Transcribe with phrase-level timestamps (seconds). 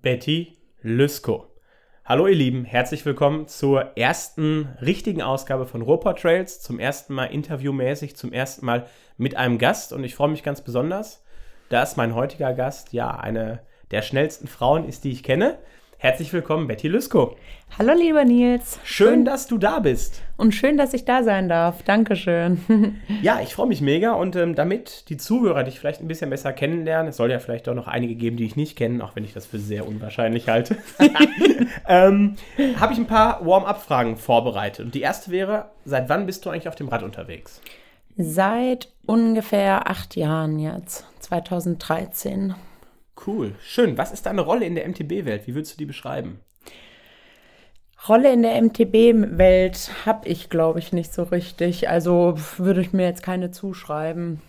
[0.00, 1.48] Betty Lüsko.
[2.04, 6.48] Hallo ihr Lieben, herzlich willkommen zur ersten richtigen Ausgabe von Ruhrport.
[6.48, 8.86] Zum ersten Mal interviewmäßig, zum ersten Mal
[9.16, 11.24] mit einem Gast und ich freue mich ganz besonders,
[11.68, 13.58] dass mein heutiger Gast ja eine
[13.90, 15.58] der schnellsten Frauen ist, die ich kenne.
[16.00, 17.34] Herzlich willkommen, Betty Lüsko.
[17.76, 18.78] Hallo, lieber Nils.
[18.84, 20.22] Schön, schön, dass du da bist.
[20.36, 21.82] Und schön, dass ich da sein darf.
[21.82, 22.60] Dankeschön.
[23.20, 26.52] ja, ich freue mich mega und ähm, damit die Zuhörer dich vielleicht ein bisschen besser
[26.52, 29.24] kennenlernen, es soll ja vielleicht auch noch einige geben, die ich nicht kenne, auch wenn
[29.24, 30.76] ich das für sehr unwahrscheinlich halte,
[31.88, 32.36] ähm,
[32.76, 34.84] habe ich ein paar Warm-up-Fragen vorbereitet.
[34.86, 37.60] Und die erste wäre, seit wann bist du eigentlich auf dem Rad unterwegs?
[38.16, 42.54] Seit ungefähr acht Jahren jetzt, 2013.
[43.26, 43.98] Cool, schön.
[43.98, 45.46] Was ist deine Rolle in der MTB-Welt?
[45.46, 46.40] Wie würdest du die beschreiben?
[48.08, 51.88] Rolle in der MTB-Welt habe ich, glaube ich, nicht so richtig.
[51.88, 54.40] Also würde ich mir jetzt keine zuschreiben.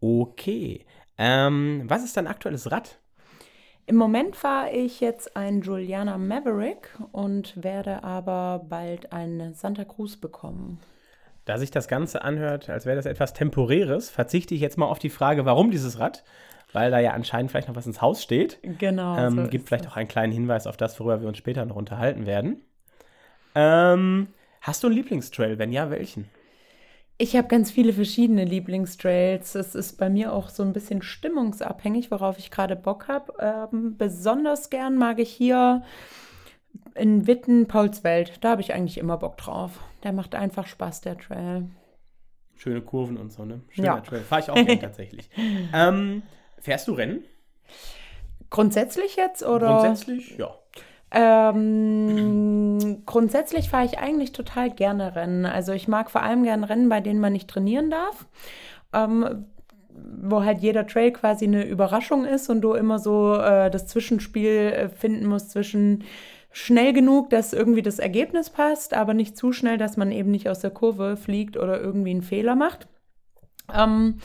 [0.00, 0.84] Okay.
[1.16, 2.98] Ähm, was ist dein aktuelles Rad?
[3.86, 10.16] Im Moment fahre ich jetzt ein Juliana Maverick und werde aber bald ein Santa Cruz
[10.16, 10.80] bekommen.
[11.44, 14.98] Da sich das Ganze anhört, als wäre das etwas Temporäres, verzichte ich jetzt mal auf
[14.98, 16.24] die Frage, warum dieses Rad
[16.72, 18.58] weil da ja anscheinend vielleicht noch was ins Haus steht.
[18.62, 19.16] Genau.
[19.16, 19.92] Ähm, so gibt vielleicht das.
[19.92, 22.60] auch einen kleinen Hinweis auf das, worüber wir uns später noch unterhalten werden.
[23.54, 24.28] Ähm,
[24.60, 25.58] hast du einen Lieblingstrail?
[25.58, 26.28] Wenn ja, welchen?
[27.18, 29.54] Ich habe ganz viele verschiedene Lieblingstrails.
[29.54, 33.32] Es ist bei mir auch so ein bisschen stimmungsabhängig, worauf ich gerade Bock habe.
[33.40, 35.82] Ähm, besonders gern mag ich hier
[36.94, 38.44] in Witten Paulswelt.
[38.44, 39.80] Da habe ich eigentlich immer Bock drauf.
[40.02, 41.70] Der macht einfach Spaß, der Trail.
[42.54, 43.62] Schöne Kurven und so, ne?
[43.70, 44.00] Schöner ja.
[44.00, 44.20] Trail.
[44.20, 45.30] Fahre ich auch gerne tatsächlich.
[45.72, 46.22] Ähm,
[46.58, 47.24] Fährst du Rennen?
[48.50, 49.78] Grundsätzlich jetzt oder?
[49.80, 50.54] Grundsätzlich, ja.
[51.10, 55.46] Ähm, grundsätzlich fahre ich eigentlich total gerne Rennen.
[55.46, 58.26] Also ich mag vor allem gerne Rennen, bei denen man nicht trainieren darf.
[58.92, 59.46] Ähm,
[60.22, 64.72] wo halt jeder Trail quasi eine Überraschung ist und du immer so äh, das Zwischenspiel
[64.72, 66.04] äh, finden musst zwischen
[66.52, 70.48] schnell genug, dass irgendwie das Ergebnis passt, aber nicht zu schnell, dass man eben nicht
[70.48, 72.88] aus der Kurve fliegt oder irgendwie einen Fehler macht.
[73.74, 74.20] Ähm,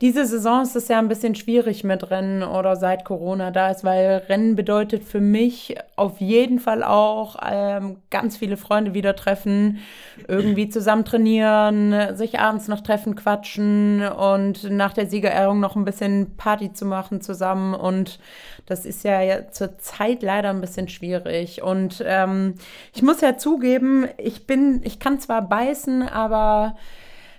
[0.00, 3.82] diese Saison ist es ja ein bisschen schwierig mit Rennen oder seit Corona da ist,
[3.82, 9.80] weil Rennen bedeutet für mich auf jeden Fall auch ähm, ganz viele Freunde wieder treffen,
[10.28, 16.36] irgendwie zusammen trainieren, sich abends noch treffen, quatschen und nach der Siegerehrung noch ein bisschen
[16.36, 17.74] Party zu machen zusammen.
[17.74, 18.20] Und
[18.66, 21.60] das ist ja zur Zeit leider ein bisschen schwierig.
[21.60, 22.54] Und ähm,
[22.94, 26.76] ich muss ja zugeben, ich bin, ich kann zwar beißen, aber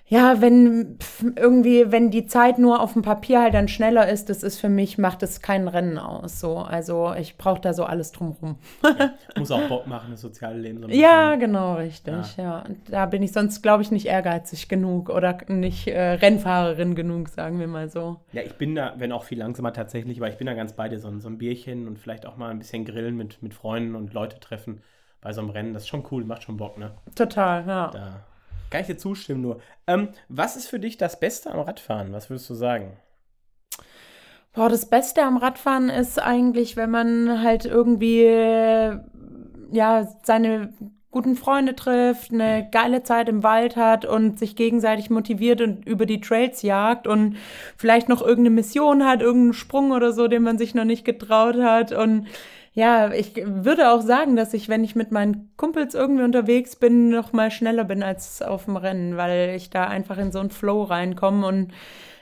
[0.09, 0.97] ja, wenn
[1.35, 4.67] irgendwie, wenn die Zeit nur auf dem Papier halt dann schneller ist, das ist für
[4.67, 6.39] mich, macht es kein Rennen aus.
[6.39, 6.57] So.
[6.57, 8.57] Also ich brauche da so alles drumrum.
[8.83, 10.81] ja, muss auch Bock machen, das soziale Leben.
[10.81, 12.37] So ja, genau, richtig.
[12.37, 12.43] Ja.
[12.43, 12.63] ja.
[12.89, 17.59] Da bin ich sonst, glaube ich, nicht ehrgeizig genug oder nicht äh, Rennfahrerin genug, sagen
[17.59, 18.17] wir mal so.
[18.31, 20.89] Ja, ich bin da, wenn auch viel langsamer tatsächlich, aber ich bin da ganz bei
[20.89, 23.93] dir, so, so ein Bierchen und vielleicht auch mal ein bisschen grillen mit, mit Freunden
[23.93, 24.81] und Leute treffen
[25.21, 25.75] bei so einem Rennen.
[25.75, 26.93] Das ist schon cool, macht schon Bock, ne?
[27.13, 27.91] Total, ja.
[27.91, 28.25] Da
[28.69, 29.61] kann ich dir zustimmen nur.
[29.87, 32.13] Ähm, was ist für dich das Beste am Radfahren?
[32.13, 32.97] Was würdest du sagen?
[34.53, 38.25] Boah, das Beste am Radfahren ist eigentlich, wenn man halt irgendwie
[39.71, 40.73] ja seine
[41.11, 46.05] guten Freunde trifft, eine geile Zeit im Wald hat und sich gegenseitig motiviert und über
[46.05, 47.37] die Trails jagt und
[47.77, 51.57] vielleicht noch irgendeine Mission hat, irgendeinen Sprung oder so, den man sich noch nicht getraut
[51.57, 52.27] hat und
[52.79, 57.09] ja, ich würde auch sagen, dass ich, wenn ich mit meinen Kumpels irgendwie unterwegs bin,
[57.09, 60.49] noch mal schneller bin als auf dem Rennen, weil ich da einfach in so einen
[60.49, 61.73] Flow reinkomme und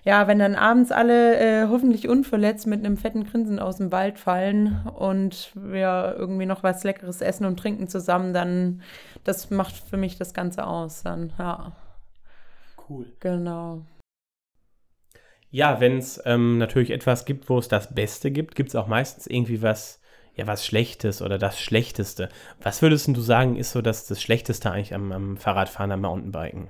[0.04, 4.18] ja, wenn dann abends alle äh, hoffentlich unverletzt mit einem fetten Grinsen aus dem Wald
[4.18, 8.82] fallen und wir irgendwie noch was Leckeres essen und trinken zusammen, dann
[9.26, 11.04] das macht für mich das Ganze aus.
[11.04, 11.74] Dann, ja.
[12.90, 13.06] Cool.
[13.20, 13.82] Genau.
[15.52, 18.88] Ja, wenn es ähm, natürlich etwas gibt, wo es das Beste gibt, gibt es auch
[18.88, 20.00] meistens irgendwie was,
[20.38, 22.30] ja, was Schlechtes oder das Schlechteste.
[22.62, 26.70] Was würdest du sagen, ist so das, das Schlechteste eigentlich am, am Fahrradfahren, am Mountainbiken?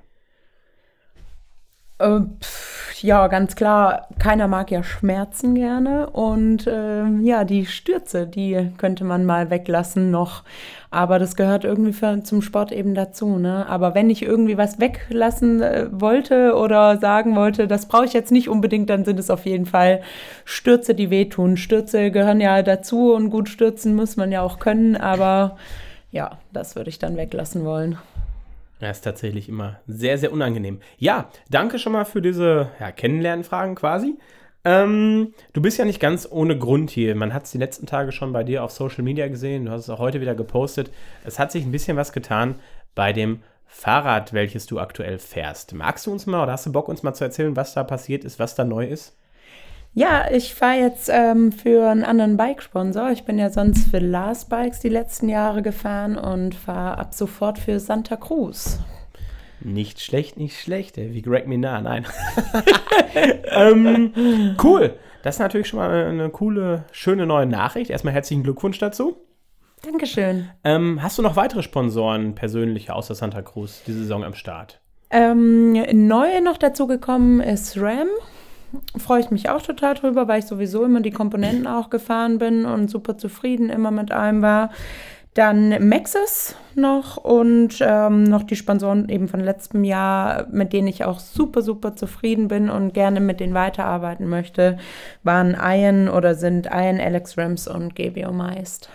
[2.00, 2.20] Äh,
[3.02, 6.10] ja, ganz klar, keiner mag ja Schmerzen gerne.
[6.10, 10.44] Und äh, ja, die Stürze, die könnte man mal weglassen noch.
[10.90, 13.38] Aber das gehört irgendwie für, zum Sport eben dazu.
[13.38, 13.68] Ne?
[13.68, 18.32] Aber wenn ich irgendwie was weglassen äh, wollte oder sagen wollte, das brauche ich jetzt
[18.32, 20.02] nicht unbedingt, dann sind es auf jeden Fall
[20.46, 21.58] Stürze, die wehtun.
[21.58, 24.96] Stürze gehören ja dazu und gut stürzen muss man ja auch können.
[24.96, 25.58] Aber
[26.12, 27.98] ja, das würde ich dann weglassen wollen.
[28.80, 30.80] Ja, ist tatsächlich immer sehr, sehr unangenehm.
[30.98, 34.18] Ja, danke schon mal für diese ja, Kennenlernfragen quasi.
[34.64, 37.16] Ähm, du bist ja nicht ganz ohne Grund hier.
[37.16, 39.66] Man hat es die letzten Tage schon bei dir auf Social Media gesehen.
[39.66, 40.92] Du hast es auch heute wieder gepostet.
[41.24, 42.56] Es hat sich ein bisschen was getan
[42.94, 45.74] bei dem Fahrrad, welches du aktuell fährst.
[45.74, 48.24] Magst du uns mal oder hast du Bock, uns mal zu erzählen, was da passiert
[48.24, 49.16] ist, was da neu ist?
[49.98, 53.10] Ja, ich fahre jetzt ähm, für einen anderen Bike-Sponsor.
[53.10, 57.58] Ich bin ja sonst für Lars Bikes die letzten Jahre gefahren und fahre ab sofort
[57.58, 58.78] für Santa Cruz.
[59.60, 61.16] Nicht schlecht, nicht schlecht, ey.
[61.16, 62.06] wie Greg Minar, nein.
[63.46, 64.94] ähm, cool.
[65.24, 67.90] Das ist natürlich schon mal eine, coole, schöne neue Nachricht.
[67.90, 69.18] Erstmal herzlichen Glückwunsch dazu.
[69.82, 70.48] Dankeschön.
[70.64, 74.80] Ähm, hast du noch weitere Sponsoren persönliche außer Santa Cruz diese Saison am Start?
[75.10, 75.72] Ähm,
[76.08, 78.10] neu noch dazu gekommen ist RAM
[78.98, 82.66] freue ich mich auch total drüber, weil ich sowieso immer die Komponenten auch gefahren bin
[82.66, 84.72] und super zufrieden immer mit allem war.
[85.34, 91.06] Dann Maxis noch und ähm, noch die Sponsoren eben von letztem Jahr, mit denen ich
[91.06, 94.80] auch super, super zufrieden bin und gerne mit denen weiterarbeiten möchte,
[95.22, 98.90] waren Ian oder sind Ian, Alex Rams und GBO Meist.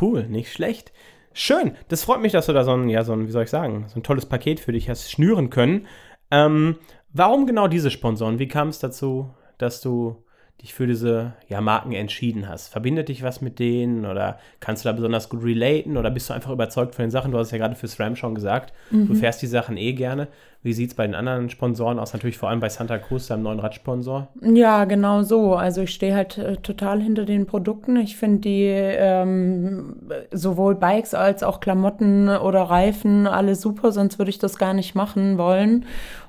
[0.00, 0.92] Cool, nicht schlecht.
[1.32, 3.50] Schön, das freut mich, dass du da so ein, ja, so ein, wie soll ich
[3.50, 5.88] sagen, so ein tolles Paket für dich hast schnüren können.
[6.30, 6.76] Ähm,
[7.16, 8.40] Warum genau diese Sponsoren?
[8.40, 10.16] Wie kam es dazu, dass du
[10.60, 12.68] dich für diese ja, Marken entschieden hast?
[12.68, 16.34] Verbindet dich was mit denen oder kannst du da besonders gut relaten oder bist du
[16.34, 17.30] einfach überzeugt von den Sachen?
[17.30, 19.06] Du hast es ja gerade für SRAM schon gesagt, mhm.
[19.06, 20.26] du fährst die Sachen eh gerne.
[20.64, 22.14] Wie sieht es bei den anderen Sponsoren aus?
[22.14, 24.28] Natürlich vor allem bei Santa Cruz, deinem neuen Radsponsor.
[24.40, 25.54] Ja, genau so.
[25.54, 27.96] Also ich stehe halt äh, total hinter den Produkten.
[27.96, 29.96] Ich finde die ähm,
[30.32, 34.94] sowohl Bikes als auch Klamotten oder Reifen alle super, sonst würde ich das gar nicht
[34.94, 35.84] machen wollen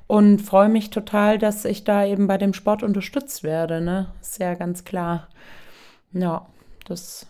[0.07, 3.81] und freue mich total, dass ich da eben bei dem Sport unterstützt werde.
[3.81, 4.07] Ne?
[4.22, 5.28] Ist ja ganz klar.
[6.13, 6.46] Ja,
[6.88, 7.28] das.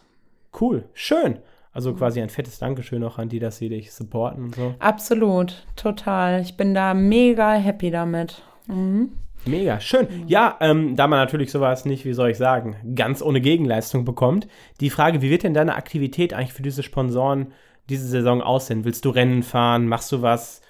[0.59, 1.39] Cool, schön.
[1.73, 4.75] Also quasi ein fettes Dankeschön auch an die, dass sie dich supporten und so.
[4.79, 6.41] Absolut, total.
[6.41, 8.41] Ich bin da mega happy damit.
[8.67, 9.11] Mhm.
[9.45, 10.07] Mega, schön.
[10.27, 14.47] Ja, ähm, da man natürlich sowas nicht, wie soll ich sagen, ganz ohne Gegenleistung bekommt,
[14.79, 17.51] die Frage, wie wird denn deine Aktivität eigentlich für diese Sponsoren
[17.89, 18.85] diese Saison aussehen?
[18.85, 19.87] Willst du Rennen fahren?
[19.87, 20.61] Machst du was?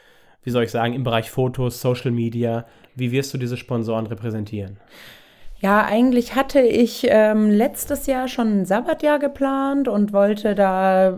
[0.46, 2.66] Wie soll ich sagen, im Bereich Fotos, Social Media?
[2.96, 4.78] Wie wirst du diese Sponsoren repräsentieren?
[5.58, 11.18] Ja, eigentlich hatte ich ähm, letztes Jahr schon ein Sabbatjahr geplant und wollte da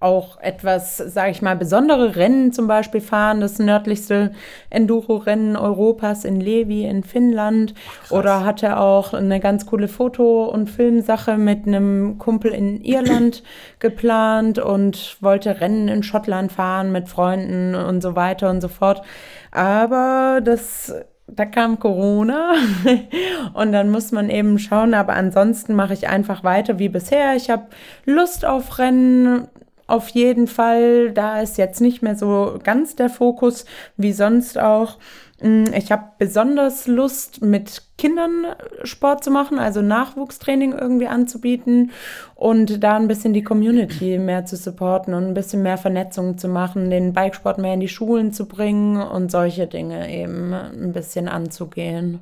[0.00, 3.40] auch etwas, sage ich mal, besondere Rennen zum Beispiel fahren.
[3.40, 4.30] Das nördlichste
[4.70, 7.74] Enduro-Rennen Europas in Levi in Finnland.
[8.06, 13.42] Ach, Oder hatte auch eine ganz coole Foto- und Filmsache mit einem Kumpel in Irland
[13.80, 19.02] geplant und wollte Rennen in Schottland fahren mit Freunden und so weiter und so fort.
[19.50, 20.94] Aber das
[21.30, 22.54] da kam Corona
[23.52, 27.36] und dann muss man eben schauen, aber ansonsten mache ich einfach weiter wie bisher.
[27.36, 27.66] Ich habe
[28.06, 29.48] Lust auf Rennen,
[29.88, 31.10] auf jeden Fall.
[31.10, 33.64] Da ist jetzt nicht mehr so ganz der Fokus
[33.96, 34.98] wie sonst auch.
[35.40, 38.46] Mm, ich habe besonders Lust, mit Kindern
[38.84, 41.90] Sport zu machen, also Nachwuchstraining irgendwie anzubieten
[42.34, 46.48] und da ein bisschen die Community mehr zu supporten und ein bisschen mehr Vernetzung zu
[46.48, 51.28] machen, den Bikesport mehr in die Schulen zu bringen und solche Dinge eben ein bisschen
[51.28, 52.20] anzugehen.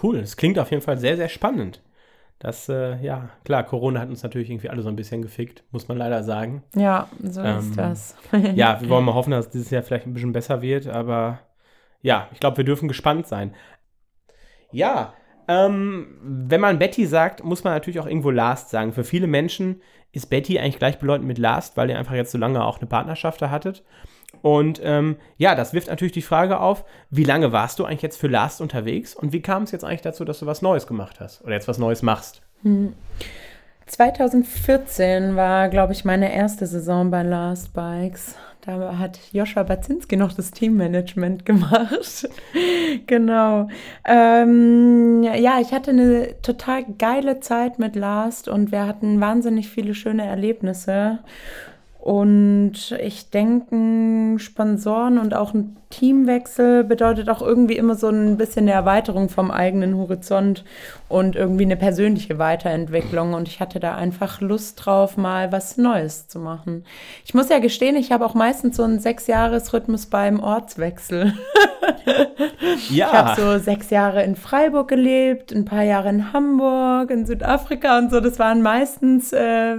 [0.00, 1.80] Cool, das klingt auf jeden Fall sehr, sehr spannend.
[2.38, 5.88] Das, äh, ja, klar, Corona hat uns natürlich irgendwie alle so ein bisschen gefickt, muss
[5.88, 6.62] man leider sagen.
[6.74, 8.16] Ja, so ähm, ist das.
[8.54, 11.38] ja, wir wollen mal hoffen, dass dieses Jahr vielleicht ein bisschen besser wird, aber
[12.02, 13.54] ja, ich glaube, wir dürfen gespannt sein.
[14.72, 15.14] Ja,
[15.48, 18.92] ähm, wenn man Betty sagt, muss man natürlich auch irgendwo Last sagen.
[18.92, 19.80] Für viele Menschen
[20.12, 23.42] ist Betty eigentlich gleichbedeutend mit Last, weil ihr einfach jetzt so lange auch eine Partnerschaft
[23.42, 23.84] da hattet.
[24.42, 28.18] Und ähm, ja, das wirft natürlich die Frage auf, wie lange warst du eigentlich jetzt
[28.18, 31.20] für Last unterwegs und wie kam es jetzt eigentlich dazu, dass du was Neues gemacht
[31.20, 32.42] hast oder jetzt was Neues machst?
[32.62, 32.94] Hm.
[33.86, 38.36] 2014 war, glaube ich, meine erste Saison bei Last Bikes.
[38.64, 42.26] Da hat Joscha Baczynski noch das Teammanagement gemacht.
[43.06, 43.68] genau.
[44.06, 49.94] Ähm, ja, ich hatte eine total geile Zeit mit Last und wir hatten wahnsinnig viele
[49.94, 51.18] schöne Erlebnisse.
[52.04, 58.64] Und ich denke, Sponsoren und auch ein Teamwechsel bedeutet auch irgendwie immer so ein bisschen
[58.64, 60.66] eine Erweiterung vom eigenen Horizont
[61.08, 63.32] und irgendwie eine persönliche Weiterentwicklung.
[63.32, 66.84] Und ich hatte da einfach Lust drauf, mal was Neues zu machen.
[67.24, 71.32] Ich muss ja gestehen, ich habe auch meistens so einen Sechs-Jahres-Rhythmus beim Ortswechsel.
[72.90, 73.06] ja.
[73.06, 77.96] Ich habe so sechs Jahre in Freiburg gelebt, ein paar Jahre in Hamburg, in Südafrika
[77.96, 78.20] und so.
[78.20, 79.32] Das waren meistens.
[79.32, 79.76] Äh,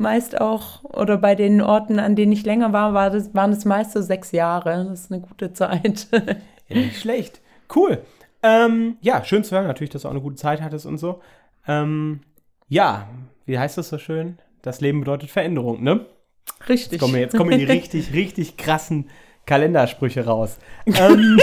[0.00, 3.64] meist auch, oder bei den Orten, an denen ich länger war, war das, waren es
[3.64, 4.86] meist so sechs Jahre.
[4.88, 6.08] Das ist eine gute Zeit.
[6.68, 7.40] ja, nicht schlecht.
[7.74, 8.02] Cool.
[8.42, 11.20] Ähm, ja, schön zu hören natürlich, dass du auch eine gute Zeit hattest und so.
[11.68, 12.20] Ähm,
[12.68, 13.08] ja,
[13.46, 14.38] wie heißt das so schön?
[14.62, 16.06] Das Leben bedeutet Veränderung, ne?
[16.68, 16.92] Richtig.
[16.92, 19.08] Jetzt kommen, jetzt kommen die richtig, richtig krassen
[19.46, 20.58] Kalendersprüche raus.
[20.86, 21.38] Ähm,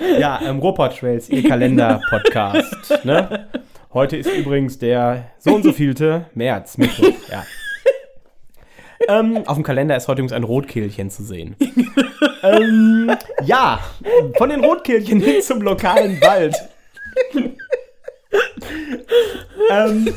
[0.18, 3.04] ja, ähm, Robot Trails, ihr Kalender-Podcast.
[3.04, 3.48] Ne?
[3.94, 7.46] Heute ist übrigens der so und so vielte März, Mittwoch, ja.
[9.08, 11.56] ähm, auf dem Kalender ist heute übrigens ein Rotkehlchen zu sehen.
[12.42, 13.80] ähm, ja,
[14.36, 16.54] von den Rotkehlchen hin zum lokalen Wald.
[19.70, 20.14] ähm,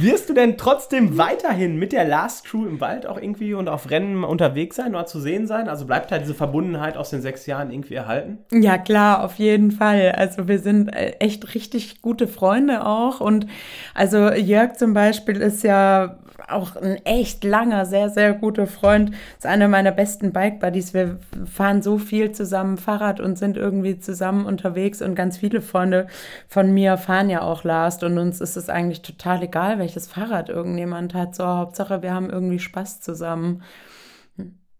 [0.00, 3.90] wirst du denn trotzdem weiterhin mit der Last Crew im Wald auch irgendwie und auf
[3.90, 5.68] Rennen unterwegs sein oder zu sehen sein?
[5.68, 8.38] Also bleibt da diese Verbundenheit aus den sechs Jahren irgendwie erhalten?
[8.52, 10.12] Ja, klar, auf jeden Fall.
[10.12, 13.20] Also wir sind äh, echt richtig gute Freunde auch.
[13.20, 13.46] Und
[13.94, 19.12] also Jörg zum Beispiel ist ja auch ein echt langer, sehr, sehr guter Freund.
[19.38, 20.94] Ist einer meiner besten Bike-Buddies.
[20.94, 21.18] Wir
[21.50, 26.06] fahren so viel zusammen Fahrrad und sind irgendwie zusammen unterwegs und ganz viele Freunde
[26.48, 30.48] von mir fahren ja auch Last und uns ist es eigentlich total egal, welches Fahrrad
[30.48, 31.34] irgendjemand hat.
[31.34, 33.62] So, Hauptsache, wir haben irgendwie Spaß zusammen.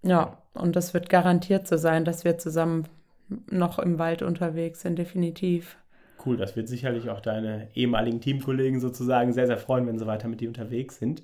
[0.02, 2.86] Ja, und das wird garantiert so sein, dass wir zusammen
[3.50, 5.76] noch im Wald unterwegs sind, definitiv.
[6.24, 10.28] Cool, das wird sicherlich auch deine ehemaligen Teamkollegen sozusagen sehr, sehr freuen, wenn sie weiter
[10.28, 11.22] mit dir unterwegs sind.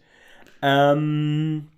[0.62, 1.68] Ähm,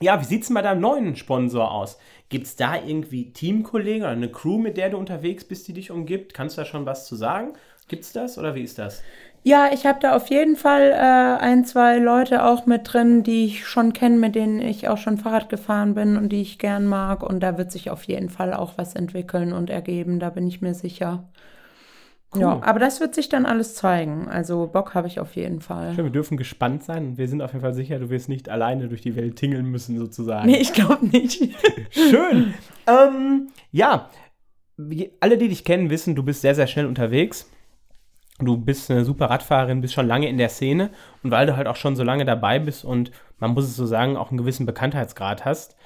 [0.00, 1.98] ja, wie sieht es bei deinem neuen Sponsor aus?
[2.28, 5.90] Gibt es da irgendwie Teamkollegen oder eine Crew, mit der du unterwegs bist, die dich
[5.90, 6.34] umgibt?
[6.34, 7.52] Kannst du da schon was zu sagen?
[7.88, 9.02] Gibt es das oder wie ist das?
[9.44, 13.46] Ja, ich habe da auf jeden Fall äh, ein, zwei Leute auch mit drin, die
[13.46, 16.86] ich schon kenne, mit denen ich auch schon Fahrrad gefahren bin und die ich gern
[16.86, 17.24] mag.
[17.24, 20.62] Und da wird sich auf jeden Fall auch was entwickeln und ergeben, da bin ich
[20.62, 21.28] mir sicher.
[22.34, 22.40] Cool.
[22.40, 24.28] Ja, aber das wird sich dann alles zeigen.
[24.28, 25.92] Also Bock habe ich auf jeden Fall.
[25.94, 27.18] Schön, wir dürfen gespannt sein.
[27.18, 29.98] Wir sind auf jeden Fall sicher, du wirst nicht alleine durch die Welt tingeln müssen,
[29.98, 30.46] sozusagen.
[30.46, 31.42] Nee, ich glaube nicht.
[31.90, 32.54] Schön.
[32.86, 34.08] ähm, ja,
[35.20, 37.50] alle, die dich kennen, wissen, du bist sehr, sehr schnell unterwegs.
[38.44, 40.90] Du bist eine super Radfahrerin, bist schon lange in der Szene.
[41.22, 43.86] Und weil du halt auch schon so lange dabei bist und man muss es so
[43.86, 45.76] sagen, auch einen gewissen Bekanntheitsgrad hast,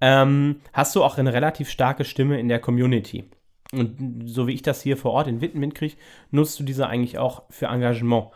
[0.00, 3.24] ähm, hast du auch eine relativ starke Stimme in der Community.
[3.72, 5.96] Und so wie ich das hier vor Ort in Witten mitkriege,
[6.30, 8.28] nutzt du diese eigentlich auch für Engagement.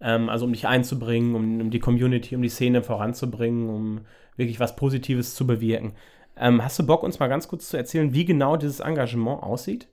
[0.00, 4.00] Ähm, also um dich einzubringen, um, um, die Community, um die Szene voranzubringen, um
[4.36, 5.94] wirklich was Positives zu bewirken.
[6.36, 9.88] Ähm, hast du Bock, uns mal ganz kurz zu erzählen, wie genau dieses Engagement aussieht?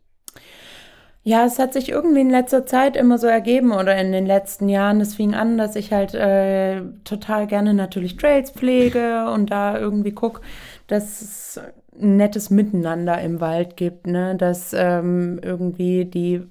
[1.24, 4.70] Ja, es hat sich irgendwie in letzter Zeit immer so ergeben oder in den letzten
[4.70, 5.00] Jahren.
[5.02, 10.14] Es fing an, dass ich halt äh, total gerne natürlich Trails pflege und da irgendwie
[10.14, 10.42] gucke,
[10.88, 11.62] dass es
[12.00, 14.36] ein nettes Miteinander im Wald gibt, ne?
[14.36, 16.42] dass ähm, irgendwie die,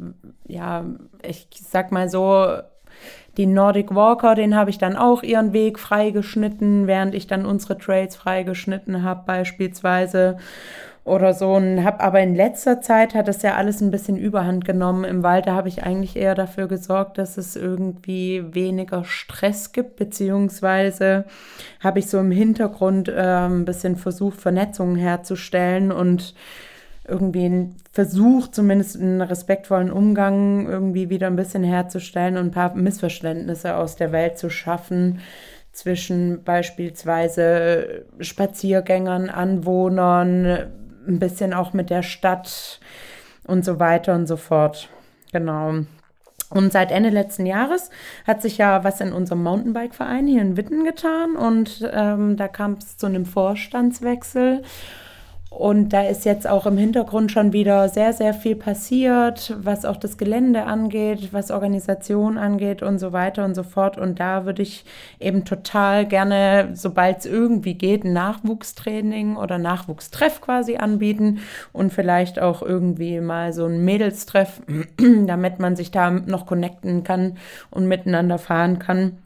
[0.47, 0.85] ja,
[1.23, 2.47] ich sag mal so,
[3.37, 7.79] die Nordic Walker, den habe ich dann auch ihren Weg freigeschnitten, während ich dann unsere
[7.79, 10.37] Trails freigeschnitten habe beispielsweise
[11.05, 11.55] oder so.
[11.55, 15.05] Und habe aber in letzter Zeit hat das ja alles ein bisschen Überhand genommen.
[15.05, 19.97] Im Wald da habe ich eigentlich eher dafür gesorgt, dass es irgendwie weniger Stress gibt,
[19.97, 21.25] beziehungsweise
[21.81, 26.35] habe ich so im Hintergrund äh, ein bisschen versucht, Vernetzungen herzustellen und
[27.09, 33.75] irgendwie versucht, zumindest einen respektvollen Umgang irgendwie wieder ein bisschen herzustellen und ein paar Missverständnisse
[33.75, 35.21] aus der Welt zu schaffen
[35.73, 40.71] zwischen beispielsweise Spaziergängern, Anwohnern,
[41.11, 42.81] ein bisschen auch mit der Stadt
[43.45, 44.89] und so weiter und so fort.
[45.33, 45.81] Genau.
[46.51, 47.91] Und seit Ende letzten Jahres
[48.27, 52.73] hat sich ja was in unserem Mountainbike-Verein hier in Witten getan und ähm, da kam
[52.75, 54.63] es zu einem Vorstandswechsel.
[55.51, 59.97] Und da ist jetzt auch im Hintergrund schon wieder sehr, sehr viel passiert, was auch
[59.97, 63.99] das Gelände angeht, was Organisation angeht und so weiter und so fort.
[63.99, 64.85] Und da würde ich
[65.19, 71.41] eben total gerne, sobald es irgendwie geht, ein Nachwuchstraining oder Nachwuchstreff quasi anbieten
[71.73, 74.63] und vielleicht auch irgendwie mal so ein Mädelstreff,
[75.27, 77.39] damit man sich da noch connecten kann
[77.73, 79.19] und miteinander fahren kann.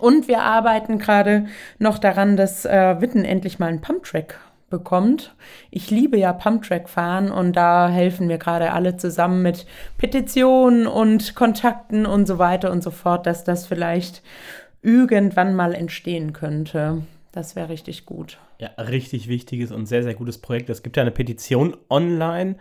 [0.00, 1.46] Und wir arbeiten gerade
[1.80, 4.38] noch daran, dass äh, Witten endlich mal einen Pumptrack
[4.70, 5.34] bekommt.
[5.70, 11.34] Ich liebe ja Pumptrack fahren und da helfen wir gerade alle zusammen mit Petitionen und
[11.34, 14.22] Kontakten und so weiter und so fort, dass das vielleicht
[14.82, 17.02] irgendwann mal entstehen könnte.
[17.32, 18.38] Das wäre richtig gut.
[18.58, 20.70] Ja, richtig wichtiges und sehr, sehr gutes Projekt.
[20.70, 22.56] Es gibt ja eine Petition online.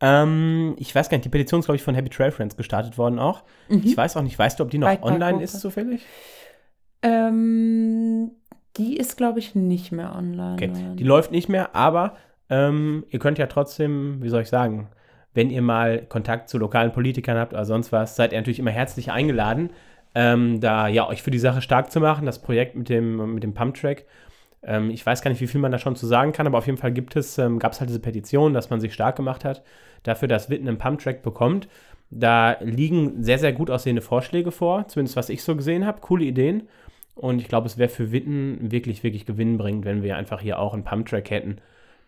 [0.00, 2.96] Ähm, ich weiß gar nicht, die Petition ist, glaube ich, von Happy Trail Friends gestartet
[2.96, 3.42] worden auch.
[3.68, 3.82] Mhm.
[3.84, 6.02] Ich weiß auch nicht, weißt du, ob die noch online ist zufällig?
[7.02, 8.30] Ähm,
[8.76, 10.54] die ist, glaube ich, nicht mehr online.
[10.54, 10.72] Okay.
[10.94, 12.16] Die läuft nicht mehr, aber
[12.48, 14.88] ähm, ihr könnt ja trotzdem, wie soll ich sagen,
[15.34, 18.70] wenn ihr mal Kontakt zu lokalen Politikern habt oder sonst was, seid ihr natürlich immer
[18.70, 19.70] herzlich eingeladen,
[20.14, 23.44] ähm, da ja euch für die Sache stark zu machen, das Projekt mit dem, mit
[23.44, 24.04] dem Pumptrack.
[24.62, 26.66] Ähm, ich weiß gar nicht, wie viel man da schon zu sagen kann, aber auf
[26.66, 29.44] jeden Fall gibt es, ähm, gab es halt diese Petition, dass man sich stark gemacht
[29.44, 29.62] hat,
[30.02, 31.68] dafür, dass Witten einen Pumptrack bekommt.
[32.10, 36.24] Da liegen sehr, sehr gut aussehende Vorschläge vor, zumindest was ich so gesehen habe, coole
[36.24, 36.64] Ideen.
[37.20, 40.72] Und ich glaube, es wäre für Witten wirklich, wirklich gewinnbringend, wenn wir einfach hier auch
[40.72, 41.58] einen Pumptrack hätten,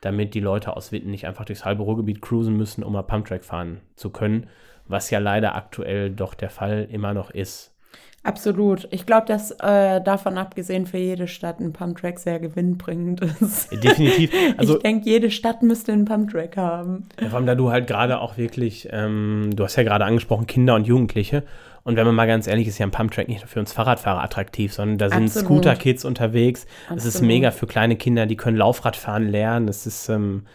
[0.00, 3.44] damit die Leute aus Witten nicht einfach durchs halbe Ruhrgebiet cruisen müssen, um mal Pumptrack
[3.44, 4.46] fahren zu können,
[4.88, 7.74] was ja leider aktuell doch der Fall immer noch ist.
[8.22, 8.88] Absolut.
[8.90, 13.70] Ich glaube, dass äh, davon abgesehen für jede Stadt ein Pumptrack sehr gewinnbringend ist.
[13.70, 14.32] Definitiv.
[14.56, 17.08] Also, ich denke, jede Stadt müsste einen Pumptrack haben.
[17.20, 20.46] Ja, vor allem, da du halt gerade auch wirklich, ähm, du hast ja gerade angesprochen,
[20.46, 21.42] Kinder und Jugendliche.
[21.84, 23.72] Und wenn man mal ganz ehrlich ist, ist ja ein Pumptrack nicht nur für uns
[23.72, 26.66] Fahrradfahrer attraktiv, sondern da sind Scooter-Kids unterwegs.
[26.88, 29.66] Das ist mega für kleine Kinder, die können Laufradfahren lernen.
[29.66, 30.46] Das ist, ähm,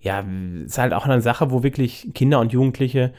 [0.00, 0.22] ja,
[0.64, 3.12] ist halt auch eine Sache, wo wirklich Kinder und Jugendliche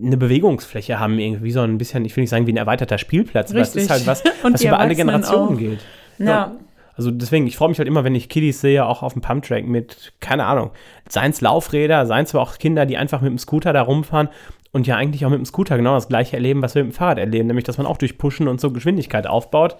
[0.00, 3.52] eine Bewegungsfläche haben, irgendwie so ein bisschen, ich will nicht sagen wie ein erweiterter Spielplatz,
[3.52, 3.58] Richtig.
[3.58, 5.58] aber es ist halt was, was über alle Generationen auch.
[5.58, 5.80] gilt.
[6.18, 6.26] Ja.
[6.26, 6.56] ja.
[6.96, 9.66] Also deswegen, ich freue mich halt immer, wenn ich Kiddies sehe, auch auf dem Pumptrack
[9.66, 10.70] mit, keine Ahnung,
[11.08, 14.28] seien es Laufräder, seien es aber auch Kinder, die einfach mit dem Scooter da rumfahren
[14.72, 16.96] und ja eigentlich auch mit dem Scooter genau das gleiche erleben, was wir mit dem
[16.96, 19.76] Fahrrad erleben, nämlich dass man auch durch Pushen und so Geschwindigkeit aufbaut.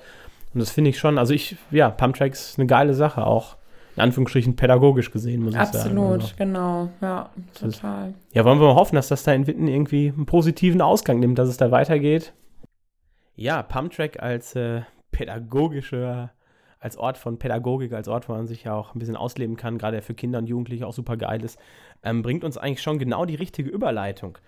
[0.55, 3.57] Und das finde ich schon, also ich, ja, Pumptracks ist eine geile Sache auch
[3.97, 5.99] in Anführungsstrichen pädagogisch gesehen, muss Absolut, ich sagen.
[5.99, 6.35] Absolut, also.
[6.37, 8.14] genau, ja, total.
[8.33, 11.38] ja, wollen wir mal hoffen, dass das da in Witten irgendwie einen positiven Ausgang nimmt,
[11.38, 12.35] dass es da weitergeht.
[13.37, 16.31] Ja, Pumptrack als äh, pädagogischer,
[16.78, 19.78] als Ort von Pädagogik, als Ort, wo man sich ja auch ein bisschen ausleben kann,
[19.78, 21.59] gerade für Kinder und Jugendliche auch super geil ist,
[22.02, 24.38] ähm, bringt uns eigentlich schon genau die richtige Überleitung.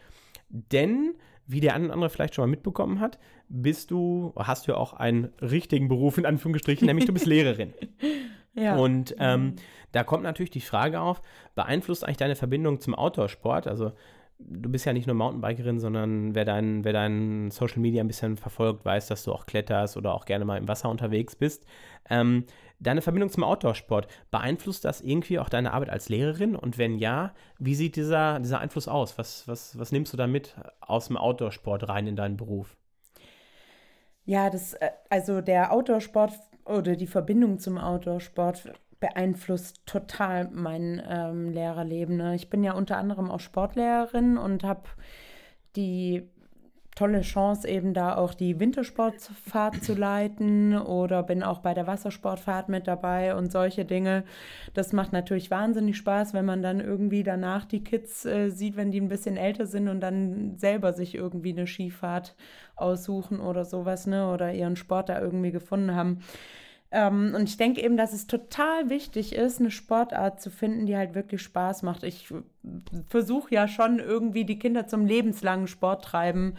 [0.49, 1.15] Denn
[1.47, 5.33] wie der andere vielleicht schon mal mitbekommen hat, bist du, hast du ja auch einen
[5.41, 7.73] richtigen Beruf in Anführungsstrichen, nämlich du bist Lehrerin.
[8.55, 8.77] Ja.
[8.77, 9.57] Und ähm, mhm.
[9.93, 11.23] da kommt natürlich die Frage auf,
[11.55, 13.67] beeinflusst eigentlich deine Verbindung zum Outdoor-Sport?
[13.67, 13.93] Also
[14.39, 18.37] du bist ja nicht nur Mountainbikerin, sondern wer dein, wer dein Social Media ein bisschen
[18.37, 21.67] verfolgt, weiß, dass du auch kletterst oder auch gerne mal im Wasser unterwegs bist.
[22.11, 22.45] Ähm,
[22.81, 26.57] deine Verbindung zum Outdoor-Sport, beeinflusst das irgendwie auch deine Arbeit als Lehrerin?
[26.57, 29.19] Und wenn ja, wie sieht dieser, dieser Einfluss aus?
[29.19, 32.77] Was, was, was nimmst du da mit aus dem Outdoor-Sport rein in deinen Beruf?
[34.25, 36.33] Ja, das, äh, also der Outdoor-Sport
[36.65, 42.17] oder die Verbindung zum Outdoor-Sport beeinflusst total mein ähm, Lehrerleben.
[42.17, 42.35] Ne?
[42.35, 44.83] Ich bin ja unter anderem auch Sportlehrerin und habe
[45.77, 46.29] die
[46.99, 52.69] tolle Chance, eben da auch die Wintersportfahrt zu leiten oder bin auch bei der Wassersportfahrt
[52.69, 54.25] mit dabei und solche Dinge.
[54.75, 58.91] Das macht natürlich wahnsinnig Spaß, wenn man dann irgendwie danach die Kids äh, sieht, wenn
[58.91, 62.35] die ein bisschen älter sind und dann selber sich irgendwie eine Skifahrt
[62.75, 64.33] aussuchen oder sowas, ne?
[64.33, 66.19] Oder ihren Sport da irgendwie gefunden haben.
[66.91, 70.97] Ähm, und ich denke eben, dass es total wichtig ist, eine Sportart zu finden, die
[70.97, 72.03] halt wirklich Spaß macht.
[72.03, 72.33] Ich
[73.09, 76.55] versuche ja schon irgendwie die Kinder zum lebenslangen Sport treiben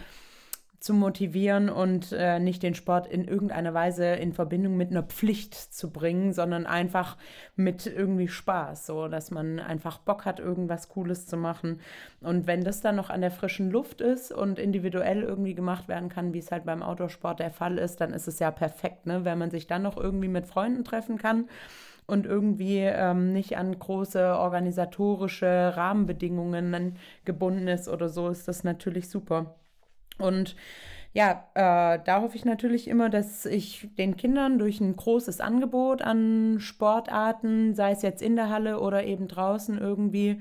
[0.80, 5.54] zu motivieren und äh, nicht den Sport in irgendeiner Weise in Verbindung mit einer Pflicht
[5.54, 7.18] zu bringen, sondern einfach
[7.56, 11.82] mit irgendwie Spaß, so dass man einfach Bock hat, irgendwas Cooles zu machen.
[12.22, 16.08] Und wenn das dann noch an der frischen Luft ist und individuell irgendwie gemacht werden
[16.08, 19.26] kann, wie es halt beim Autosport der Fall ist, dann ist es ja perfekt, ne?
[19.26, 21.50] Wenn man sich dann noch irgendwie mit Freunden treffen kann
[22.08, 29.10] und irgendwie ähm, nicht an große organisatorische Rahmenbedingungen gebunden ist oder so, ist das natürlich
[29.10, 29.56] super.
[30.20, 30.56] Und
[31.14, 36.02] ja, äh, da hoffe ich natürlich immer, dass ich den Kindern durch ein großes Angebot
[36.04, 40.40] an Sportarten, sei es jetzt in der Halle oder eben draußen irgendwie,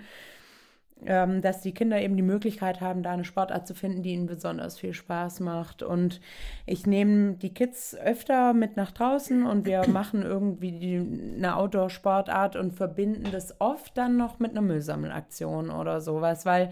[1.06, 4.26] ähm, dass die Kinder eben die Möglichkeit haben, da eine Sportart zu finden, die ihnen
[4.26, 5.82] besonders viel Spaß macht.
[5.82, 6.20] Und
[6.66, 10.96] ich nehme die Kids öfter mit nach draußen und wir machen irgendwie die,
[11.36, 16.70] eine Outdoor-Sportart und verbinden das oft dann noch mit einer Müllsammelaktion oder sowas, weil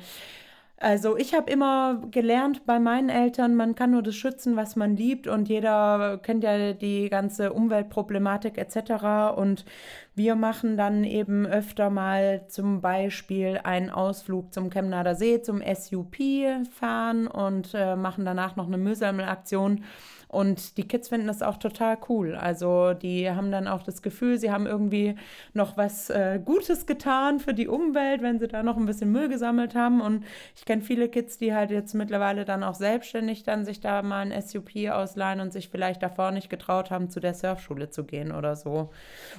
[0.78, 4.94] also ich habe immer gelernt bei meinen Eltern, man kann nur das schützen, was man
[4.94, 9.36] liebt und jeder kennt ja die ganze Umweltproblematik etc.
[9.36, 9.64] Und
[10.14, 16.16] wir machen dann eben öfter mal zum Beispiel einen Ausflug zum Chemnader See, zum SUP
[16.70, 19.82] fahren und äh, machen danach noch eine Müllsammelaktion.
[20.28, 22.34] Und die Kids finden das auch total cool.
[22.34, 25.14] Also die haben dann auch das Gefühl, sie haben irgendwie
[25.54, 29.28] noch was äh, Gutes getan für die Umwelt, wenn sie da noch ein bisschen Müll
[29.28, 30.00] gesammelt haben.
[30.00, 30.24] Und
[30.56, 34.30] ich kenne viele Kids, die halt jetzt mittlerweile dann auch selbstständig dann sich da mal
[34.30, 38.32] ein SUP ausleihen und sich vielleicht davor nicht getraut haben, zu der Surfschule zu gehen
[38.32, 38.90] oder so.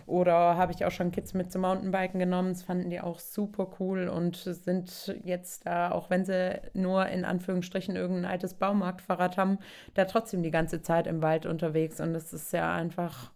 [0.06, 2.54] Oder habe ich auch schon Kids mit zum Mountainbiken genommen.
[2.54, 7.26] Das fanden die auch super cool und sind jetzt da, auch wenn sie nur in
[7.26, 9.60] Anführungsstrichen irgendein altes Baumarktfahrrad haben,
[9.94, 13.32] da trotzdem die ganze ganze Zeit im Wald unterwegs und es ist ja einfach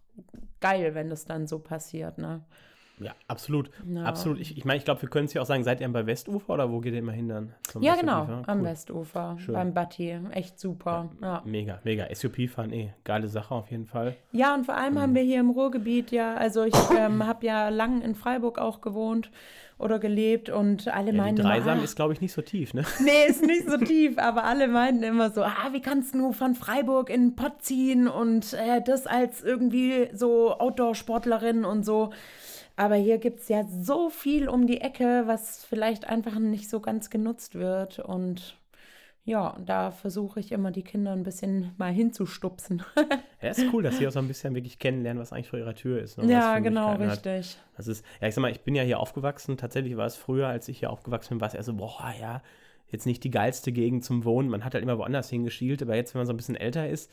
[0.60, 2.42] geil, wenn das dann so passiert, ne?
[2.98, 3.70] Ja, absolut.
[3.88, 4.04] Ja.
[4.04, 4.38] Absolut.
[4.38, 6.54] Ich, ich meine, ich glaube, wir können es ja auch sagen, seid ihr bei Westufer
[6.54, 7.54] oder wo geht ihr immer hin dann?
[7.80, 8.42] ja, genau, cool.
[8.46, 9.54] am Westufer, Schön.
[9.54, 10.16] beim Batti.
[10.30, 11.10] Echt super.
[11.20, 11.42] Ja, ja.
[11.44, 12.06] Mega, mega.
[12.14, 14.14] SUP fahren eh, geile Sache auf jeden Fall.
[14.30, 15.00] Ja, und vor allem mhm.
[15.00, 18.82] haben wir hier im Ruhrgebiet ja, also ich ähm, habe ja lang in Freiburg auch
[18.82, 19.32] gewohnt
[19.82, 21.36] oder gelebt und alle ja, meinen.
[21.36, 22.84] Dreisam immer, ist, glaube ich, nicht so tief, ne?
[23.00, 26.54] Nee, ist nicht so tief, aber alle meinten immer so, ah, wie kannst du von
[26.54, 32.10] Freiburg in den Pott ziehen und äh, das als irgendwie so Outdoor-Sportlerin und so.
[32.76, 36.80] Aber hier gibt es ja so viel um die Ecke, was vielleicht einfach nicht so
[36.80, 38.56] ganz genutzt wird und
[39.24, 42.82] Ja, und da versuche ich immer die Kinder ein bisschen mal hinzustupsen.
[43.42, 45.74] ja, ist cool, dass sie auch so ein bisschen wirklich kennenlernen, was eigentlich vor ihrer
[45.74, 46.18] Tür ist.
[46.18, 47.56] Ne, ja, genau, richtig.
[47.56, 47.64] Hat.
[47.76, 49.56] Das ist, ja, ich sag mal, ich bin ja hier aufgewachsen.
[49.56, 52.42] Tatsächlich war es früher, als ich hier aufgewachsen bin, war es eher so, boah, ja,
[52.88, 54.48] jetzt nicht die geilste Gegend zum Wohnen.
[54.48, 57.08] Man hat halt immer woanders hingeschielt, aber jetzt, wenn man so ein bisschen älter ist,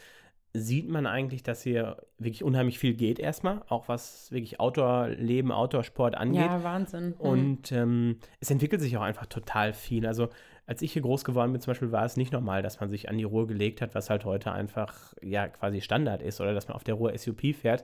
[0.54, 6.16] sieht man eigentlich, dass hier wirklich unheimlich viel geht erstmal, auch was wirklich Outdoor-Leben, Outdoor-Sport
[6.16, 6.42] angeht.
[6.42, 7.10] Ja, Wahnsinn.
[7.10, 7.14] Mhm.
[7.20, 10.08] Und ähm, es entwickelt sich auch einfach total viel.
[10.08, 10.30] Also
[10.70, 13.10] als ich hier groß geworden bin zum Beispiel, war es nicht normal, dass man sich
[13.10, 16.68] an die Ruhe gelegt hat, was halt heute einfach ja quasi Standard ist oder dass
[16.68, 17.84] man auf der Ruhe SUP fährt.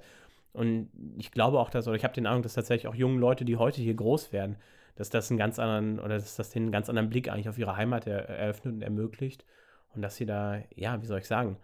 [0.54, 3.44] Und ich glaube auch, dass, oder ich habe den Eindruck, dass tatsächlich auch junge Leute,
[3.44, 4.58] die heute hier groß werden,
[4.98, 7.58] dass das einen ganz anderen, oder dass das den einen ganz anderen Blick eigentlich auf
[7.58, 9.46] ihre Heimat er eröffnet und ermöglicht.
[9.96, 11.58] Und dass sie da, ja, wie soll ich sagen,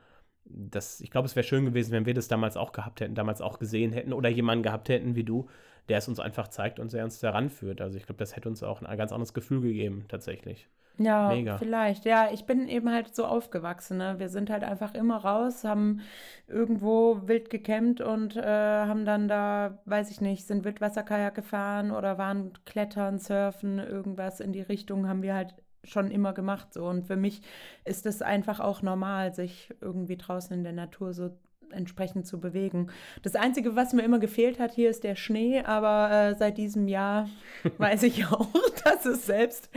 [0.46, 3.42] das, ich glaube, es wäre schön gewesen, wenn wir das damals auch gehabt hätten, damals
[3.42, 5.48] auch gesehen hätten oder jemanden gehabt hätten wie du,
[5.90, 7.82] der es uns einfach zeigt und der uns daran führt.
[7.82, 10.70] Also ich glaube, das hätte uns auch ein ganz anderes Gefühl gegeben, tatsächlich.
[10.98, 11.58] Ja, Mega.
[11.58, 12.06] vielleicht.
[12.06, 13.98] Ja, ich bin eben halt so aufgewachsen.
[13.98, 14.16] Ne?
[14.20, 16.02] Wir sind halt einfach immer raus, haben
[16.48, 22.18] irgendwo wild gecampt und äh, haben dann da, weiß ich nicht, sind Wildwasserkajak gefahren oder
[22.18, 27.08] waren klettern, surfen, irgendwas in die Richtung haben wir halt schon immer gemacht so und
[27.08, 27.42] für mich
[27.86, 31.32] ist es einfach auch normal, sich irgendwie draußen in der Natur so
[31.74, 32.88] entsprechend zu bewegen.
[33.24, 36.88] Das Einzige, was mir immer gefehlt hat hier, ist der Schnee, aber äh, seit diesem
[36.88, 37.30] Jahr
[37.78, 38.48] weiß ich auch,
[38.84, 39.70] dass es selbst,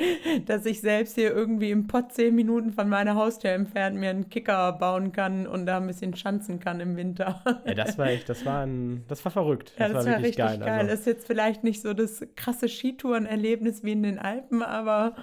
[0.47, 4.31] dass ich selbst hier irgendwie im Pott zehn Minuten von meiner Haustür entfernt mir einen
[4.31, 7.43] Kicker bauen kann und da ein bisschen schanzen kann im Winter.
[7.67, 9.73] Ja, das war echt, das war ein, das war verrückt.
[9.77, 10.59] Das, ja, das war, war richtig geil.
[10.59, 10.81] geil.
[10.81, 10.95] Also.
[10.95, 15.15] Ist jetzt vielleicht nicht so das krasse Skitourenerlebnis wie in den Alpen, aber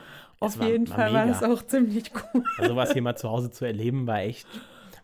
[0.42, 2.44] auf war, jeden Fall war es auch ziemlich cool.
[2.58, 4.48] Also was hier mal zu Hause zu erleben, war echt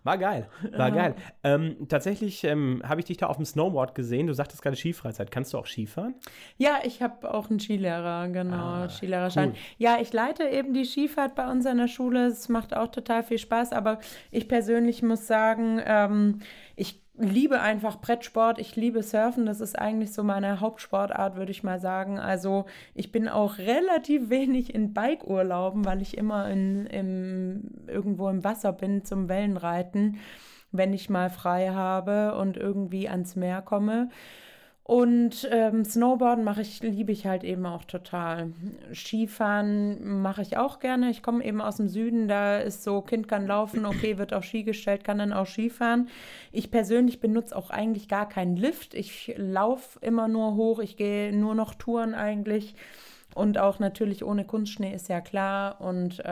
[0.08, 1.16] war geil, war geil.
[1.44, 4.28] Ähm, tatsächlich ähm, habe ich dich da auf dem Snowboard gesehen.
[4.28, 5.32] Du sagtest gerade Skifreizeit.
[5.32, 6.16] Kannst du auch Skifahren?
[6.58, 9.50] Ja, ich habe auch einen Skilehrer, genau, ah, Skilehrerschein.
[9.50, 9.56] Cool.
[9.78, 12.28] Ja, ich leite eben die Skifahrt bei uns an der Schule.
[12.28, 14.00] Es macht auch total viel Spaß, aber
[14.32, 16.40] ich persönlich muss sagen, ähm,
[16.78, 21.64] ich liebe einfach Brettsport, ich liebe Surfen, das ist eigentlich so meine Hauptsportart, würde ich
[21.64, 22.20] mal sagen.
[22.20, 28.44] Also ich bin auch relativ wenig in Bikeurlauben, weil ich immer in, im, irgendwo im
[28.44, 30.20] Wasser bin zum Wellenreiten,
[30.72, 34.10] wenn ich mal frei habe und irgendwie ans Meer komme.
[34.88, 38.54] Und ähm, Snowboarden mache ich, liebe ich halt eben auch total.
[38.94, 41.10] Skifahren mache ich auch gerne.
[41.10, 44.46] Ich komme eben aus dem Süden, da ist so, Kind kann laufen, okay, wird auf
[44.46, 46.08] Ski gestellt, kann dann auch Skifahren.
[46.54, 48.94] Ich persönlich benutze auch eigentlich gar keinen Lift.
[48.94, 52.74] Ich laufe immer nur hoch, ich gehe nur noch Touren eigentlich.
[53.36, 55.80] Und auch natürlich ohne Kunstschnee ist ja klar.
[55.80, 56.24] Und äh,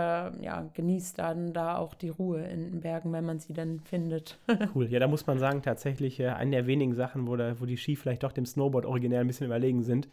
[0.42, 4.40] ja, genießt dann da auch die Ruhe in den Bergen, wenn man sie dann findet.
[4.76, 4.88] cool.
[4.88, 7.78] Ja, da muss man sagen, tatsächlich äh, eine der wenigen Sachen, wo, da, wo die
[7.78, 10.08] Ski vielleicht doch dem Snowboard originell ein bisschen überlegen sind.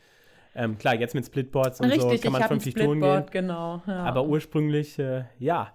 [0.54, 3.24] Ähm, klar, jetzt mit Splitboards und Richtig, so kann man 50 Touren gehen.
[3.30, 4.04] Genau, ja.
[4.04, 5.74] Aber ursprünglich, äh, ja.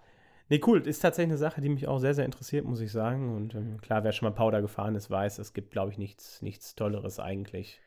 [0.49, 0.85] Nee, cool.
[0.85, 3.35] Ist tatsächlich eine Sache, die mich auch sehr, sehr interessiert, muss ich sagen.
[3.35, 6.43] Und ähm, klar, wer schon mal Powder gefahren ist, weiß, es gibt, glaube ich, nichts,
[6.43, 7.81] nichts Tolleres eigentlich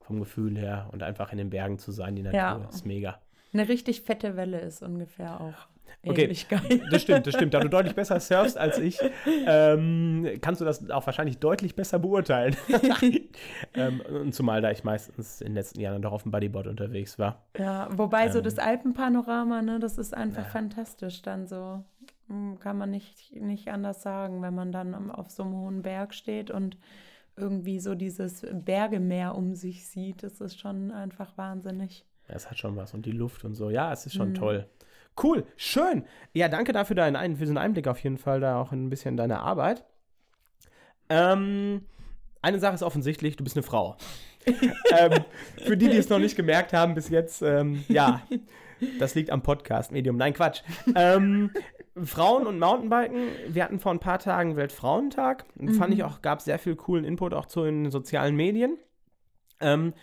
[0.00, 2.68] vom Gefühl her und einfach in den Bergen zu sein, die Natur ja.
[2.70, 3.20] ist mega.
[3.52, 5.66] Eine richtig fette Welle ist ungefähr auch.
[6.06, 6.82] Okay, geil.
[6.90, 7.52] das stimmt, das stimmt.
[7.52, 8.98] Da du deutlich besser surfst als ich,
[9.46, 12.56] ähm, kannst du das auch wahrscheinlich deutlich besser beurteilen.
[13.74, 17.18] ähm, und zumal da ich meistens in den letzten Jahren doch auf dem Bodyboard unterwegs
[17.18, 17.42] war.
[17.58, 20.50] Ja, wobei ähm, so das Alpenpanorama, ne, das ist einfach ja.
[20.50, 21.84] fantastisch dann so.
[22.28, 26.14] Hm, kann man nicht, nicht anders sagen, wenn man dann auf so einem hohen Berg
[26.14, 26.78] steht und
[27.40, 30.22] irgendwie so dieses Bergemeer um sich sieht.
[30.22, 32.04] Das ist schon einfach wahnsinnig.
[32.28, 32.94] Es hat schon was.
[32.94, 33.70] Und die Luft und so.
[33.70, 34.34] Ja, es ist schon mhm.
[34.34, 34.66] toll.
[35.22, 36.04] Cool, schön.
[36.32, 39.16] Ja, danke dafür deinen, für diesen Einblick auf jeden Fall da auch ein bisschen in
[39.16, 39.84] deine Arbeit.
[41.08, 41.82] Ähm,
[42.42, 43.96] eine Sache ist offensichtlich, du bist eine Frau.
[44.46, 45.24] ähm,
[45.58, 48.22] für die, die es noch nicht gemerkt haben bis jetzt, ähm, ja,
[48.98, 50.16] das liegt am Podcast-Medium.
[50.16, 50.62] Nein, Quatsch.
[50.94, 51.50] Ähm,
[52.06, 55.44] Frauen und Mountainbiken, wir hatten vor ein paar Tagen Weltfrauentag.
[55.56, 55.74] Mhm.
[55.74, 58.78] Fand ich auch, gab sehr viel coolen Input auch zu den sozialen Medien.
[59.60, 59.94] Ähm,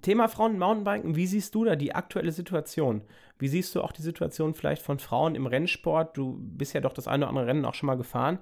[0.00, 3.02] Thema Frauen und Mountainbiken, wie siehst du da die aktuelle Situation?
[3.38, 6.16] Wie siehst du auch die Situation vielleicht von Frauen im Rennsport?
[6.16, 8.38] Du bist ja doch das eine oder andere Rennen auch schon mal gefahren.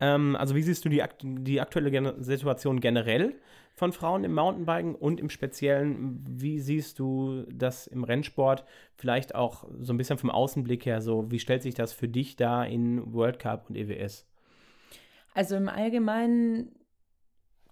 [0.00, 3.34] Ähm, also wie siehst du die, die aktuelle Gen Situation generell
[3.74, 8.64] von Frauen im Mountainbiken und im Speziellen, wie siehst du das im Rennsport?
[8.96, 12.36] Vielleicht auch so ein bisschen vom Außenblick her, so wie stellt sich das für dich
[12.36, 14.26] da in World Cup und EWS?
[15.34, 16.72] Also im Allgemeinen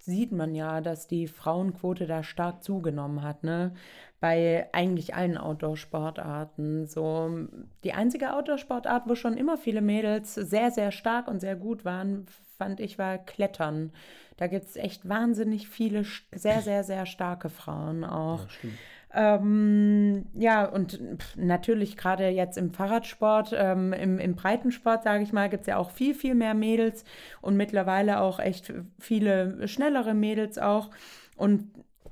[0.00, 3.74] sieht man ja, dass die Frauenquote da stark zugenommen hat, ne?
[4.20, 6.86] Bei eigentlich allen Outdoor-Sportarten.
[6.86, 7.48] So,
[7.84, 12.26] die einzige Outdoor-Sportart, wo schon immer viele Mädels sehr, sehr stark und sehr gut waren,
[12.56, 13.92] fand ich, war Klettern.
[14.36, 18.46] Da gibt es echt wahnsinnig viele, sehr, sehr, sehr starke Frauen auch.
[18.62, 18.68] Ja,
[19.14, 21.00] Ähm, ja, und
[21.36, 25.78] natürlich gerade jetzt im Fahrradsport, ähm, im, im Breitensport, sage ich mal, gibt es ja
[25.78, 27.04] auch viel, viel mehr Mädels
[27.40, 30.90] und mittlerweile auch echt viele schnellere Mädels auch.
[31.36, 31.70] Und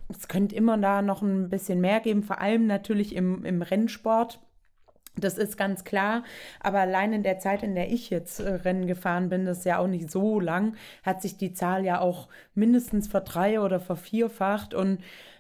[0.09, 4.41] es könnte immer da noch ein bisschen mehr geben, vor allem natürlich im, im Rennsport.
[5.19, 6.25] Das ist ganz klar.
[6.61, 9.65] Aber allein in der Zeit, in der ich jetzt äh, Rennen gefahren bin, das ist
[9.65, 14.75] ja auch nicht so lang, hat sich die Zahl ja auch mindestens verdrei- oder vervierfacht.
[14.75, 14.99] Und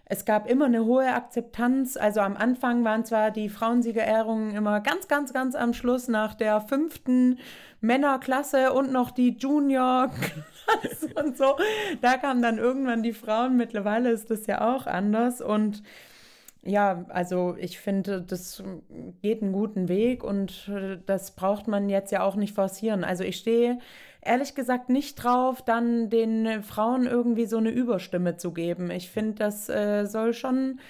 [0.08, 1.96] es gab immer eine hohe Akzeptanz.
[1.96, 6.60] Also am Anfang waren zwar die Frauensiegerehrungen immer ganz, ganz, ganz am Schluss nach der
[6.60, 7.40] fünften
[7.80, 11.56] Männerklasse und noch die Juniorklasse und so.
[12.02, 13.56] Da kamen dann irgendwann die Frauen.
[13.56, 15.40] Mittlerweile ist das ja auch anders.
[15.40, 15.82] Und
[16.62, 18.62] ja, also ich finde, das
[19.22, 23.02] geht einen guten Weg und äh, das braucht man jetzt ja auch nicht forcieren.
[23.02, 23.78] Also ich stehe
[24.26, 28.90] ehrlich gesagt nicht drauf, dann den Frauen irgendwie so eine Überstimme zu geben.
[28.90, 30.80] Ich finde, das äh, soll schon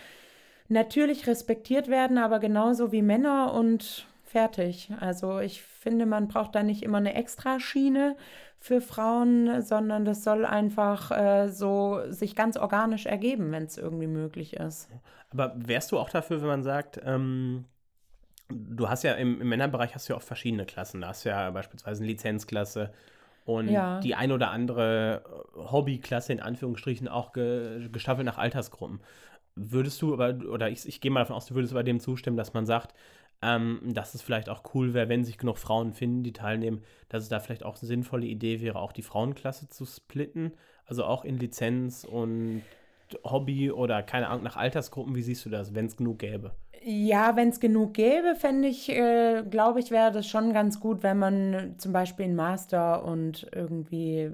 [0.68, 4.90] natürlich respektiert werden, aber genauso wie Männer und fertig.
[5.00, 8.16] Also ich finde, man braucht da nicht immer eine Extraschiene
[8.58, 14.08] für Frauen, sondern das soll einfach äh, so sich ganz organisch ergeben, wenn es irgendwie
[14.08, 14.88] möglich ist.
[15.30, 17.64] Aber wärst du auch dafür, wenn man sagt, ähm,
[18.48, 21.00] du hast ja im, im, Männerbereich hast du ja auch verschiedene Klassen.
[21.00, 22.92] Da hast ja beispielsweise eine Lizenzklasse
[23.46, 24.00] und ja.
[24.00, 25.22] die ein oder andere
[25.54, 29.00] Hobbyklasse in Anführungsstrichen auch ge, gestaffelt nach Altersgruppen.
[29.54, 32.36] Würdest du aber, oder ich, ich gehe mal davon aus, du würdest bei dem zustimmen,
[32.36, 32.92] dass man sagt,
[33.42, 37.22] ähm, dass es vielleicht auch cool wäre, wenn sich genug Frauen finden, die teilnehmen, dass
[37.22, 40.52] es da vielleicht auch eine sinnvolle Idee wäre, auch die Frauenklasse zu splitten,
[40.84, 42.62] also auch in Lizenz und
[43.22, 45.14] Hobby oder keine Ahnung nach Altersgruppen.
[45.14, 46.52] Wie siehst du das, wenn es genug gäbe?
[46.88, 51.02] Ja, wenn es genug gäbe, fände ich, äh, glaube ich, wäre das schon ganz gut,
[51.02, 54.30] wenn man zum Beispiel einen Master und irgendwie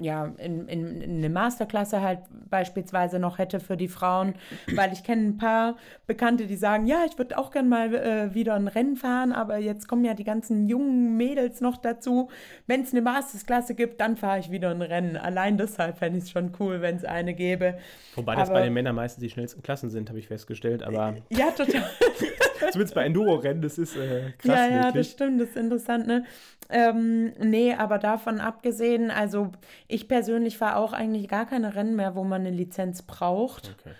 [0.00, 4.34] ja, in, in, in eine Masterklasse halt beispielsweise noch hätte für die Frauen,
[4.74, 8.34] weil ich kenne ein paar Bekannte, die sagen, ja, ich würde auch gern mal äh,
[8.34, 12.30] wieder ein Rennen fahren, aber jetzt kommen ja die ganzen jungen Mädels noch dazu.
[12.66, 15.16] Wenn es eine Masterklasse gibt, dann fahre ich wieder ein Rennen.
[15.16, 17.78] Allein deshalb fände ich es schon cool, wenn es eine gäbe.
[18.16, 21.16] Wobei das bei den Männern meistens die schnellsten Klassen sind, habe ich festgestellt, aber...
[21.30, 21.84] Ja, total.
[22.70, 24.44] Zumindest bei Enduro-Rennen, das ist äh, krass.
[24.44, 25.06] Ja, ja, wirklich.
[25.06, 26.24] das stimmt, das ist interessant, ne?
[26.68, 29.50] Ähm, nee, aber davon abgesehen, also
[29.88, 33.76] ich persönlich fahre auch eigentlich gar keine Rennen mehr, wo man eine Lizenz braucht.
[33.80, 33.94] Okay.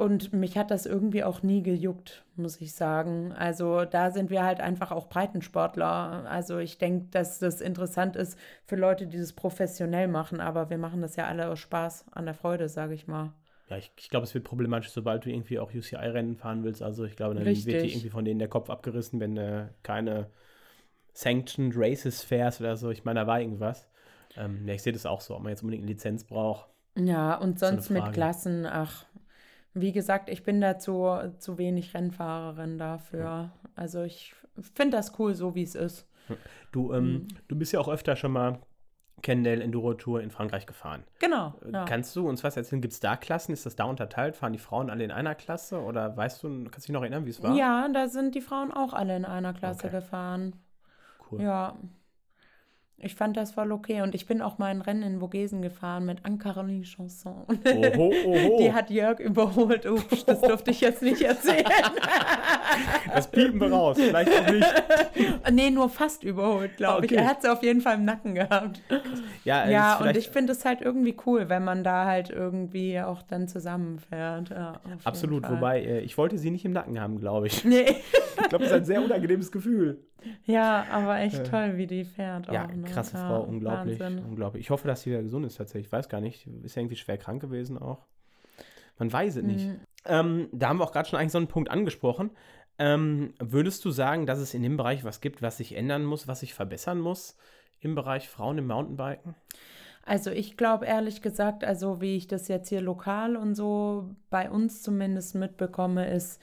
[0.00, 3.32] Und mich hat das irgendwie auch nie gejuckt, muss ich sagen.
[3.32, 6.24] Also da sind wir halt einfach auch Breitensportler.
[6.26, 10.40] Also ich denke, dass das interessant ist für Leute, die das professionell machen.
[10.40, 13.34] Aber wir machen das ja alle aus Spaß an der Freude, sage ich mal.
[13.70, 16.82] Ja, ich, ich glaube, es wird problematisch, sobald du irgendwie auch UCI-Rennen fahren willst.
[16.82, 17.66] Also ich glaube, dann Richtig.
[17.66, 20.28] wird dir irgendwie von denen der Kopf abgerissen, wenn du keine
[21.12, 22.90] Sanctioned Races fährst oder so.
[22.90, 23.88] Ich meine, da war irgendwas.
[24.36, 26.68] Ähm, ja, ich sehe das auch so, ob man jetzt unbedingt eine Lizenz braucht.
[26.96, 29.06] Ja, und sonst so mit Klassen, ach,
[29.72, 33.20] wie gesagt, ich bin da zu, zu wenig Rennfahrerin dafür.
[33.20, 33.52] Ja.
[33.76, 34.34] Also ich
[34.74, 36.08] finde das cool, so wie es ist.
[36.72, 37.28] Du, ähm, mhm.
[37.48, 38.60] du bist ja auch öfter schon mal
[39.22, 41.04] Kendall Enduro Tour in Frankreich gefahren.
[41.18, 41.54] Genau.
[41.64, 41.84] Äh, ja.
[41.84, 42.80] Kannst du uns was erzählen?
[42.80, 43.52] Gibt es da Klassen?
[43.52, 44.36] Ist das da unterteilt?
[44.36, 45.80] Fahren die Frauen alle in einer Klasse?
[45.80, 47.54] Oder weißt du, kannst du dich noch erinnern, wie es war?
[47.54, 49.96] Ja, da sind die Frauen auch alle in einer Klasse okay.
[49.96, 50.54] gefahren.
[51.30, 51.42] Cool.
[51.42, 51.76] Ja.
[53.02, 54.02] Ich fand das voll okay.
[54.02, 57.44] Und ich bin auch mal ein Rennen in Vogesen gefahren mit Anne-Caroline Chanson.
[57.48, 58.58] Oho, oho.
[58.60, 59.86] Die hat Jörg überholt.
[59.86, 61.64] Ups, das durfte ich jetzt nicht erzählen.
[63.12, 63.98] Das piepen wir raus.
[63.98, 64.84] Vielleicht auch nicht.
[65.50, 67.14] Nee, nur fast überholt, glaube okay.
[67.14, 67.20] ich.
[67.20, 68.80] Er hat sie auf jeden Fall im Nacken gehabt.
[69.44, 73.22] Ja, ja und ich finde es halt irgendwie cool, wenn man da halt irgendwie auch
[73.22, 74.50] dann zusammenfährt.
[74.50, 75.48] Ja, Absolut.
[75.50, 77.64] Wobei, äh, ich wollte sie nicht im Nacken haben, glaube ich.
[77.64, 77.96] Nee.
[78.42, 79.98] Ich glaube, das ist ein sehr unangenehmes Gefühl.
[80.44, 82.50] Ja, aber echt äh, toll, wie die fährt.
[82.50, 82.89] Ja, auch, ne?
[82.90, 84.62] Krasse ja, Frau, unglaublich, unglaublich.
[84.62, 85.86] Ich hoffe, dass sie wieder gesund ist tatsächlich.
[85.86, 88.06] Ich weiß gar nicht, ist ja irgendwie schwer krank gewesen auch.
[88.98, 89.66] Man weiß es nicht.
[89.66, 89.80] Mhm.
[90.04, 92.30] Ähm, da haben wir auch gerade schon eigentlich so einen Punkt angesprochen.
[92.78, 96.28] Ähm, würdest du sagen, dass es in dem Bereich was gibt, was sich ändern muss,
[96.28, 97.36] was sich verbessern muss
[97.80, 99.34] im Bereich Frauen im Mountainbiken?
[100.04, 104.50] Also ich glaube ehrlich gesagt, also wie ich das jetzt hier lokal und so bei
[104.50, 106.40] uns zumindest mitbekomme, ist,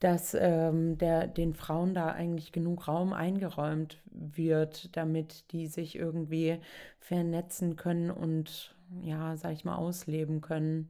[0.00, 6.58] dass ähm, der, den Frauen da eigentlich genug Raum eingeräumt wird, damit die sich irgendwie
[6.98, 10.88] vernetzen können und ja, sag ich mal, ausleben können.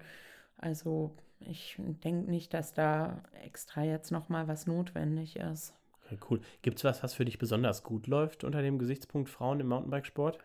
[0.59, 5.75] Also ich denke nicht, dass da extra jetzt noch mal was notwendig ist.
[6.29, 6.41] Cool.
[6.63, 10.39] Gibt es was, was für dich besonders gut läuft unter dem Gesichtspunkt Frauen im Mountainbikesport?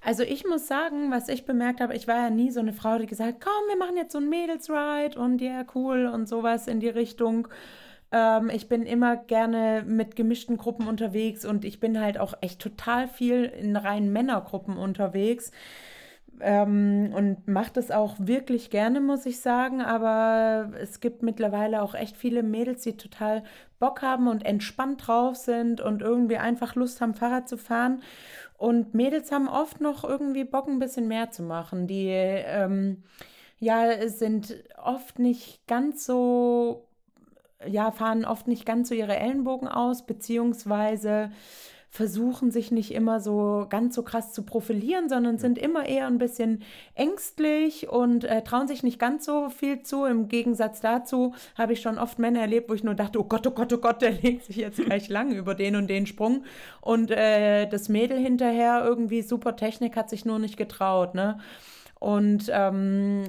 [0.00, 2.98] Also ich muss sagen, was ich bemerkt habe, ich war ja nie so eine Frau,
[2.98, 6.80] die gesagt, komm, wir machen jetzt so ein Mädelsride und ja, cool und sowas in
[6.80, 7.48] die Richtung.
[8.12, 12.60] Ähm, ich bin immer gerne mit gemischten Gruppen unterwegs und ich bin halt auch echt
[12.60, 15.52] total viel in reinen Männergruppen unterwegs
[16.40, 19.80] ähm, und macht es auch wirklich gerne, muss ich sagen.
[19.80, 23.42] Aber es gibt mittlerweile auch echt viele Mädels, die total
[23.78, 28.02] Bock haben und entspannt drauf sind und irgendwie einfach Lust haben, Fahrrad zu fahren.
[28.58, 31.86] Und Mädels haben oft noch irgendwie Bock, ein bisschen mehr zu machen.
[31.86, 33.02] Die ähm,
[33.58, 36.85] ja sind oft nicht ganz so,
[37.66, 41.30] ja, fahren oft nicht ganz so ihre Ellenbogen aus, beziehungsweise
[41.96, 46.18] versuchen sich nicht immer so ganz so krass zu profilieren, sondern sind immer eher ein
[46.18, 46.62] bisschen
[46.94, 50.04] ängstlich und äh, trauen sich nicht ganz so viel zu.
[50.04, 53.46] Im Gegensatz dazu habe ich schon oft Männer erlebt, wo ich nur dachte, oh Gott,
[53.46, 56.44] oh Gott, oh Gott, der legt sich jetzt gleich lang über den und den Sprung.
[56.82, 61.38] Und äh, das Mädel hinterher irgendwie super Technik hat sich nur nicht getraut, ne?
[61.98, 63.24] Und ähm,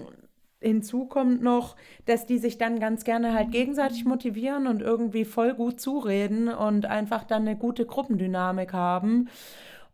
[0.59, 5.53] Hinzu kommt noch, dass die sich dann ganz gerne halt gegenseitig motivieren und irgendwie voll
[5.53, 9.29] gut zureden und einfach dann eine gute Gruppendynamik haben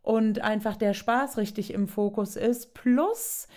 [0.02, 2.72] und einfach der Spaß richtig im Fokus ist.
[2.74, 3.48] Plus,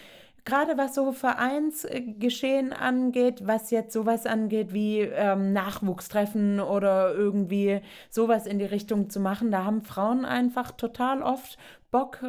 [0.48, 8.48] gerade was so Vereinsgeschehen angeht, was jetzt sowas angeht wie ähm, Nachwuchstreffen oder irgendwie sowas
[8.48, 11.58] in die Richtung zu machen, da haben Frauen einfach total oft
[11.90, 12.20] Bock,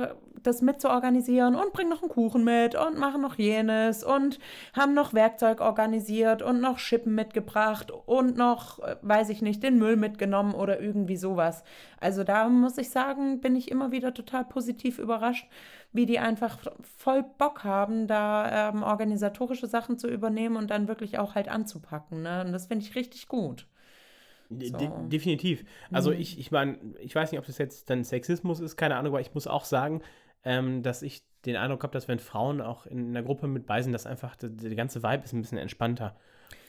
[0.43, 4.39] das mitzuorganisieren und bringen noch einen Kuchen mit und machen noch jenes und
[4.73, 9.79] haben noch Werkzeug organisiert und noch Schippen mitgebracht und noch, äh, weiß ich nicht, den
[9.79, 11.65] Müll mitgenommen oder irgendwie sowas.
[12.01, 15.49] Also da muss ich sagen, bin ich immer wieder total positiv überrascht,
[15.93, 16.59] wie die einfach
[16.97, 22.23] voll Bock haben, da ähm, organisatorische Sachen zu übernehmen und dann wirklich auch halt anzupacken.
[22.23, 22.45] Ne?
[22.45, 23.67] Und das finde ich richtig gut.
[24.51, 25.65] De definitiv.
[25.93, 26.21] Also mhm.
[26.21, 29.21] ich, ich meine, ich weiß nicht, ob das jetzt dann Sexismus ist, keine Ahnung, aber
[29.21, 30.01] ich muss auch sagen,
[30.45, 33.83] ähm, dass ich den Eindruck habe, dass wenn Frauen auch in einer Gruppe mit bei
[33.83, 36.17] sind, dass einfach die, die ganze Vibe ist ein bisschen entspannter.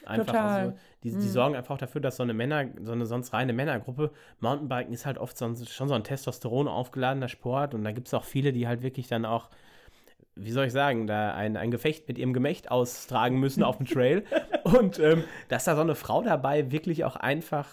[0.04, 0.60] Einfach, Total.
[0.60, 1.22] Also, die, die mhm.
[1.22, 5.06] sorgen einfach auch dafür, dass so eine Männer, so eine sonst reine Männergruppe, Mountainbiken ist
[5.06, 8.52] halt oft so, schon so ein Testosteron aufgeladener Sport und da gibt es auch viele,
[8.52, 9.48] die halt wirklich dann auch
[10.36, 13.86] wie soll ich sagen, da ein, ein Gefecht mit ihrem Gemächt austragen müssen auf dem
[13.86, 14.24] Trail.
[14.64, 17.68] Und ähm, dass da so eine Frau dabei wirklich auch einfach,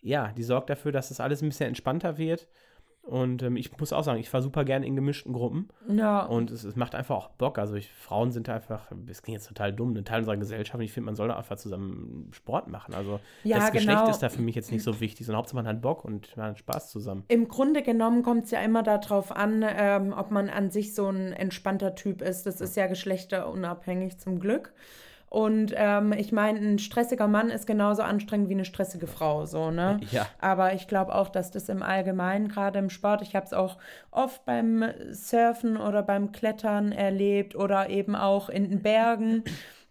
[0.00, 2.46] ja, die sorgt dafür, dass das alles ein bisschen entspannter wird.
[3.02, 5.68] Und ähm, ich muss auch sagen, ich fahre super gerne in gemischten Gruppen.
[5.88, 6.24] Ja.
[6.24, 7.58] Und es, es, macht einfach auch Bock.
[7.58, 10.76] Also ich, Frauen sind einfach, das klingt jetzt total dumm, ein Teil unserer Gesellschaft.
[10.76, 12.94] Und ich finde, man soll da einfach zusammen Sport machen.
[12.94, 13.78] Also ja, das genau.
[13.78, 16.36] Geschlecht ist da für mich jetzt nicht so wichtig, sondern Hauptsache man hat Bock und
[16.36, 17.24] man hat Spaß zusammen.
[17.26, 21.08] Im Grunde genommen kommt es ja immer darauf an, ähm, ob man an sich so
[21.08, 22.44] ein entspannter Typ ist.
[22.44, 24.72] Das ist ja geschlechterunabhängig zum Glück.
[25.32, 29.70] Und ähm, ich meine, ein stressiger Mann ist genauso anstrengend wie eine stressige Frau, so,
[29.70, 29.98] ne?
[30.10, 30.26] Ja.
[30.38, 33.78] Aber ich glaube auch, dass das im Allgemeinen, gerade im Sport, ich habe es auch
[34.10, 39.42] oft beim Surfen oder beim Klettern erlebt oder eben auch in den Bergen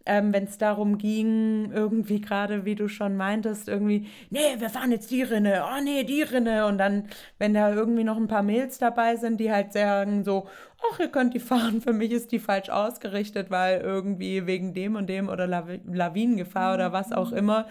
[0.05, 4.91] ähm, wenn es darum ging, irgendwie gerade, wie du schon meintest, irgendwie, nee, wir fahren
[4.91, 6.65] jetzt die Rinne, oh nee, die Rinne.
[6.65, 7.05] Und dann,
[7.37, 10.47] wenn da irgendwie noch ein paar Mails dabei sind, die halt sagen so,
[10.91, 14.95] ach, ihr könnt die fahren, für mich ist die falsch ausgerichtet, weil irgendwie wegen dem
[14.95, 17.67] und dem oder Law Lawinengefahr oder was auch immer,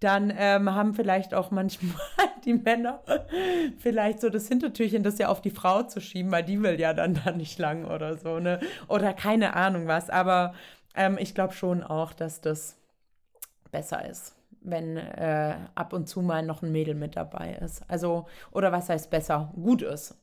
[0.00, 1.94] dann ähm, haben vielleicht auch manchmal
[2.44, 3.02] die Männer
[3.78, 6.94] vielleicht so das Hintertürchen, das ja auf die Frau zu schieben, weil die will ja
[6.94, 8.60] dann da nicht lang oder so, ne?
[8.88, 10.08] Oder keine Ahnung was.
[10.08, 10.54] Aber
[11.00, 12.76] ähm, ich glaube schon auch, dass das
[13.72, 17.82] besser ist, wenn äh, ab und zu mal noch ein Mädel mit dabei ist.
[17.88, 19.52] Also, oder was heißt besser?
[19.54, 20.16] Gut ist.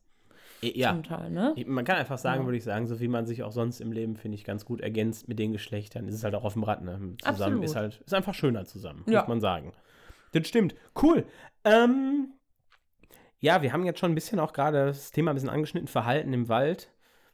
[0.61, 0.93] Ja.
[1.01, 1.53] Teil, ne?
[1.67, 2.45] Man kann einfach sagen, ja.
[2.45, 4.81] würde ich sagen, so wie man sich auch sonst im Leben, finde ich, ganz gut
[4.81, 6.93] ergänzt mit den Geschlechtern, ist es halt auch auf dem Rad, ne?
[6.93, 7.63] Zusammen Absolut.
[7.63, 9.19] ist halt, ist einfach schöner zusammen, ja.
[9.19, 9.71] muss man sagen.
[10.31, 10.75] Das stimmt.
[11.01, 11.25] Cool.
[11.63, 12.33] Ähm,
[13.39, 16.33] ja, wir haben jetzt schon ein bisschen auch gerade das Thema ein bisschen angeschnitten, Verhalten
[16.33, 16.89] im Wald,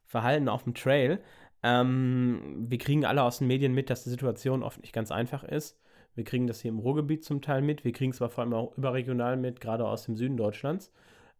[0.06, 1.22] Verhalten auf dem Trail.
[1.64, 5.44] Ähm, wir kriegen alle aus den Medien mit, dass die Situation oft nicht ganz einfach
[5.44, 5.80] ist.
[6.16, 7.84] Wir kriegen das hier im Ruhrgebiet zum Teil mit.
[7.86, 10.92] Wir kriegen es aber vor allem auch überregional mit, gerade aus dem Süden Deutschlands.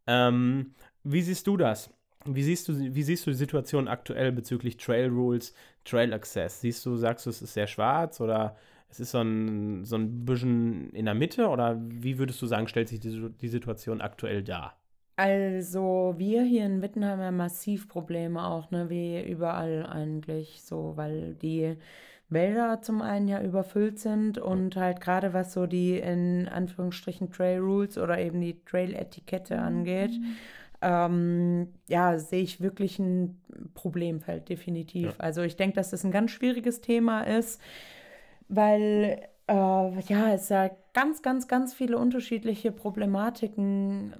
[0.08, 1.94] Ähm, wie siehst du das?
[2.26, 6.62] Wie siehst du, wie siehst du die Situation aktuell bezüglich Trail Rules, Trail Access?
[6.62, 8.56] Siehst du, sagst du, es ist sehr schwarz oder
[8.90, 12.68] es ist so ein, so ein bisschen in der Mitte oder wie würdest du sagen,
[12.68, 14.78] stellt sich die, die Situation aktuell dar?
[15.16, 20.94] Also wir hier in Witten haben ja massiv Probleme auch, ne, wie überall eigentlich so,
[20.96, 21.78] weil die
[22.30, 27.60] Wälder zum einen ja überfüllt sind und halt gerade was so die in Anführungsstrichen Trail
[27.60, 30.36] Rules oder eben die Trail Etikette angeht, mhm.
[30.82, 33.40] ähm, ja, sehe ich wirklich ein
[33.76, 35.10] Problemfeld definitiv.
[35.10, 35.14] Ja.
[35.20, 37.62] Also ich denke, dass das ein ganz schwieriges Thema ist,
[38.48, 44.16] weil äh, ja, es ja ganz, ganz, ganz viele unterschiedliche Problematiken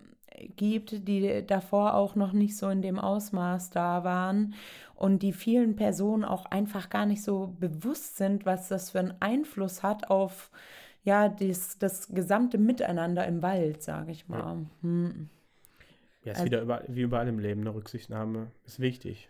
[0.56, 4.54] gibt, die davor auch noch nicht so in dem Ausmaß da waren
[4.96, 9.14] und die vielen Personen auch einfach gar nicht so bewusst sind, was das für einen
[9.20, 10.50] Einfluss hat auf
[11.04, 14.40] ja das, das gesamte Miteinander im Wald, sage ich mal.
[14.40, 15.30] Ja, hm.
[16.24, 19.30] ja ist also, wieder über, wie überall im Leben eine Rücksichtnahme ist wichtig.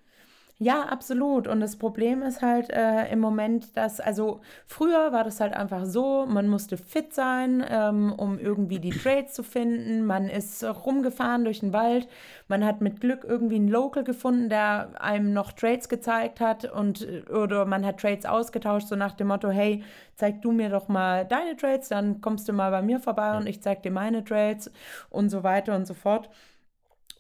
[0.64, 1.50] Ja, absolut.
[1.50, 5.84] Und das Problem ist halt äh, im Moment, dass, also früher war das halt einfach
[5.86, 10.06] so, man musste fit sein, ähm, um irgendwie die Trades zu finden.
[10.06, 12.08] Man ist rumgefahren durch den Wald.
[12.48, 17.06] Man hat mit Glück irgendwie einen Local gefunden, der einem noch Trades gezeigt hat und
[17.30, 19.84] oder man hat Trades ausgetauscht, so nach dem Motto, hey,
[20.16, 23.48] zeig du mir doch mal deine Trades, dann kommst du mal bei mir vorbei und
[23.48, 24.72] ich zeig dir meine Trades
[25.10, 26.30] und so weiter und so fort.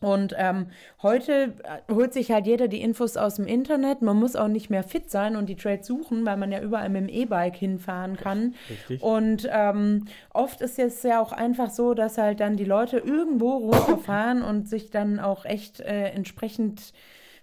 [0.03, 0.67] Und ähm,
[1.01, 4.01] heute äh, holt sich halt jeder die Infos aus dem Internet.
[4.01, 6.89] Man muss auch nicht mehr fit sein und die Trades suchen, weil man ja überall
[6.89, 8.55] mit dem E-Bike hinfahren kann.
[8.69, 9.01] Richtig.
[9.01, 13.51] Und ähm, oft ist es ja auch einfach so, dass halt dann die Leute irgendwo
[13.57, 16.93] runterfahren und sich dann auch echt äh, entsprechend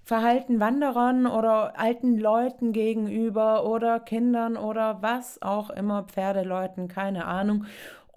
[0.02, 7.64] verhalten Wanderern oder alten Leuten gegenüber oder Kindern oder was auch immer, Pferdeleuten, keine Ahnung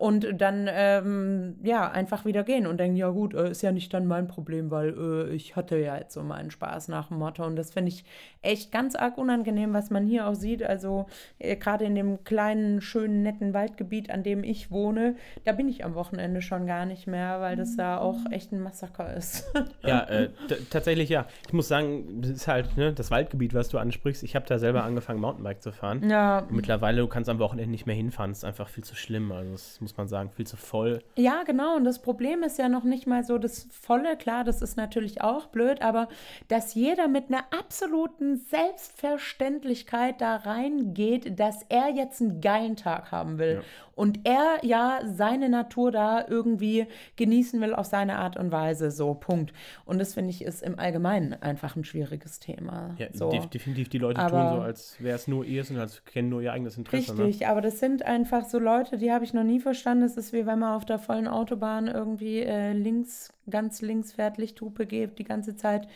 [0.04, 3.94] und dann ähm, ja einfach wieder gehen und denken, ja gut, äh, ist ja nicht
[3.94, 7.46] dann mein Problem, weil äh, ich hatte ja jetzt so meinen Spaß nach dem Motto
[7.46, 8.04] und das finde ich
[8.42, 10.62] echt ganz arg unangenehm, was man hier auch sieht.
[10.62, 11.06] Also
[11.40, 15.86] äh, gerade in dem kleinen, schönen, netten Waldgebiet, an dem ich wohne, da bin ich
[15.86, 19.54] am Wochenende schon gar nicht mehr, weil das da auch echt ein Massaker ist.
[19.86, 20.32] ja, äh,
[20.70, 21.28] tatsächlich ja.
[21.48, 24.24] Ich muss sagen, das ist halt ne, das Waldgebiet, was du ansprichst.
[24.24, 26.10] Ich habe da selber angefangen, Mountainbike zu fahren.
[26.10, 26.46] Ja.
[26.50, 28.32] mittlerweile, du kannst am Wochenende nicht mehr hinfahren.
[28.32, 29.32] Das ist einfach viel zu schlimm.
[29.32, 31.02] Also das muss man sagen, viel zu voll.
[31.16, 31.76] Ja, genau.
[31.76, 34.18] Und das Problem ist ja noch nicht mal so das Volle.
[34.18, 36.08] Klar, das ist natürlich auch blöd, aber
[36.48, 43.38] dass jeder mit einer absoluten Selbstverständlichkeit da reingeht, dass er jetzt einen geilen Tag haben
[43.38, 43.56] will.
[43.56, 43.62] Ja.
[43.96, 48.92] Und er ja seine Natur da irgendwie genießen will auf seine Art und Weise.
[48.92, 49.54] So, Punkt.
[49.86, 52.96] Und das finde ich ist im Allgemeinen einfach ein schwieriges Thema.
[52.98, 53.30] Ja, so.
[53.30, 53.90] definitiv.
[53.90, 56.54] Die Leute aber, tun so, als wäre es nur ihr und als kennen nur ihr
[56.54, 57.16] eigenes Interesse.
[57.16, 57.26] Ne?
[57.26, 57.50] Richtig, ne?
[57.50, 60.04] aber das sind einfach so Leute, die habe ich noch nie verstanden.
[60.04, 64.38] Es ist wie wenn man auf der vollen Autobahn irgendwie äh, links, ganz links fährt,
[64.38, 65.88] Lichthupe gibt, die ganze Zeit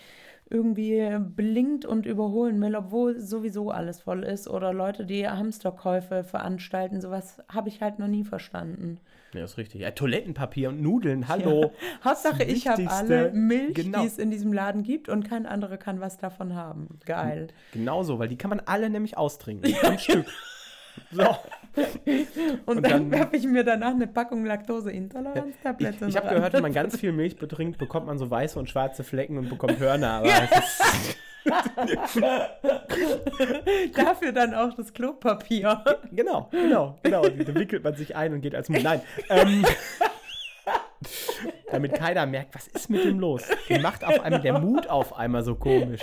[0.50, 4.48] irgendwie blinkt und überholen will, obwohl sowieso alles voll ist.
[4.48, 9.00] Oder Leute, die Hamsterkäufe veranstalten, sowas habe ich halt noch nie verstanden.
[9.34, 9.82] Ja, ist richtig.
[9.82, 11.62] Ja, Toilettenpapier und Nudeln, hallo.
[11.64, 11.70] Ja.
[12.06, 14.02] Hauptsache, ich habe alle Milch, genau.
[14.02, 17.00] die es in diesem Laden gibt und kein anderer kann was davon haben.
[17.06, 17.48] Geil.
[17.74, 19.74] Genauso, weil die kann man alle nämlich austrinken.
[19.84, 20.28] Ein Stück.
[21.12, 21.24] So.
[22.66, 26.06] Und, und dann, dann habe ich mir danach eine Packung Laktoseintoleranz-Tablette.
[26.06, 28.68] Ich, ich habe gehört, wenn man ganz viel Milch betrinkt, bekommt man so weiße und
[28.68, 30.24] schwarze Flecken und bekommt Hörner.
[30.24, 30.28] Aber
[33.96, 35.84] Dafür dann auch das Klopapier.
[36.12, 37.22] Genau, genau, genau.
[37.22, 38.84] Da wickelt man sich ein und geht als Mund.
[38.84, 39.02] Nein.
[39.30, 39.64] Ähm,
[41.72, 43.44] damit keiner merkt, was ist mit dem los?
[43.68, 46.02] Wie macht auf einmal der Mut auf einmal so komisch?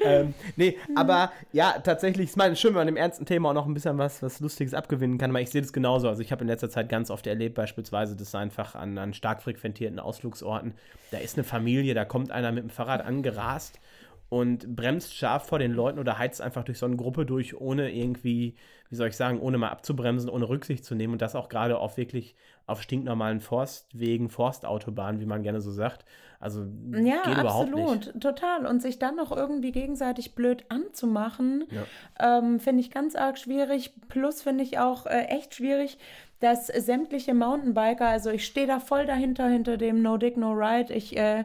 [0.00, 3.66] ähm, nee, aber ja, tatsächlich ist mal schön, wenn man dem ernsten Thema auch noch
[3.66, 6.08] ein bisschen was, was Lustiges abgewinnen kann, weil ich sehe das genauso.
[6.08, 9.42] Also ich habe in letzter Zeit ganz oft erlebt, beispielsweise, dass einfach an, an stark
[9.42, 10.74] frequentierten Ausflugsorten,
[11.10, 13.80] da ist eine Familie, da kommt einer mit dem Fahrrad angerast
[14.28, 17.90] und bremst scharf vor den Leuten oder heizt einfach durch so eine Gruppe durch, ohne
[17.90, 18.54] irgendwie,
[18.90, 21.78] wie soll ich sagen, ohne mal abzubremsen, ohne Rücksicht zu nehmen und das auch gerade
[21.78, 22.34] auf wirklich
[22.68, 26.04] auf stinknormalen Forstwegen, Forstautobahnen, wie man gerne so sagt.
[26.38, 28.20] Also ja, geht überhaupt absolut, nicht.
[28.20, 28.66] total.
[28.66, 32.38] Und sich dann noch irgendwie gegenseitig blöd anzumachen, ja.
[32.38, 33.94] ähm, finde ich ganz arg schwierig.
[34.08, 35.98] Plus finde ich auch äh, echt schwierig,
[36.40, 40.92] dass sämtliche Mountainbiker, also ich stehe da voll dahinter, hinter dem No Dig, No Ride.
[40.92, 41.44] Ich äh,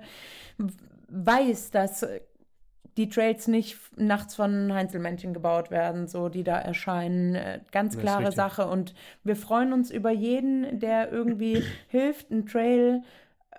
[1.07, 2.05] weiß, dass
[2.97, 7.35] die Trails nicht nachts von Heinzelmännchen gebaut werden, so die da erscheinen.
[7.35, 8.67] Äh, ganz klare Sache.
[8.67, 13.01] Und wir freuen uns über jeden, der irgendwie hilft, einen Trail
[13.51, 13.57] äh,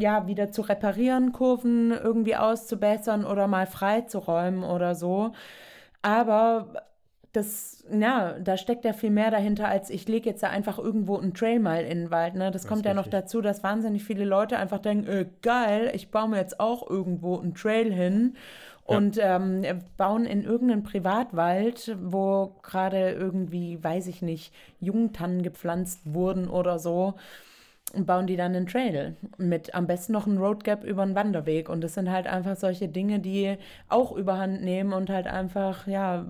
[0.00, 5.32] ja, wieder zu reparieren, Kurven irgendwie auszubessern oder mal freizuräumen oder so.
[6.02, 6.86] Aber
[7.36, 11.18] das, ja, da steckt ja viel mehr dahinter, als ich lege jetzt da einfach irgendwo
[11.18, 12.34] einen Trail mal in den Wald.
[12.34, 12.50] Ne?
[12.50, 16.10] Das, das kommt ja noch dazu, dass wahnsinnig viele Leute einfach denken, äh, geil, ich
[16.10, 18.36] baue mir jetzt auch irgendwo einen Trail hin
[18.84, 19.36] und ja.
[19.36, 19.64] ähm,
[19.96, 27.14] bauen in irgendeinen Privatwald, wo gerade irgendwie, weiß ich nicht, Jungtannen gepflanzt wurden oder so
[27.94, 31.68] und bauen die dann einen Trail mit am besten noch einen Roadgap über einen Wanderweg
[31.68, 33.56] und das sind halt einfach solche Dinge, die
[33.88, 36.26] auch überhand nehmen und halt einfach ja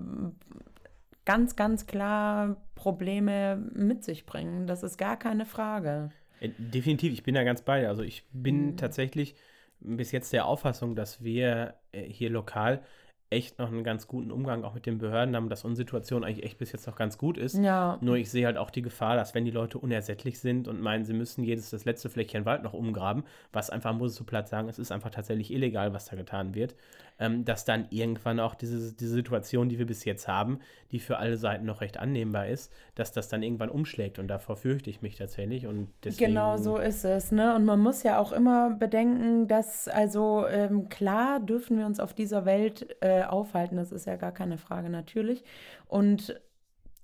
[1.27, 4.65] ganz, ganz klar Probleme mit sich bringen.
[4.65, 6.09] Das ist gar keine Frage.
[6.39, 7.87] Äh, definitiv, ich bin da ganz bei.
[7.87, 8.77] Also ich bin mhm.
[8.77, 9.35] tatsächlich
[9.81, 12.81] bis jetzt der Auffassung, dass wir äh, hier lokal
[13.29, 16.45] echt noch einen ganz guten Umgang auch mit den Behörden haben, dass unsere Situation eigentlich
[16.45, 17.57] echt bis jetzt noch ganz gut ist.
[17.57, 17.97] Ja.
[17.99, 21.03] Nur ich sehe halt auch die Gefahr, dass wenn die Leute unersättlich sind und meinen,
[21.03, 24.47] sie müssen jedes das letzte Fleckchen Wald noch umgraben, was einfach, muss ich so platt
[24.47, 26.75] sagen, es ist einfach tatsächlich illegal, was da getan wird,
[27.19, 30.59] ähm, dass dann irgendwann auch diese, diese Situation, die wir bis jetzt haben,
[30.91, 34.55] die für alle Seiten noch recht annehmbar ist, dass das dann irgendwann umschlägt und davor
[34.55, 36.31] fürchte ich mich tatsächlich und deswegen...
[36.31, 37.55] Genau so ist es, ne?
[37.55, 42.13] Und man muss ja auch immer bedenken, dass, also ähm, klar dürfen wir uns auf
[42.13, 45.43] dieser Welt äh, aufhalten, das ist ja gar keine Frage natürlich.
[45.87, 46.39] Und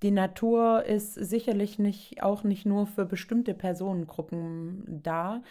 [0.04, 5.42] die Natur ist sicherlich nicht auch nicht nur für bestimmte Personengruppen da,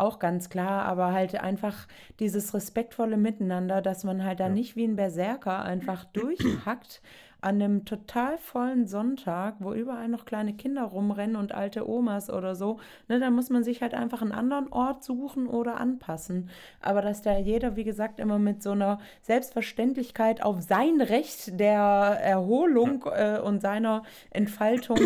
[0.00, 1.86] auch ganz klar, aber halt einfach
[2.18, 4.52] dieses respektvolle Miteinander, dass man halt da Ja.
[4.52, 7.00] nicht wie ein Berserker einfach durchhackt
[7.42, 12.54] an einem total vollen Sonntag, wo überall noch kleine Kinder rumrennen und alte Omas oder
[12.54, 16.50] so, ne, da muss man sich halt einfach einen anderen Ort suchen oder anpassen.
[16.82, 21.80] Aber dass da jeder, wie gesagt, immer mit so einer Selbstverständlichkeit auf sein Recht der
[22.22, 24.98] Erholung äh, und seiner Entfaltung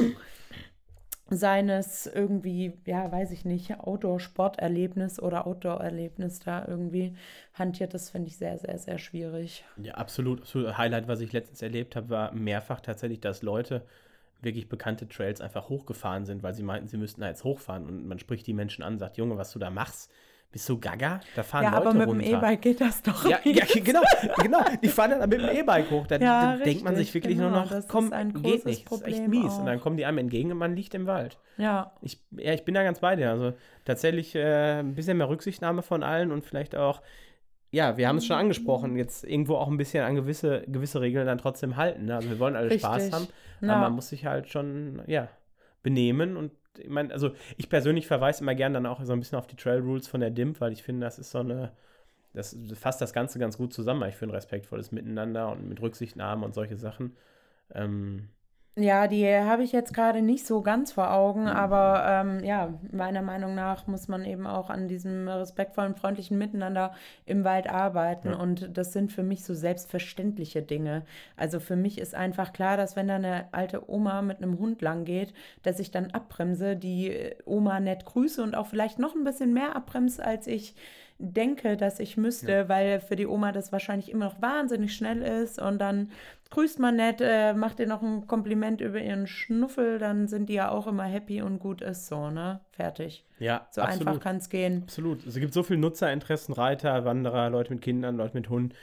[1.30, 7.16] seines irgendwie, ja, weiß ich nicht, Outdoor-Sporterlebnis oder Outdoor-Erlebnis da irgendwie
[7.54, 9.64] hantiert, das finde ich sehr, sehr, sehr schwierig.
[9.76, 10.76] Ja, absolut, absolut.
[10.76, 13.86] Highlight, was ich letztens erlebt habe, war mehrfach tatsächlich, dass Leute
[14.42, 17.86] wirklich bekannte Trails einfach hochgefahren sind, weil sie meinten, sie müssten da jetzt hochfahren.
[17.86, 20.12] Und man spricht die Menschen an, sagt, Junge, was du da machst,
[20.54, 21.18] bist du gaga?
[21.34, 22.22] Da fahren Ja, Leute aber mit runter.
[22.24, 24.00] dem E-Bike geht das doch Ja, ja, genau,
[24.40, 24.60] genau.
[24.80, 26.06] Die fahren dann mit dem E-Bike hoch.
[26.06, 27.50] Da, Ja, denkt man sich wirklich genau.
[27.50, 28.86] nur noch, Das ist komm, ein geht großes nicht.
[28.90, 29.52] Das ist echt Problem mies.
[29.54, 29.82] Und dann auch.
[29.82, 31.40] kommen die einem entgegen und man liegt im Wald.
[31.56, 33.30] Ja, Ich, ja, ich bin da ganz bei dir.
[33.30, 33.52] Also
[33.84, 37.02] tatsächlich äh, ein bisschen mehr Rücksichtnahme von allen und vielleicht auch,
[37.72, 41.26] ja, wir haben es schon angesprochen, jetzt irgendwo auch ein bisschen an gewisse, gewisse Regeln
[41.26, 42.04] dann trotzdem halten.
[42.04, 42.14] Ne?
[42.14, 42.82] Also wir wollen alle Richtig.
[42.82, 43.26] Spaß haben,
[43.60, 43.72] Ja.
[43.72, 45.26] aber man muss sich halt schon, ja,
[45.82, 49.38] benehmen und ich meine, also ich persönlich verweise immer gern dann auch so ein bisschen
[49.38, 51.72] auf die Trail Rules von der DIMP, weil ich finde, das ist so eine,
[52.32, 54.08] das fasst das Ganze ganz gut zusammen.
[54.08, 57.16] Ich finde respektvolles Miteinander und mit Rücksichtnahme und solche Sachen.
[57.74, 58.28] Ähm,
[58.76, 63.22] Ja, die habe ich jetzt gerade nicht so ganz vor Augen, aber ähm, ja, meiner
[63.22, 66.92] Meinung nach muss man eben auch an diesem respektvollen, freundlichen Miteinander
[67.24, 68.36] im Wald arbeiten Ja.
[68.36, 71.04] und das sind für mich so selbstverständliche Dinge.
[71.36, 74.82] Also für mich ist einfach klar, dass wenn da eine alte Oma mit einem Hund
[74.82, 79.14] lang geht, dass ich dann abbremse, die äh, Oma nett grüße und auch vielleicht noch
[79.14, 80.74] ein bisschen mehr abbremse, als ich
[81.18, 85.60] denke, dass ich müsste, weil für die Oma das wahrscheinlich immer noch wahnsinnig schnell ist
[85.60, 86.10] und dann
[86.50, 90.54] grüßt man nett, äh, macht ihr noch ein Kompliment über ihren Schnuffel, dann sind die
[90.54, 92.60] ja auch immer happy und gut ist so, ne?
[92.76, 93.24] Fertig.
[93.38, 94.82] ja, So einfach kann es gehen.
[94.82, 95.24] Absolut.
[95.26, 98.74] Es gibt so viele Nutzerinteressen, Reiter, Wanderer, Leute mit Kindern, Leute mit Hunden.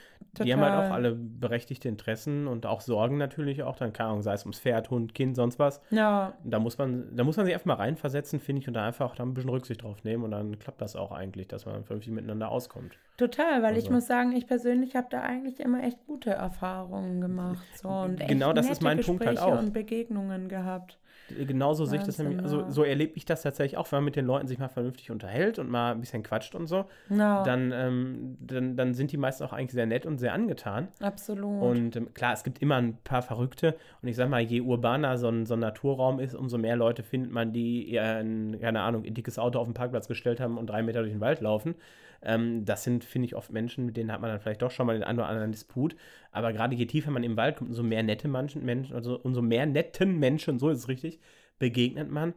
[0.42, 0.76] Die haben Total.
[0.78, 3.76] halt auch alle berechtigte Interessen und auch Sorgen natürlich auch.
[3.76, 5.82] Dann, keine Ahnung, sei es ums Pferd, Hund, Kind, sonst was.
[5.90, 8.86] Ja, Da muss man, da muss man sich einfach mal reinversetzen, finde ich, und da
[8.86, 11.84] einfach da ein bisschen Rücksicht drauf nehmen und dann klappt das auch eigentlich, dass man
[11.84, 12.94] vernünftig miteinander auskommt.
[13.18, 13.92] total, weil ich Also.
[13.94, 17.62] muss sagen, ich persönlich habe da eigentlich immer echt gute Erfahrungen gemacht.
[17.74, 19.62] So, und Genau das ist mein Punkt halt Gespräche auch.
[19.62, 20.98] und Begegnungen gehabt.
[21.46, 24.16] Genauso sehe ich das nämlich, also so erlebe ich das tatsächlich auch, wenn man mit
[24.16, 27.72] den Leuten sich mal vernünftig unterhält und mal ein bisschen quatscht und so, Ja, dann,
[27.72, 30.88] ähm, dann, dann sind die meisten auch eigentlich sehr nett und sehr angetan.
[31.00, 31.62] absolut.
[31.62, 33.76] Und ähm, klar, es gibt immer ein paar Verrückte.
[34.02, 37.02] Und ich sag mal, je urbaner so ein, so ein Naturraum ist, umso mehr Leute
[37.02, 40.58] findet man, die eher ein, keine Ahnung, ein dickes Auto auf den Parkplatz gestellt haben
[40.58, 41.74] und drei Meter durch den Wald laufen.
[42.22, 44.86] Ähm, das sind, finde ich, oft Menschen, mit denen hat man dann vielleicht doch schon
[44.86, 45.96] mal den einen oder anderen Disput.
[46.30, 49.42] Aber gerade je tiefer man im Wald kommt, umso mehr nette Menschen, Menschen also umso
[49.42, 51.20] mehr netten Menschen, so ist es richtig,
[51.58, 52.34] begegnet man.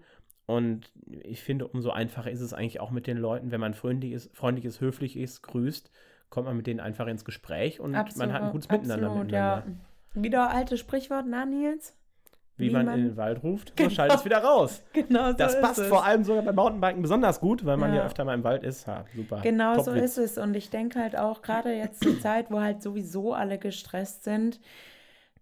[0.48, 0.92] Und
[1.24, 4.36] ich finde, umso einfacher ist es eigentlich auch mit den Leuten, wenn man freundlich ist,
[4.36, 5.92] freundlich ist, höflich ist, grüßt,
[6.30, 9.64] kommt man mit denen einfach ins Gespräch und man hat ein gutes Miteinander absolut, miteinander.
[10.14, 10.22] Ja.
[10.22, 11.96] Wieder altes Sprichwort, na Nils?
[12.58, 14.82] Wie, Wie man, man- in den Wald ruft, so schaltet es wieder raus.
[14.94, 15.88] Genau so Das ist passt es.
[15.88, 18.06] vor allem sogar beim Mountainbiken besonders gut, weil man ja, Ja.
[18.06, 18.88] öfter mal im Wald ist.
[18.88, 19.42] Ha, super.
[19.44, 20.18] Genau so Top-Witz.
[20.18, 20.38] ist es.
[20.38, 24.62] Und ich denke halt auch, gerade jetzt zur Zeit, wo halt sowieso alle gestresst sind,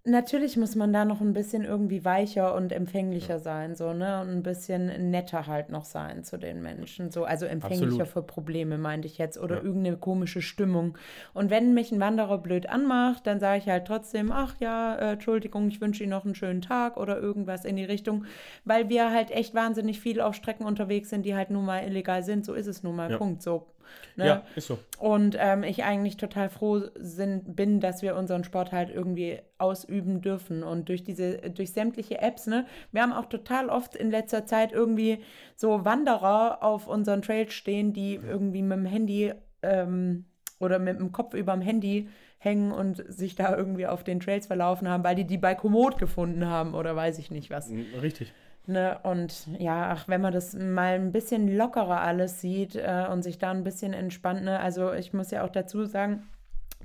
[0.06, 4.22] natürlich muss man da noch ein bisschen irgendwie weicher und empfänglicher sein, so, ne?
[4.22, 7.10] Und ein bisschen netter halt noch sein zu den Menschen.
[7.12, 8.08] So, also empfänglicher Absolut.
[8.08, 9.64] für Probleme, meinte ich jetzt, oder Ja.
[9.64, 10.97] irgendeine komische Stimmung.
[11.34, 15.12] Und wenn mich ein Wanderer blöd anmacht, dann sage ich halt trotzdem, ach ja, äh,
[15.14, 18.26] Entschuldigung, ich wünsche Ihnen noch einen schönen Tag oder irgendwas in die Richtung,
[18.66, 22.24] weil wir halt echt wahnsinnig viel auf Strecken unterwegs sind, die halt nun mal illegal
[22.24, 22.45] sind.
[22.45, 23.12] So ist es nun mal.
[23.12, 23.18] Ja.
[23.18, 23.41] Punkt.
[23.41, 23.68] So.
[24.16, 24.28] Ne?
[24.28, 24.80] Ja, ist so.
[25.00, 30.22] Und ähm, ich eigentlich total froh sind, bin, dass wir unseren Sport halt irgendwie ausüben
[30.22, 30.64] dürfen.
[30.64, 34.72] Und durch diese, durch sämtliche Apps, ne, wir haben auch total oft in letzter Zeit
[34.72, 35.24] irgendwie
[35.56, 40.26] so Wanderer auf unseren Trails stehen, die irgendwie mit dem Handy ähm,
[40.60, 44.90] oder mit dem Kopf überm Handy hängen und sich da irgendwie auf den Trails verlaufen
[44.90, 47.72] haben, weil die die bei Komoot gefunden haben oder weiß ich nicht was.
[48.02, 48.34] Richtig.
[48.66, 53.22] Ne, und ja, ach, wenn man das mal ein bisschen lockerer alles sieht äh, und
[53.22, 56.24] sich da ein bisschen entspannt, ne, also ich muss ja auch dazu sagen,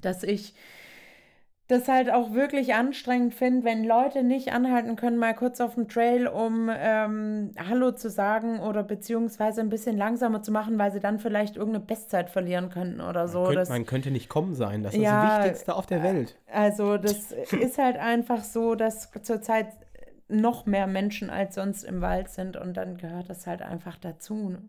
[0.01, 0.55] dass ich
[1.69, 5.87] das halt auch wirklich anstrengend finde, wenn Leute nicht anhalten können, mal kurz auf dem
[5.87, 11.01] Trail, um ähm, Hallo zu sagen oder beziehungsweise ein bisschen langsamer zu machen, weil sie
[11.01, 13.41] dann vielleicht irgendeine Bestzeit verlieren könnten oder so.
[13.41, 14.83] Man könnte, das, man könnte nicht kommen sein.
[14.83, 16.37] Das ist Ja, das Wichtigste auf der Welt.
[16.51, 19.67] also das ist halt einfach so, dass zurzeit
[20.29, 24.51] noch mehr Menschen als sonst im Wald sind und dann gehört das halt einfach dazu.
[24.51, 24.69] Ne?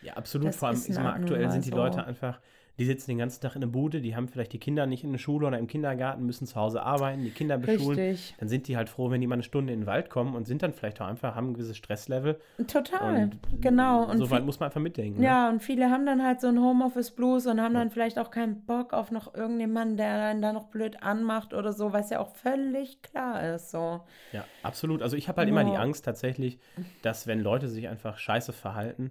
[0.00, 0.48] Ja, absolut.
[0.48, 1.76] Das Vor allem, ich sag mal, aktuell sind die so.
[1.76, 2.40] Leute einfach,
[2.80, 5.12] die sitzen den ganzen Tag in der Bude, die haben vielleicht die Kinder nicht in
[5.12, 7.98] der Schule oder im Kindergarten, müssen zu Hause arbeiten, die Kinder beschulen.
[7.98, 8.34] Richtig.
[8.40, 10.46] Dann sind die halt froh, wenn die mal eine Stunde in den Wald kommen und
[10.46, 12.40] sind dann vielleicht auch einfach, haben ein gewisses Stresslevel.
[12.66, 14.10] Total, Und genau.
[14.10, 15.20] Und so weit muss man einfach mitdenken.
[15.20, 15.26] Ne?
[15.26, 18.62] Ja, und viele haben dann halt so einen Homeoffice-Blues und haben dann vielleicht auch keinen
[18.62, 22.34] Bock auf noch irgendjemanden, der einen da noch blöd anmacht oder so, was ja auch
[22.34, 23.72] völlig klar ist.
[23.72, 24.00] So.
[24.32, 25.02] Ja, absolut.
[25.02, 25.80] Also ich habe halt immer die Ja.
[25.80, 26.58] Angst tatsächlich,
[27.02, 29.10] dass wenn Leute sich einfach scheiße verhalten,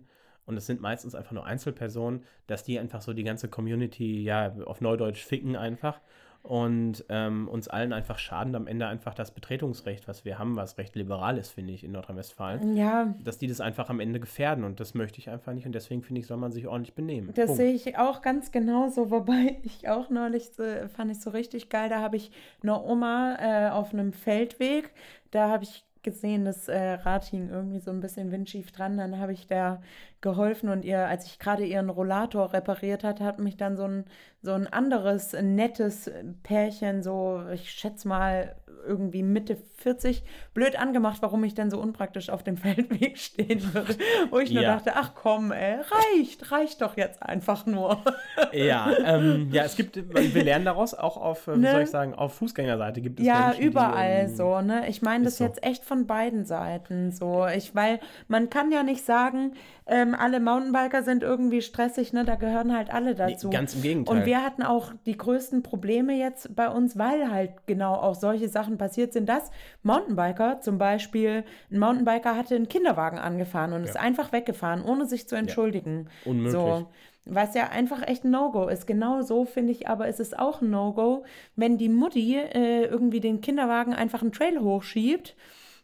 [0.50, 4.52] und es sind meistens einfach nur Einzelpersonen, dass die einfach so die ganze Community, ja,
[4.66, 6.02] auf Neudeutsch ficken einfach
[6.42, 10.78] und ähm, uns allen einfach schaden am Ende einfach das Betretungsrecht, was wir haben, was
[10.78, 14.64] recht liberal ist, finde ich, in Nordrhein-Westfalen, Ja, dass die das einfach am Ende gefährden
[14.64, 17.32] und das möchte ich einfach nicht und deswegen finde ich, soll man sich ordentlich benehmen.
[17.36, 17.58] das Punkt.
[17.58, 20.64] sehe ich auch ganz genauso, wobei ich auch neulich, so,
[20.96, 22.32] fand ich so richtig geil, da habe ich
[22.64, 24.92] eine Oma äh, auf einem Feldweg,
[25.32, 29.20] da habe ich gesehen, das äh, Rad hing irgendwie so ein bisschen windschief dran, dann
[29.20, 29.82] habe ich da
[30.22, 34.06] geholfen und ihr, als ich gerade ihren Rollator repariert hat, hat mich dann so ein,
[34.42, 36.12] so ein anderes nettes
[36.44, 38.56] Pärchen, so ich schätze mal
[38.86, 40.24] irgendwie Mitte 40,
[40.54, 43.96] blöd angemacht, warum ich denn so unpraktisch auf dem Feldweg stehen würde.
[44.30, 44.76] Wo ich nur Ja.
[44.76, 48.02] dachte, ach komm, ey, reicht, reicht doch jetzt einfach nur.
[48.54, 51.72] Ja, ähm, ja, es gibt, wir lernen daraus auch auf, äh, wie Ne?
[51.72, 54.88] soll ich sagen, auf Fußgängerseite gibt es Ja, Menschen, überall die, ähm, so, ne?
[54.90, 55.44] Ich meine das so.
[55.44, 57.46] jetzt echt von beiden Seiten so.
[57.48, 59.54] Ich, weil man kann ja nicht sagen,
[59.90, 62.24] ähm, alle Mountainbiker sind irgendwie stressig, ne?
[62.24, 63.50] Da gehören halt alle dazu.
[63.50, 64.18] ganz im Gegenteil.
[64.18, 68.48] Und wir hatten auch die größten Probleme jetzt bei uns, weil halt genau auch solche
[68.48, 69.52] Sachen passiert sind, dass
[69.84, 75.28] Mountainbiker zum Beispiel, ein Mountainbiker hatte einen Kinderwagen angefahren und ist einfach weggefahren, ohne sich
[75.28, 76.08] zu entschuldigen.
[76.24, 76.54] Unmöglich.
[76.54, 76.88] So.
[77.26, 78.88] Was ja einfach echt ein No-Go ist.
[78.88, 81.26] Genau so finde ich aber, ist es auch ein No-Go,
[81.56, 85.36] wenn die Mutti äh, irgendwie den Kinderwagen einfach einen Trail hochschiebt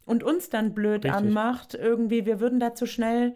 [0.05, 1.13] und uns dann blöd Richtig.
[1.13, 1.73] anmacht.
[1.73, 3.35] Irgendwie, wir würden da zu schnell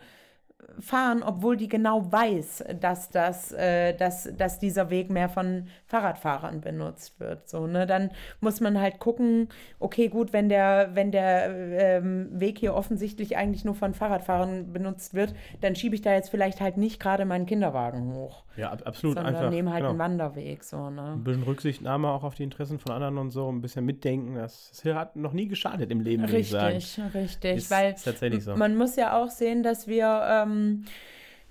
[0.79, 6.61] fahren, obwohl die genau weiß, dass, das, äh, dass, dass dieser Weg mehr von Fahrradfahrern
[6.61, 7.49] benutzt wird.
[7.49, 7.85] So, ne?
[7.87, 8.11] Dann
[8.41, 9.49] muss man halt gucken,
[9.79, 15.13] okay, gut, wenn der, wenn der ähm, Weg hier offensichtlich eigentlich nur von Fahrradfahrern benutzt
[15.13, 18.83] wird, dann schiebe ich da jetzt vielleicht halt nicht gerade meinen Kinderwagen hoch, Ja, ab-
[18.85, 19.15] absolut.
[19.17, 19.89] sondern einfach, nehme halt genau.
[19.91, 20.63] einen Wanderweg.
[20.63, 21.13] So, ne?
[21.13, 24.35] Ein bisschen Rücksichtnahme auch auf die Interessen von anderen und so, ein bisschen mitdenken.
[24.35, 26.75] Das, das hat noch nie geschadet im Leben, würde ich sagen.
[26.75, 27.71] Richtig, richtig.
[27.71, 28.55] Weil ist tatsächlich so.
[28.55, 30.58] man muss ja auch sehen, dass wir ähm,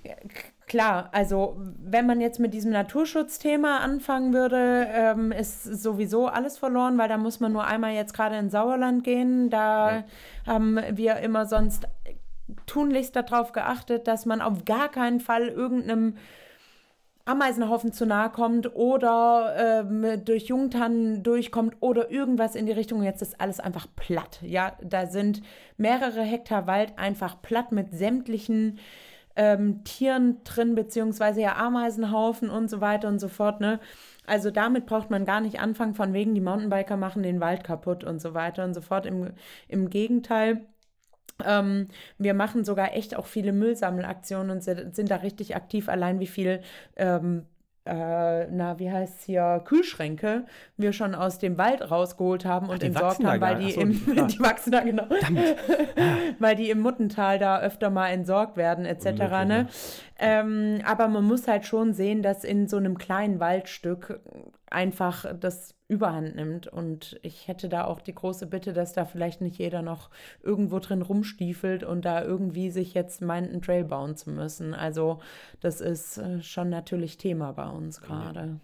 [0.05, 0.19] k-
[0.67, 6.99] klar, also wenn man jetzt mit diesem Naturschutzthema anfangen würde, ähm, ist sowieso alles verloren,
[6.99, 9.51] weil da muss man nur einmal jetzt gerade ins Sauerland gehen.
[9.51, 10.05] Da Ja.
[10.47, 11.89] haben wir immer sonst
[12.67, 16.17] tunlichst darauf geachtet, dass man auf gar keinen Fall irgendeinem
[17.29, 23.03] Ameisenhaufen zu nahe kommt oder ähm, durch Jungtannen durchkommt oder irgendwas in die Richtung.
[23.03, 24.41] Jetzt ist alles einfach platt.
[24.43, 25.43] Ja, da sind
[25.77, 28.79] mehrere Hektar Wald einfach platt mit sämtlichen
[29.37, 33.61] ähm, Tieren drin, beziehungsweise ja Ameisenhaufen und so weiter und so fort.
[33.61, 33.79] Ne?
[34.27, 38.05] Also damit braucht man gar nicht anfangen, von wegen die Mountainbiker machen den Wald kaputt
[38.05, 39.07] und so weiter und so fort.
[39.07, 39.33] Im,
[39.69, 40.67] im Gegenteil.
[41.45, 45.89] Ähm, wir machen sogar echt auch viele Müllsammelaktionen und sind, sind da richtig aktiv.
[45.89, 46.61] Allein wie viel,
[46.97, 47.47] ähm,
[47.85, 50.45] äh, na, wie heißt hier, Kühlschränke
[50.77, 54.27] wir schon aus dem Wald rausgeholt haben und entsorgt haben, weil die im, klar.
[54.31, 55.07] die wachsen da genau,
[56.39, 59.05] weil die im Muttental da öfter mal entsorgt werden, etc.
[59.47, 59.69] Ne?
[60.19, 64.21] Ähm, aber man muss halt schon sehen, dass in so einem kleinen Waldstück
[64.71, 66.67] einfach das Überhand nimmt.
[66.67, 70.11] Und ich hätte da auch die große Bitte, dass da vielleicht nicht jeder noch
[70.43, 74.75] irgendwo drin rumstiefelt und da irgendwie sich jetzt meint, einen Trail bauen zu müssen.
[74.75, 75.21] Also
[75.61, 78.61] das ist äh, schon natürlich Thema bei uns gerade.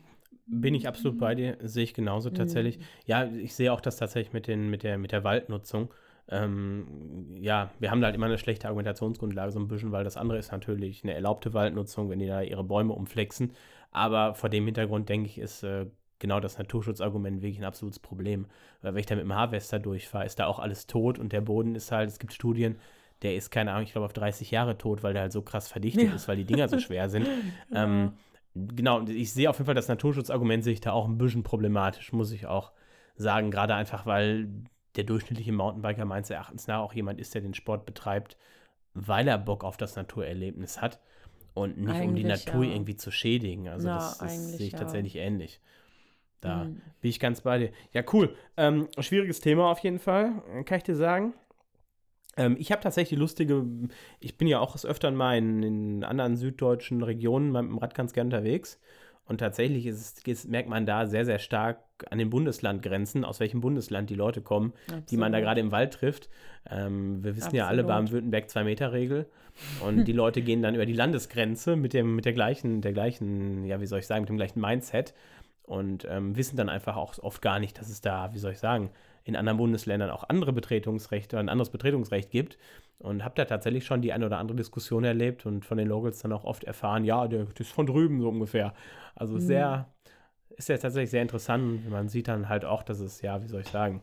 [0.46, 2.34] Bin ich absolut bei dir, sehe ich genauso Mhm.
[2.34, 2.78] tatsächlich.
[3.06, 5.92] Ja, ich sehe auch das tatsächlich mit, den, mit, der, mit der Waldnutzung.
[6.28, 10.16] Ähm, ja, wir haben da halt immer eine schlechte Argumentationsgrundlage so ein bisschen, weil das
[10.16, 13.52] andere ist natürlich eine erlaubte Waldnutzung, wenn die da ihre Bäume umflexen.
[13.90, 15.86] Aber vor dem Hintergrund, denke ich, ist äh,
[16.18, 18.46] genau das Naturschutzargument wirklich ein absolutes Problem.
[18.80, 21.42] Weil wenn ich da mit dem Harvester durchfahre, ist da auch alles tot und der
[21.42, 22.76] Boden ist halt, es gibt Studien,
[23.22, 25.68] der ist, keine Ahnung, ich glaube auf 30 Jahre tot, weil der halt so krass
[25.68, 26.14] verdichtet Ja.
[26.14, 27.26] ist, weil die Dinger so schwer sind.
[27.74, 28.12] ähm,
[28.54, 32.12] genau, ich sehe auf jeden Fall das Naturschutzargument, sehe ich da auch ein bisschen problematisch,
[32.12, 32.72] muss ich auch
[33.16, 33.50] sagen.
[33.50, 34.48] Gerade einfach, weil
[34.96, 38.36] der durchschnittliche Mountainbiker meines Erachtens nach auch jemand ist, der den Sport betreibt,
[38.94, 41.00] weil er Bock auf das Naturerlebnis hat
[41.54, 42.72] und nicht um die Eigentlich, Natur ja.
[42.72, 43.68] irgendwie zu schädigen.
[43.68, 44.78] Also Ja, das, das eigentlich, sehe ich ja.
[44.78, 45.60] tatsächlich ähnlich.
[46.40, 46.80] Da mhm.
[47.00, 47.72] bin ich ganz bei dir.
[47.92, 48.36] Ja, cool.
[48.56, 51.34] Ähm, schwieriges Thema auf jeden Fall, kann ich dir sagen.
[52.36, 53.64] Ähm, ich habe tatsächlich lustige,
[54.20, 57.94] ich bin ja auch des Öfteren mal in, in anderen süddeutschen Regionen mit dem Rad
[57.94, 58.80] ganz gern unterwegs.
[59.26, 61.78] Und tatsächlich ist, ist, merkt man da sehr, sehr stark
[62.10, 65.10] an den Bundeslandgrenzen, aus welchem Bundesland die Leute kommen, Absolut.
[65.10, 66.28] die man da gerade im Wald trifft.
[66.68, 67.58] Ähm, wir wissen Absolut.
[67.58, 69.26] ja alle Baden-Württemberg Zwei-Meter-Regel.
[69.86, 73.64] Und die Leute gehen dann über die Landesgrenze mit dem, mit der gleichen, der gleichen,
[73.64, 75.14] ja, wie soll ich sagen, mit dem gleichen Mindset
[75.62, 78.58] und ähm, wissen dann einfach auch oft gar nicht, dass es da, wie soll ich
[78.58, 78.90] sagen,
[79.24, 82.58] in anderen Bundesländern auch andere Betretungsrechte, ein anderes Betretungsrecht gibt.
[82.98, 86.20] Und habe da tatsächlich schon die eine oder andere Diskussion erlebt und von den Locals
[86.20, 88.72] dann auch oft erfahren, ja, der, das ist von drüben so ungefähr.
[89.14, 89.40] Also mhm.
[89.40, 89.92] sehr,
[90.50, 91.88] ist ja tatsächlich sehr interessant.
[91.90, 94.02] Man sieht dann halt auch, dass es, ja, wie soll ich sagen,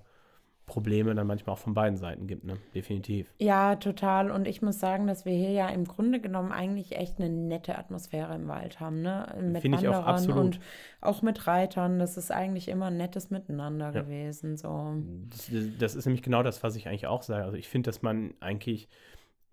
[0.71, 2.55] Probleme dann manchmal auch von beiden Seiten gibt, ne?
[2.73, 3.27] Definitiv.
[3.39, 4.31] Ja, total.
[4.31, 7.77] Und ich muss sagen, dass wir hier ja im Grunde genommen eigentlich echt eine nette
[7.77, 9.27] Atmosphäre im Wald haben, ne?
[9.41, 10.37] Mit Finde ich auch absolut.
[10.37, 10.59] und
[11.01, 11.99] auch mit Reitern.
[11.99, 14.01] Das ist eigentlich immer ein nettes Miteinander ja.
[14.01, 14.55] gewesen.
[14.55, 14.93] So.
[15.29, 17.43] Das, das, ist nämlich genau das, was ich eigentlich auch sage.
[17.43, 18.87] Also ich finde, dass man eigentlich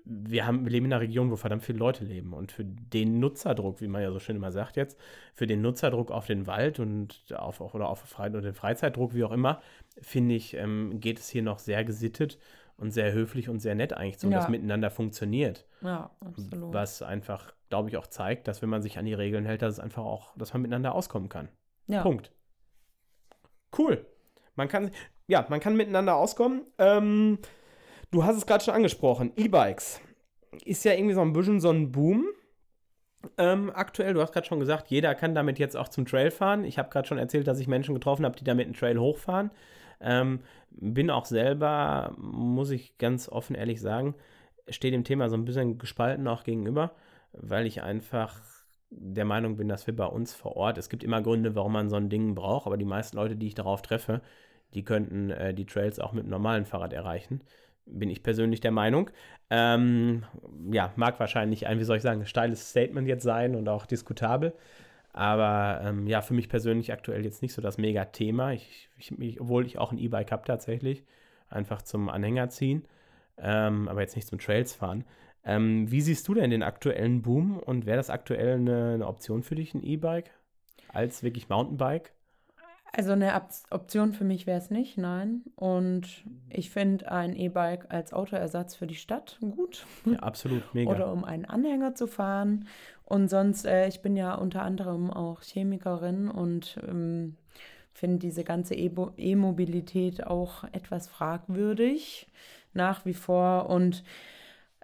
[0.08, 2.32] wir, haben, wir leben in einer Region, wo verdammt viele Leute leben.
[2.32, 4.98] Und für den Nutzerdruck, wie man ja so schön immer sagt jetzt,
[5.34, 9.24] für den Nutzerdruck auf den Wald und auf, oder auf Fre oder den Freizeitdruck, wie
[9.24, 9.60] auch immer,
[10.00, 12.38] finde ich, ähm, geht es hier noch sehr gesittet
[12.78, 14.38] und sehr höflich und sehr nett eigentlich, so ja.
[14.38, 15.66] das miteinander funktioniert.
[15.82, 16.72] Ja, absolut.
[16.72, 19.74] Was einfach, glaube ich, auch zeigt, dass wenn man sich an die Regeln hält, dass
[19.74, 21.48] es einfach auch, dass man miteinander auskommen kann.
[21.86, 22.02] Ja.
[22.02, 22.32] Punkt.
[23.76, 24.06] Cool.
[24.54, 24.90] Man kann,
[25.26, 26.62] ja, man kann miteinander auskommen.
[26.78, 27.38] Ähm,
[28.10, 30.00] Du hast es gerade schon angesprochen, E-Bikes.
[30.64, 32.24] Ist ja irgendwie so ein bisschen so ein Boom.
[33.36, 36.64] Ähm, aktuell, du hast gerade schon gesagt, jeder kann damit jetzt auch zum Trail fahren.
[36.64, 39.50] Ich habe gerade schon erzählt, dass ich Menschen getroffen habe, die damit einen Trail hochfahren.
[40.00, 40.40] Ähm,
[40.70, 44.14] bin auch selber, muss ich ganz offen ehrlich sagen,
[44.70, 46.92] stehe dem Thema so ein bisschen gespalten auch gegenüber,
[47.32, 48.40] weil ich einfach
[48.90, 51.90] der Meinung bin, dass wir bei uns vor Ort, es gibt immer Gründe, warum man
[51.90, 54.22] so ein Ding braucht, aber die meisten Leute, die ich darauf treffe,
[54.72, 57.42] die könnten äh, die Trails auch mit einem normalen Fahrrad erreichen
[57.90, 59.10] bin ich persönlich der Meinung.
[59.50, 60.24] Ähm,
[60.70, 64.52] ja, mag wahrscheinlich ein, wie soll ich sagen, steiles Statement jetzt sein und auch diskutabel.
[65.12, 68.52] Aber ähm, ja, für mich persönlich aktuell jetzt nicht so das Mega-Thema.
[68.52, 71.04] Ich, ich, obwohl ich auch ein E-Bike habe tatsächlich,
[71.48, 72.84] einfach zum Anhänger ziehen,
[73.38, 75.04] ähm, aber jetzt nicht zum Trails fahren.
[75.44, 79.42] Ähm, wie siehst du denn den aktuellen Boom und wäre das aktuell eine, eine Option
[79.42, 80.30] für dich, ein E-Bike
[80.92, 82.12] als wirklich Mountainbike?
[82.92, 85.42] Also eine Option für mich wäre es nicht, nein.
[85.56, 89.86] Und ich finde ein E-Bike als Autoersatz für die Stadt gut.
[90.06, 90.90] Ja, absolut, mega.
[90.90, 92.66] Oder um einen Anhänger zu fahren.
[93.04, 97.36] Und sonst, äh, ich bin ja unter anderem auch Chemikerin und ähm,
[97.92, 102.26] finde diese ganze E-Mobilität auch etwas fragwürdig
[102.72, 103.68] nach wie vor.
[103.68, 104.04] Und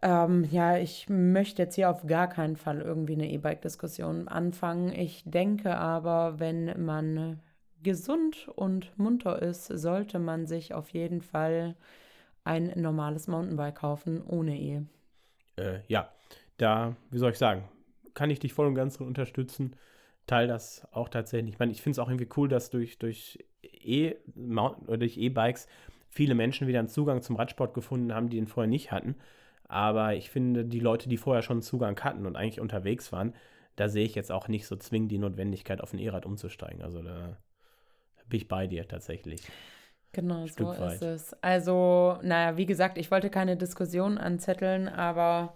[0.02, 4.92] ähm, ja, ich möchte jetzt hier auf gar keinen Fall irgendwie eine E-Bike-Diskussion anfangen.
[4.92, 7.40] Ich denke aber, wenn man
[7.84, 11.76] gesund und munter ist, sollte man sich auf jeden Fall
[12.42, 14.82] ein normales Mountainbike kaufen ohne E.
[15.56, 16.10] Äh, ja,
[16.58, 17.68] da, wie soll ich sagen,
[18.14, 19.76] kann ich dich voll und ganz unterstützen.
[20.26, 21.54] Teil das auch tatsächlich.
[21.54, 25.66] Ich meine, ich finde es auch irgendwie cool, dass durch, durch E- E-Bikes
[26.08, 29.16] viele Menschen wieder einen Zugang zum Radsport gefunden haben, die den vorher nicht hatten.
[29.68, 33.34] Aber ich finde, die Leute, die vorher schon Zugang hatten und eigentlich unterwegs waren,
[33.76, 36.82] da sehe ich jetzt auch nicht so zwingend die Notwendigkeit, auf ein E-Rad umzusteigen.
[36.82, 37.36] Also da
[38.28, 39.42] bin ich bei dir tatsächlich.
[40.12, 41.32] Genau, so ist es.
[41.42, 45.54] Also, naja, wie gesagt, ich wollte keine Diskussion anzetteln, aber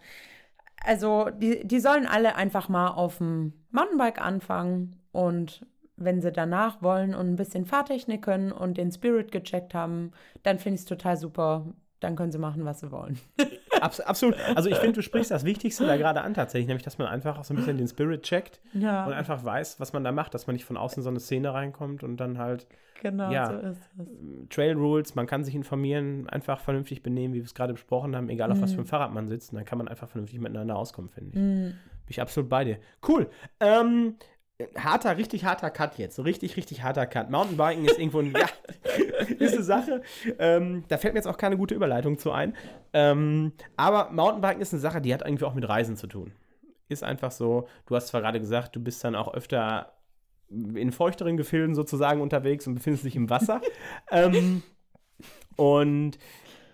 [0.84, 5.66] also die, die sollen alle einfach mal auf dem Mountainbike anfangen und
[5.96, 10.12] wenn sie danach wollen und ein bisschen Fahrtechnik können und den Spirit gecheckt haben,
[10.42, 11.74] dann finde ich es total super.
[12.00, 13.18] Dann können sie machen, was sie wollen.
[13.80, 14.36] Abs absolut.
[14.54, 17.38] Also ich finde, du sprichst das Wichtigste da gerade an tatsächlich, nämlich, dass man einfach
[17.38, 19.06] auch so ein bisschen den Spirit checkt ja.
[19.06, 21.52] und einfach weiß, was man da macht, dass man nicht von außen so eine Szene
[21.54, 22.66] reinkommt und dann halt
[23.00, 24.48] genau ja, so ist es.
[24.48, 28.28] Trail Rules, man kann sich informieren, einfach vernünftig benehmen, wie wir es gerade besprochen haben,
[28.28, 28.62] egal auf mhm.
[28.62, 31.30] was für ein Fahrrad man sitzt, und dann kann man einfach vernünftig miteinander auskommen, finde
[31.30, 31.36] ich.
[31.36, 31.64] Mhm.
[31.64, 32.78] Bin ich absolut bei dir.
[33.06, 33.28] Cool.
[33.60, 34.16] Ähm,
[34.76, 36.16] harter, richtig harter Cut jetzt.
[36.16, 37.30] So richtig, richtig harter Cut.
[37.30, 38.48] Mountainbiken ist irgendwo ein, ja,
[39.38, 40.02] ist eine Sache.
[40.38, 42.56] Ähm, da fällt mir jetzt auch keine gute Überleitung zu ein.
[42.92, 46.32] Ähm, aber Mountainbiken ist eine Sache, die hat irgendwie auch mit Reisen zu tun.
[46.88, 49.92] Ist einfach so, du hast zwar gerade gesagt, du bist dann auch öfter
[50.50, 53.60] in feuchteren Gefilden sozusagen unterwegs und befindest dich im Wasser.
[54.10, 54.62] ähm,
[55.56, 56.18] und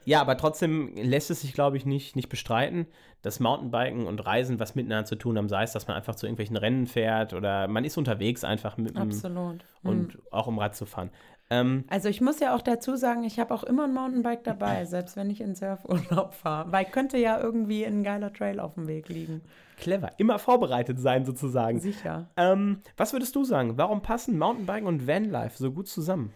[0.04, 2.86] ja, aber trotzdem lässt es sich, glaube ich, nicht, nicht bestreiten,
[3.24, 5.48] dass Mountainbiken und Reisen was miteinander zu tun haben.
[5.48, 8.96] Sei es, dass man einfach zu irgendwelchen Rennen fährt oder man ist unterwegs einfach mit
[8.96, 9.64] Absolut.
[9.82, 10.20] und mhm.
[10.30, 11.10] auch um Rad zu fahren.
[11.48, 14.84] Ähm, Also ich muss ja auch dazu sagen, ich habe auch immer ein Mountainbike dabei,
[14.86, 16.70] selbst wenn ich in Surfurlaub fahre.
[16.70, 19.40] Weil könnte ja irgendwie ein geiler Trail auf dem Weg liegen.
[19.78, 20.10] clever.
[20.18, 21.80] Immer vorbereitet sein, sozusagen.
[21.80, 22.28] Sicher.
[22.36, 23.78] Ähm, was würdest du sagen?
[23.78, 26.32] Warum passen Mountainbiken und Vanlife so gut zusammen?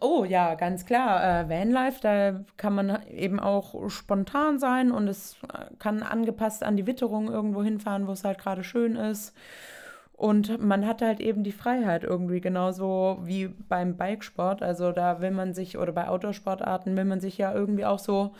[0.00, 1.22] Oh ja, ganz klar.
[1.22, 6.76] Äh, Vanlife, da kann man eben auch spontan sein und es äh, kann angepasst an
[6.76, 9.34] die Witterung irgendwo hinfahren, wo es halt gerade schön ist.
[10.12, 14.62] Und man hat halt eben die Freiheit irgendwie genauso wie beim Bikesport.
[14.62, 18.34] Also da will man sich, oder bei Outdoor-Sportarten will man sich ja irgendwie auch so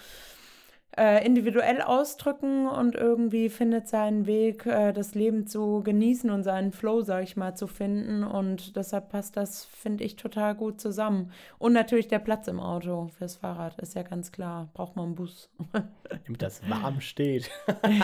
[0.96, 6.72] äh, individuell ausdrücken und irgendwie findet seinen Weg, äh, das Leben zu genießen und seinen
[6.72, 8.24] Flow, sag ich mal, zu finden.
[8.24, 11.30] Und deshalb passt das, finde ich, total gut zusammen.
[11.58, 14.70] Und natürlich der Platz im Auto fürs Fahrrad, ist ja ganz klar.
[14.74, 15.50] Braucht man einen Bus.
[16.26, 17.50] Damit das warm steht.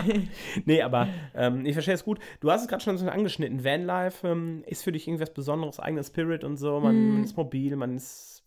[0.65, 2.21] nee, aber ähm, ich verstehe es gut.
[2.41, 3.65] Du hast es gerade schon so angeschnitten.
[3.65, 6.79] Vanlife ähm, ist für dich irgendwas Besonderes, eigener Spirit und so.
[6.81, 8.44] Man, man ist mobil, man ist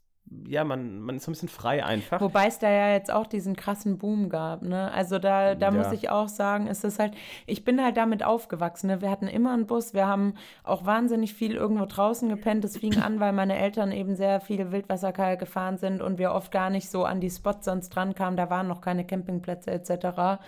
[0.48, 2.20] ja, man, man ist so ein bisschen frei einfach.
[2.22, 4.92] Wobei es da ja jetzt auch diesen krassen Boom gab, ne?
[4.92, 5.72] Also da, da Ja.
[5.72, 7.14] muss ich auch sagen, ist halt,
[7.46, 9.02] ich bin halt damit aufgewachsen, ne?
[9.02, 12.64] Wir hatten immer einen Bus, wir haben auch wahnsinnig viel irgendwo draußen gepennt.
[12.64, 16.52] Das fing an, weil meine Eltern eben sehr viel Wildwasserkajak gefahren sind und wir oft
[16.52, 18.38] gar nicht so an die Spots sonst dran kamen.
[18.38, 20.42] Da waren noch keine Campingplätze etc.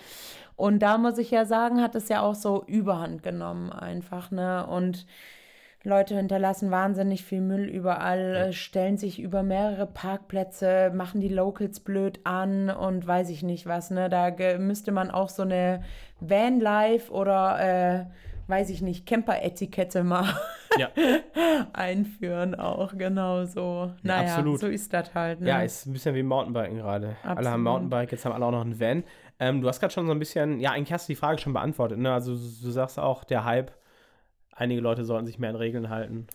[0.56, 4.66] Und da muss ich ja sagen, hat es ja auch so Überhand genommen einfach, ne?
[4.66, 5.06] Und
[5.82, 11.80] Leute hinterlassen wahnsinnig viel Müll überall, äh, stellen sich über mehrere Parkplätze, machen die Locals
[11.80, 14.10] blöd an und weiß ich nicht was, ne?
[14.10, 15.82] Da müsste man auch so eine
[16.20, 18.06] Vanlife oder äh,
[18.50, 20.26] weiß ich nicht, Camper-Etikette mal
[20.78, 20.88] Ja,
[21.72, 23.92] einführen auch, genau so.
[24.02, 24.60] Naja, absolut.
[24.60, 25.48] so ist das halt, ne?
[25.48, 27.16] ja, ist ein bisschen wie Mountainbiken gerade.
[27.24, 29.04] Alle haben Mountainbike, jetzt haben alle auch noch einen Van.
[29.38, 31.54] Ähm, du hast gerade schon so ein bisschen, ja, eigentlich hast du die Frage schon
[31.54, 31.98] beantwortet.
[31.98, 32.12] Ne?
[32.12, 33.72] Also du sagst auch, der Hype,
[34.60, 36.26] einige Leute sollten sich mehr an Regeln halten.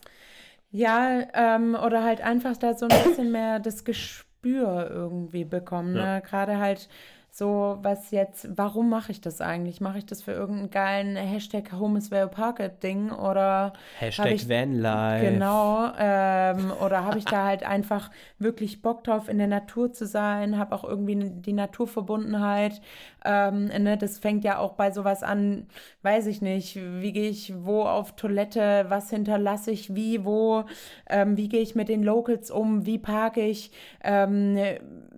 [0.72, 5.96] Ja, ähm, oder halt einfach da so ein bisschen mehr das Gespür irgendwie bekommen.
[5.96, 6.16] Ja.
[6.16, 6.22] Ne?
[6.22, 6.90] Gerade halt
[7.38, 9.82] so, was jetzt, warum mache ich das eigentlich?
[9.82, 14.48] Mache ich das für irgendeinen geilen Hashtag Home is where it Ding oder Hashtag ich,
[14.48, 15.32] Vanlife.
[15.32, 18.10] Genau, ähm, oder habe ich da halt einfach
[18.40, 22.80] wirklich Bock drauf, in der Natur zu sein, habe auch irgendwie die Naturverbundenheit.
[23.26, 25.68] Ähm, ne, das fängt ja auch bei sowas an,
[26.04, 30.64] weiß ich nicht, wie gehe ich wo auf Toilette, was hinterlasse ich wie, wo,
[31.10, 33.72] ähm, wie gehe ich mit den Locals um, wie parke ich,
[34.06, 34.58] ähm,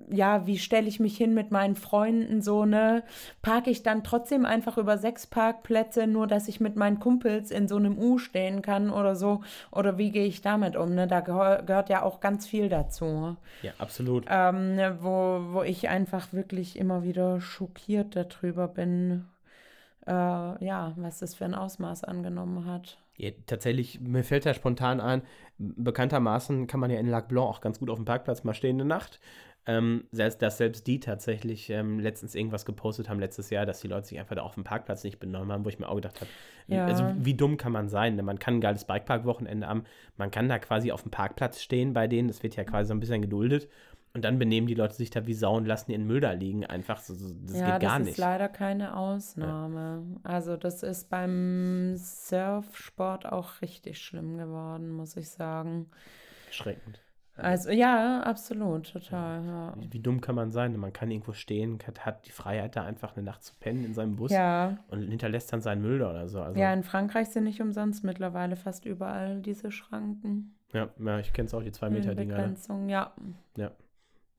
[0.10, 3.04] ja, wie stelle ich mich hin mit meinen Freunden so, ne?
[3.42, 7.68] Parke ich dann trotzdem einfach über sechs Parkplätze, nur dass ich mit meinen Kumpels in
[7.68, 9.42] so einem U stehen kann oder so?
[9.72, 11.08] Oder wie gehe ich damit um, ne?
[11.08, 13.36] Da gehör, gehört ja auch ganz viel dazu.
[13.62, 14.26] Ja, absolut.
[14.30, 19.26] Ähm, ne, wo, wo ich einfach wirklich immer wieder schockiert darüber bin,
[20.06, 22.98] äh, ja, was das für ein Ausmaß angenommen hat.
[23.18, 25.24] Ja, tatsächlich, mir fällt da spontan ein,
[25.58, 28.78] bekanntermaßen kann man ja in Lac Blanc auch ganz gut auf dem Parkplatz mal stehen
[28.78, 29.20] eine Nacht.
[29.68, 33.88] Ähm, selbst, dass selbst die tatsächlich ähm, letztens irgendwas gepostet haben letztes Jahr, dass die
[33.90, 36.22] Leute sich einfach da auf dem Parkplatz nicht benommen haben, wo ich mir auch gedacht
[36.22, 36.30] habe,
[36.68, 36.86] Ja.
[36.86, 38.16] also wie dumm kann man sein?
[38.16, 38.24] Ne?
[38.24, 39.84] Man kann ein geiles Bikepark-Wochenende haben,
[40.16, 42.94] man kann da quasi auf dem Parkplatz stehen bei denen, das wird ja quasi so
[42.94, 43.68] ein bisschen geduldet.
[44.14, 46.66] Und dann benehmen die Leute sich da wie Sau und lassen ihren Müll da liegen.
[46.66, 48.12] Einfach so, so das ja, geht gar das nicht.
[48.14, 50.04] ist leider keine Ausnahme.
[50.24, 55.88] Also das ist beim Surfsport auch richtig schlimm geworden, muss ich sagen.
[56.50, 57.00] Schreckend.
[57.38, 59.46] Also ja, absolut, total.
[59.46, 59.74] Ja.
[59.92, 60.76] Wie dumm kann man sein?
[60.78, 63.94] Man kann irgendwo stehen, hat, hat die Freiheit, da einfach eine Nacht zu pennen in
[63.94, 66.42] seinem Bus Ja, und hinterlässt dann seinen Müll da oder so.
[66.42, 70.56] Also, ja, in Frankreich sind nicht umsonst mittlerweile fast überall diese Schranken.
[70.74, 72.36] ja, ja, ich kenne es auch, die zwei Meter Dinger.
[72.36, 72.42] Ne?
[72.42, 73.14] Begrenzung, ja.
[73.56, 73.72] Ja.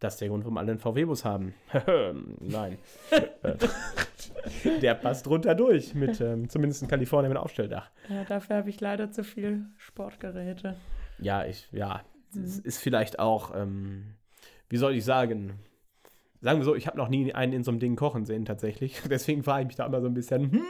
[0.00, 1.54] Das ist der Grund, warum alle einen VW-Bus haben.
[2.40, 2.78] Nein.
[4.82, 7.90] der passt drunter durch, mit ähm, zumindest in Kalifornien mit Aufstelldach.
[8.08, 8.22] ja.
[8.24, 10.76] Dafür habe ich leider zu viel Sportgeräte.
[11.18, 12.02] Ja, ich, ja,
[12.34, 14.14] es ist vielleicht auch, ähm,
[14.68, 15.58] wie soll ich sagen,
[16.40, 19.00] sagen wir so, ich habe noch nie einen in so einem Ding kochen sehen tatsächlich.
[19.10, 20.62] Deswegen frage ich mich da immer so ein bisschen, hm,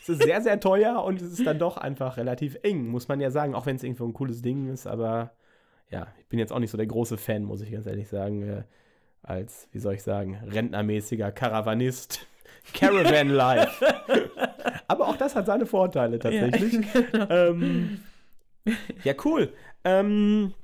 [0.00, 3.20] es ist sehr, sehr teuer und es ist dann doch einfach relativ eng, muss man
[3.20, 5.32] ja sagen, auch wenn es irgendwo ein cooles Ding ist, aber
[5.90, 8.42] ja, ich bin jetzt auch nicht so der große Fan, muss ich ganz ehrlich sagen,
[8.42, 8.62] äh,
[9.22, 12.26] als, wie soll ich sagen, rentnermäßiger Karawanist.
[12.74, 13.84] Caravan Life.
[14.86, 16.84] aber auch das hat seine Vorteile tatsächlich.
[17.30, 18.00] ähm,
[19.04, 19.52] ja, cool.
[19.84, 20.54] Ähm,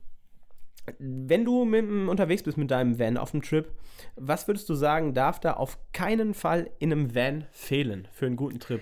[0.99, 3.71] wenn du mit, unterwegs bist mit deinem Van auf dem Trip,
[4.17, 8.37] was würdest du sagen, darf da auf keinen Fall in einem Van fehlen für einen
[8.37, 8.81] guten Trip?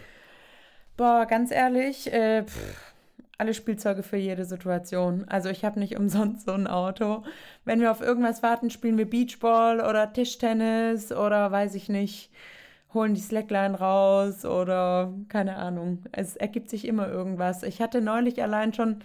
[0.96, 2.94] Boah, ganz ehrlich, äh, pff,
[3.38, 5.24] alle Spielzeuge für jede Situation.
[5.28, 7.22] Also ich habe nicht umsonst so ein Auto.
[7.64, 12.30] Wenn wir auf irgendwas warten, spielen wir Beachball oder Tischtennis oder weiß ich nicht,
[12.96, 16.02] holen die Slackline raus oder keine Ahnung.
[16.12, 17.62] Es ergibt sich immer irgendwas.
[17.62, 18.98] Ich hatte neulich allein schon,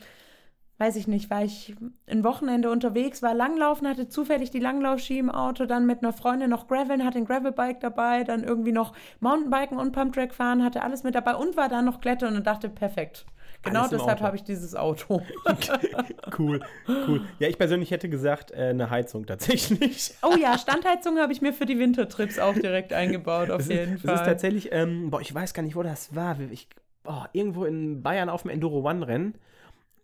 [0.79, 1.75] weiß ich nicht, war ich
[2.07, 6.49] ein Wochenende unterwegs, war Langlaufen, hatte zufällig die Langlaufski im Auto, dann mit einer Freundin
[6.49, 11.03] noch Graveln, hatte ein Gravelbike dabei, dann irgendwie noch Mountainbiken und Pumptrack fahren, hatte alles
[11.03, 13.25] mit dabei und war dann noch Klettern und dachte, perfekt.
[13.63, 15.21] Genau deshalb habe ich dieses Auto.
[16.39, 17.21] cool, cool.
[17.39, 20.13] Ja, ich persönlich hätte gesagt, äh, eine Heizung tatsächlich.
[20.23, 23.95] oh ja, Standheizung habe ich mir für die Wintertrips auch direkt eingebaut, auf das jeden
[23.95, 24.11] ist, Fall.
[24.13, 26.39] Das ist tatsächlich, ähm, boah, ich weiß gar nicht, wo das war.
[26.51, 26.67] Ich,
[27.03, 29.35] boah, irgendwo in Bayern auf dem Enduro One-Rennen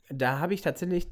[0.09, 1.07] da habe ich tatsächlich,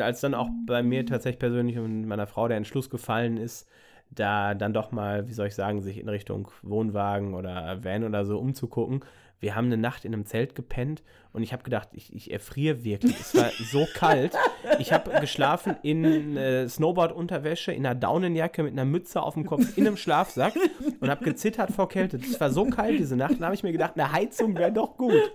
[0.00, 3.68] als dann auch bei mir tatsächlich persönlich und meiner Frau der Entschluss gefallen ist,
[4.10, 8.24] da dann doch mal, wie soll ich sagen, sich in Richtung Wohnwagen oder Van oder
[8.24, 9.00] so umzugucken.
[9.40, 12.82] Wir haben eine Nacht in einem Zelt gepennt und ich habe gedacht, ich, ich erfriere
[12.82, 13.18] wirklich.
[13.20, 14.34] Es war so kalt.
[14.80, 19.76] Ich habe geschlafen in äh, Snowboard-Unterwäsche, in einer Daunenjacke mit einer Mütze auf dem Kopf,
[19.76, 20.54] in einem Schlafsack
[21.00, 22.16] und habe gezittert vor Kälte.
[22.16, 23.34] Es war so kalt diese Nacht.
[23.38, 25.30] Da habe ich mir gedacht, eine Heizung wäre doch gut.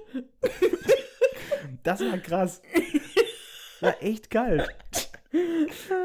[1.84, 2.62] Das war krass.
[3.82, 4.70] War echt kalt.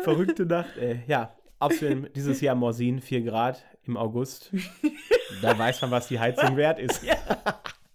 [0.03, 1.01] Verrückte Nacht, ey.
[1.07, 4.53] Ja, außerdem dieses Jahr Morsin, 4 Grad im August.
[5.42, 7.03] Da weiß man, was die Heizung wert ist.
[7.03, 7.16] Ja.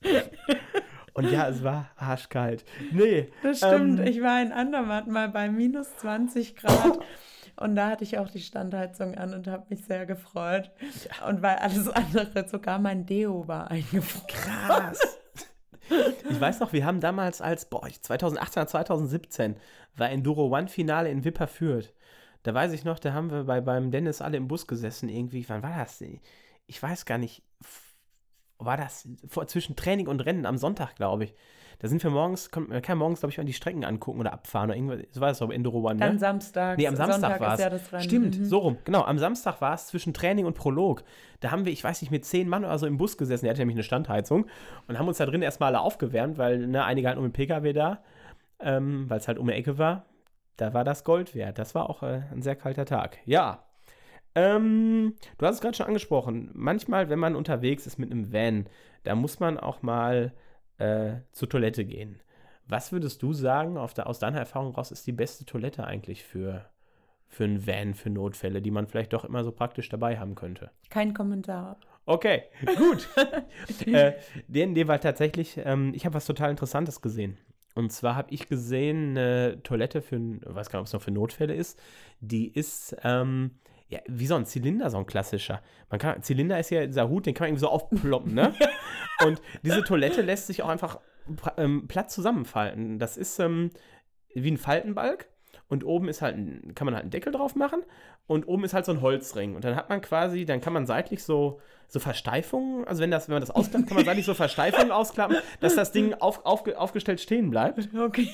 [1.13, 2.65] Und ja, es war arschkalt.
[2.91, 3.31] Nee.
[3.43, 3.99] Das stimmt.
[3.99, 6.99] Ähm, ich war in Andermatt mal bei minus 20 Grad.
[7.55, 10.71] Und da hatte ich auch die Standheizung an und habe mich sehr gefreut.
[10.81, 11.27] Ja.
[11.27, 14.27] Und weil alles andere, sogar mein Deo war eingefroren.
[14.27, 14.99] Krass.
[16.29, 19.57] Ich weiß noch, wir haben damals als, boah, 2018 oder 2017
[19.97, 21.93] war Enduro One Finale in Wipperfürth.
[22.43, 25.47] Da weiß ich noch, da haben wir bei, beim Dennis alle im Bus gesessen irgendwie.
[25.49, 26.01] Wann war das?
[26.67, 27.43] Ich weiß gar nicht
[28.57, 31.33] war das vor, zwischen Training und Rennen am Sonntag, glaube ich.
[31.79, 34.69] Da sind wir morgens, man kann morgens, glaube ich, mal die Strecken angucken oder abfahren
[34.69, 34.99] oder irgendwas.
[35.11, 35.99] So war das doch Enduro One, ne?
[35.99, 36.77] Dann Samstag.
[36.77, 37.59] Nee, am Samstag war es.
[37.91, 38.45] Ja Stimmt, mhm.
[38.45, 38.77] so rum.
[38.85, 41.03] Genau, am Samstag war es zwischen Training und Prolog.
[41.41, 43.45] Da haben wir, ich weiß nicht, mit zehn Mann oder so im Bus gesessen.
[43.45, 44.45] Der hatte nämlich eine Standheizung
[44.87, 47.73] und haben uns da drin erstmal alle aufgewärmt, weil ne, einige hatten um den PKW
[47.73, 48.01] da,
[48.61, 50.05] ähm, weil es halt um die Ecke war.
[50.55, 51.59] Da war das Gold wert.
[51.59, 53.17] Das war auch äh, ein sehr kalter Tag.
[53.25, 53.65] Ja,
[54.35, 56.49] ähm, du hast es gerade schon angesprochen.
[56.53, 58.67] Manchmal, wenn man unterwegs ist mit einem Van,
[59.03, 60.33] da muss man auch mal
[60.77, 62.19] äh, zur Toilette gehen.
[62.67, 66.69] Was würdest du sagen, der, aus deiner Erfahrung raus, ist die beste Toilette eigentlich für,
[67.27, 70.71] für einen Van, für Notfälle, die man vielleicht doch immer so praktisch dabei haben könnte?
[70.89, 71.77] Kein Kommentar.
[72.05, 72.43] Okay,
[72.77, 73.07] gut.
[73.85, 74.13] äh,
[74.47, 77.37] DND war tatsächlich, ähm, ich habe was total Interessantes gesehen.
[77.75, 81.11] Und zwar habe ich gesehen, eine Toilette für, weiß gar nicht, ob es noch für
[81.11, 81.81] Notfälle ist,
[82.19, 83.51] die ist, ähm,
[83.93, 85.61] ja, wie so ein Zylinder, so ein klassischer.
[85.89, 88.53] Man kann, Zylinder ist ja dieser Hut, den kann man irgendwie so aufploppen, ne?
[89.25, 90.99] Und diese Toilette lässt sich auch einfach
[91.57, 92.97] ähm, platt zusammenfalten.
[92.97, 93.69] Das ist ähm,
[94.33, 95.27] wie ein Faltenbalg
[95.69, 97.83] und oben ist halt ein, kann man halt einen Deckel drauf machen
[98.27, 100.85] und oben ist halt so ein Holzring und dann hat man quasi, dann kann man
[100.85, 104.33] seitlich so, so Versteifungen, also wenn das, wenn man das ausklappt, kann man seitlich so
[104.33, 107.89] Versteifungen ausklappen, dass das Ding auf, auf, aufgestellt stehen bleibt.
[107.95, 108.27] Okay.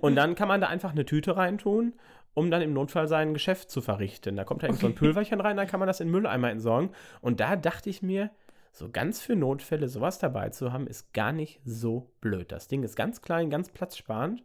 [0.00, 1.94] Und dann kann man da einfach eine Tüte reintun
[2.34, 4.36] um dann im Notfall sein Geschäft zu verrichten.
[4.36, 4.76] Da kommt da okay.
[4.76, 6.90] so ein Pülverchen rein, dann kann man das in Mülleimer entsorgen.
[7.20, 8.30] Und da dachte ich mir,
[8.72, 12.52] so ganz für Notfälle sowas dabei zu haben, ist gar nicht so blöd.
[12.52, 14.44] Das Ding ist ganz klein, ganz platzsparend.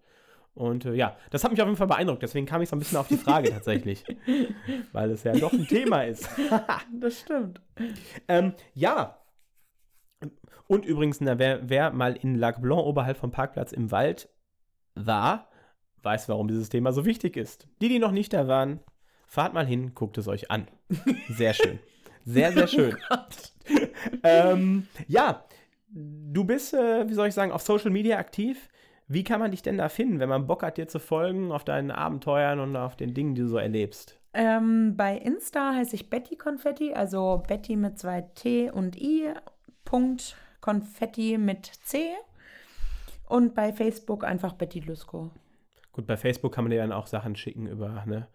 [0.55, 2.23] Und äh, ja, das hat mich auf jeden Fall beeindruckt.
[2.23, 4.03] Deswegen kam ich so ein bisschen auf die Frage tatsächlich.
[4.93, 6.29] Weil es ja doch ein Thema ist.
[6.99, 7.61] das stimmt.
[8.27, 9.19] Ähm, ja.
[10.67, 14.29] Und übrigens, na, wer, wer mal in Lac Blanc oberhalb vom Parkplatz im Wald
[14.95, 15.49] war,
[16.05, 17.67] weiß, warum dieses Thema so wichtig ist.
[17.81, 18.79] Die, die noch nicht da waren,
[19.27, 20.67] fahrt mal hin, guckt es euch an.
[21.29, 21.79] Sehr schön.
[22.23, 22.95] Sehr, sehr schön.
[23.09, 23.17] Oh
[24.23, 25.43] ähm, ja,
[25.89, 28.69] du bist, äh, wie soll ich sagen, auf Social Media aktiv.
[29.07, 31.63] Wie kann man dich denn da finden, wenn man Bock hat, dir zu folgen auf
[31.63, 34.19] deinen Abenteuern und auf den Dingen, die du so erlebst?
[34.33, 39.31] Ähm, bei Insta heiße ich Betty Konfetti, also Betty mit zwei T und I,
[39.85, 42.13] Punkt Konfetti mit C.
[43.27, 45.29] Und bei Facebook einfach Betty Lusko.
[45.95, 48.27] Gut, bei Facebook kann man dir dann auch Sachen schicken über, ne?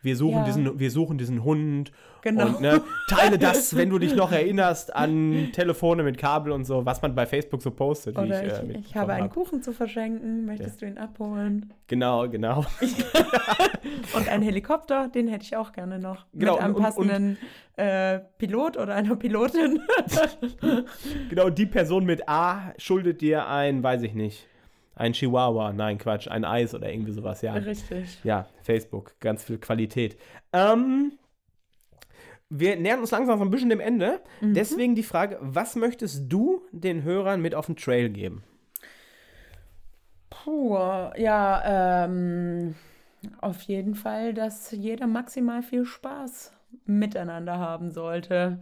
[0.00, 0.44] Wir suchen, ja.
[0.44, 1.90] diesen, wir suchen diesen Hund.
[2.22, 2.46] Genau.
[2.46, 6.86] Und ne, teile das, wenn du dich noch erinnerst an Telefone mit Kabel und so,
[6.86, 8.16] was man bei Facebook so postet.
[8.16, 9.34] Oder ich, ich, äh, ich habe einen hab.
[9.34, 10.44] Kuchen zu verschenken.
[10.44, 10.86] Möchtest ja.
[10.86, 11.72] du ihn abholen?
[11.88, 12.64] Genau, genau.
[14.14, 16.26] und einen Helikopter, den hätte ich auch gerne noch.
[16.32, 17.38] Genau, mit einem und, passenden
[17.76, 19.80] und, äh, Pilot oder einer Pilotin.
[21.28, 24.46] genau, die Person mit A schuldet dir ein, weiß ich nicht
[24.96, 27.54] ein Chihuahua, nein, Quatsch, ein Eis oder irgendwie sowas, ja.
[27.54, 28.18] Richtig.
[28.24, 30.16] Ja, Facebook, ganz viel Qualität.
[30.52, 31.12] Ähm,
[32.48, 34.20] wir nähern uns langsam so ein bisschen dem Ende.
[34.40, 34.54] Mhm.
[34.54, 38.44] Deswegen die Frage, was möchtest du den Hörern mit auf den Trail geben?
[40.30, 40.76] Puh,
[41.16, 42.74] ja, ähm,
[43.40, 46.52] auf jeden Fall, dass jeder maximal viel Spaß
[46.86, 48.60] miteinander haben sollte.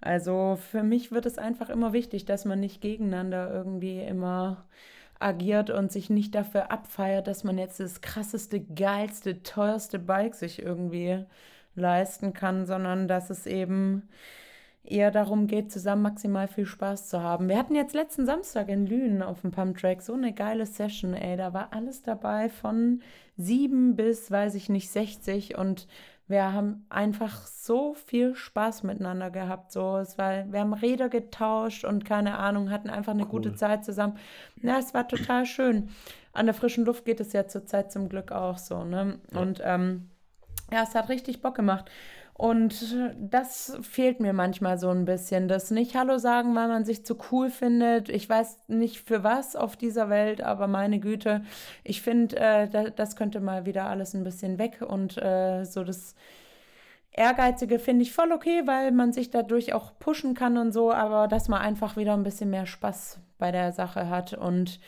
[0.00, 4.66] Also für mich wird es einfach immer wichtig, dass man nicht gegeneinander irgendwie immer
[5.18, 10.62] agiert und sich nicht dafür abfeiert, dass man jetzt das krasseste, geilste, teuerste Bike sich
[10.62, 11.24] irgendwie
[11.74, 14.08] leisten kann, sondern dass es eben
[14.82, 17.48] eher darum geht, zusammen maximal viel Spaß zu haben.
[17.48, 21.36] Wir hatten jetzt letzten Samstag in Lünen auf dem Pumptrack so eine geile Session, ey.
[21.36, 23.02] Da war alles dabei von
[23.36, 25.86] sieben bis, weiß ich nicht, 60 und
[26.28, 29.70] wir haben einfach so viel Spaß miteinander gehabt.
[29.70, 33.30] So, es war, wir haben Räder getauscht und keine Ahnung, hatten einfach eine cool.
[33.30, 34.18] gute Zeit zusammen.
[34.60, 35.88] Ja, es war total schön.
[36.32, 39.20] An der frischen Luft geht es ja zurzeit zum Glück auch so, ne?
[39.32, 40.10] Und ähm,
[40.72, 41.90] ja, es hat richtig Bock gemacht.
[42.38, 45.48] Und das fehlt mir manchmal so ein bisschen.
[45.48, 48.10] Das nicht Hallo sagen, weil man sich zu cool findet.
[48.10, 51.42] Ich weiß nicht für was auf dieser Welt, aber meine Güte,
[51.82, 54.84] ich finde, äh, das könnte mal wieder alles ein bisschen weg.
[54.86, 56.14] Und äh, so das
[57.10, 60.92] Ehrgeizige finde ich voll okay, weil man sich dadurch auch pushen kann und so.
[60.92, 64.78] Aber dass man einfach wieder ein bisschen mehr Spaß bei der Sache hat und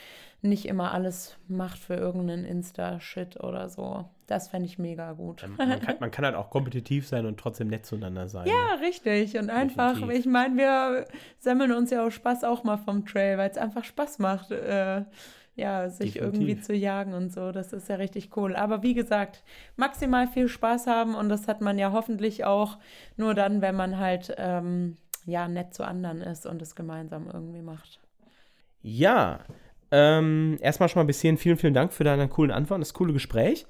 [0.40, 4.08] nicht immer alles macht für irgendeinen Insta-Shit oder so.
[4.26, 5.44] Das fände ich mega gut.
[5.56, 8.46] Man, kann, man, kann, halt auch kompetitiv sein und trotzdem nett zueinander sein.
[8.46, 8.82] Ja, ne?
[8.82, 9.36] richtig.
[9.36, 10.20] Und einfach, Definitiv.
[10.20, 11.06] ich meine, wir
[11.38, 15.02] sammeln uns ja auch Spaß auch mal vom Trail, weil es einfach Spaß macht, äh,
[15.56, 16.40] ja, sich Definitiv.
[16.40, 17.50] irgendwie zu jagen und so.
[17.50, 18.54] Das ist ja richtig cool.
[18.54, 19.42] Aber wie gesagt,
[19.76, 22.78] maximal viel Spaß haben und das hat man ja hoffentlich auch
[23.16, 27.62] nur dann, wenn man halt ähm, ja nett zu anderen ist und es gemeinsam irgendwie
[27.62, 27.98] macht.
[28.82, 29.40] Ja,
[29.90, 33.12] ähm, erstmal schon mal bis hierhin vielen, vielen Dank für deine coolen Antworten, das coole
[33.12, 33.66] Gespräch.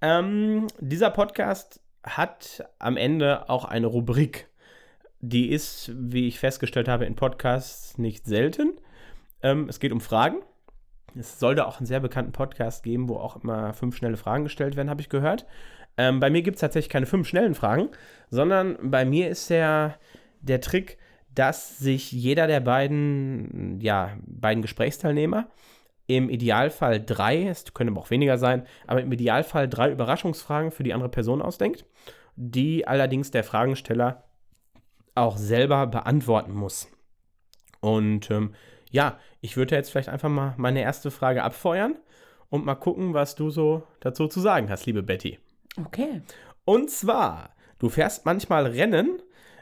[0.00, 4.48] Ähm, dieser Podcast hat am Ende auch eine Rubrik.
[5.20, 8.78] Die ist, wie ich festgestellt habe, in Podcasts nicht selten.
[9.42, 10.38] Ähm, es geht um Fragen.
[11.18, 14.76] Es sollte auch einen sehr bekannten Podcast geben, wo auch immer fünf schnelle Fragen gestellt
[14.76, 15.46] werden, habe ich gehört.
[15.96, 17.88] Ähm, bei mir gibt es tatsächlich keine fünf schnellen Fragen,
[18.28, 19.98] sondern bei mir ist der,
[20.42, 20.98] der Trick,
[21.36, 25.48] dass sich jeder der beiden, ja, beiden Gesprächsteilnehmer
[26.06, 30.82] im Idealfall drei, es können aber auch weniger sein, aber im Idealfall drei Überraschungsfragen für
[30.82, 31.84] die andere Person ausdenkt,
[32.36, 34.24] die allerdings der Fragensteller
[35.14, 36.88] auch selber beantworten muss.
[37.80, 38.54] Und ähm,
[38.90, 41.96] ja, ich würde jetzt vielleicht einfach mal meine erste Frage abfeuern
[42.48, 45.38] und mal gucken, was du so dazu zu sagen hast, liebe Betty.
[45.84, 46.22] Okay.
[46.64, 49.20] Und zwar, du fährst manchmal Rennen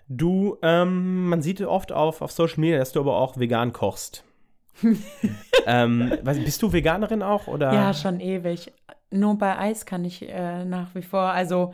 [0.09, 4.25] Du, ähm, man sieht oft auf, auf Social Media, dass du aber auch vegan kochst.
[5.67, 7.47] ähm, bist du Veganerin auch?
[7.47, 7.73] Oder?
[7.73, 8.73] Ja, schon ewig.
[9.11, 11.21] Nur bei Eis kann ich äh, nach wie vor.
[11.21, 11.73] Also,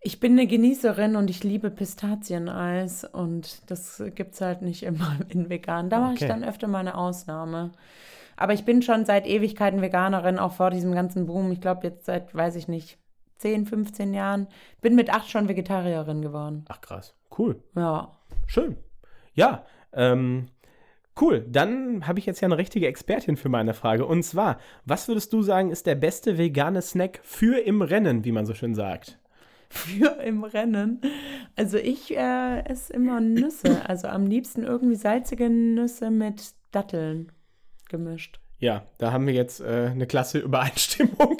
[0.00, 5.16] ich bin eine Genießerin und ich liebe Pistazieneis und das gibt es halt nicht immer
[5.28, 5.90] in vegan.
[5.90, 6.24] Da mache okay.
[6.24, 7.72] ich dann öfter mal eine Ausnahme.
[8.36, 11.52] Aber ich bin schon seit Ewigkeiten Veganerin, auch vor diesem ganzen Boom.
[11.52, 12.98] Ich glaube, jetzt seit, weiß ich nicht,
[13.38, 14.48] 10, 15 Jahren.
[14.80, 16.64] Bin mit acht schon Vegetarierin geworden.
[16.68, 17.62] Ach krass, cool.
[17.76, 18.12] Ja.
[18.46, 18.76] Schön.
[19.34, 20.46] Ja, ähm,
[21.20, 21.44] cool.
[21.48, 24.06] Dann habe ich jetzt ja eine richtige Expertin für meine Frage.
[24.06, 28.32] Und zwar, was würdest du sagen, ist der beste vegane Snack für im Rennen, wie
[28.32, 29.18] man so schön sagt?
[29.70, 31.00] Für im Rennen.
[31.56, 33.88] Also ich äh, esse immer Nüsse.
[33.88, 37.32] Also am liebsten irgendwie salzige Nüsse mit Datteln
[37.88, 38.38] gemischt.
[38.58, 41.38] Ja, da haben wir jetzt äh, eine klasse Übereinstimmung.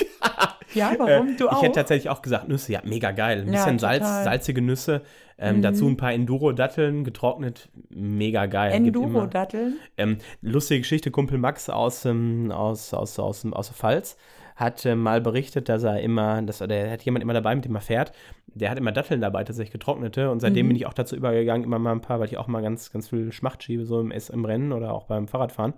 [0.74, 1.28] ja, warum?
[1.34, 1.58] Äh, du auch?
[1.58, 3.40] Ich hätte tatsächlich auch gesagt, Nüsse, ja, mega geil.
[3.40, 5.02] Ein bisschen ja, Salz, salzige Nüsse.
[5.42, 5.62] Ähm, mhm.
[5.62, 8.72] Dazu ein paar Enduro-Datteln, getrocknet, mega geil.
[8.72, 9.78] Enduro-Datteln?
[9.96, 14.16] Ähm, lustige Geschichte, Kumpel Max aus, ähm, aus, aus, aus, aus, der Pfalz
[14.54, 17.74] hat äh, mal berichtet, dass er immer, dass der hat jemand immer dabei, mit dem
[17.74, 18.12] er fährt.
[18.54, 20.30] Der hat immer Datteln dabei, tatsächlich getrocknete.
[20.30, 20.70] Und seitdem mhm.
[20.70, 23.08] bin ich auch dazu übergegangen, immer mal ein paar, weil ich auch mal ganz, ganz
[23.08, 25.74] viel Schmacht schiebe, so im, im Rennen oder auch beim Fahrradfahren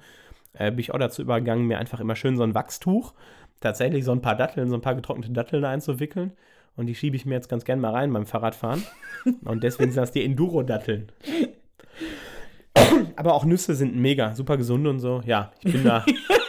[0.54, 3.12] äh, bin ich auch dazu übergegangen, mir einfach immer schön so ein Wachstuch,
[3.60, 6.32] tatsächlich so ein paar Datteln, so ein paar getrocknete Datteln einzuwickeln.
[6.76, 8.84] Und die schiebe ich mir jetzt ganz gern mal rein beim Fahrradfahren.
[9.44, 11.12] Und deswegen sind das die Enduro-Datteln.
[13.16, 15.20] Aber auch Nüsse sind mega, super gesund und so.
[15.24, 16.04] Ja, ich bin da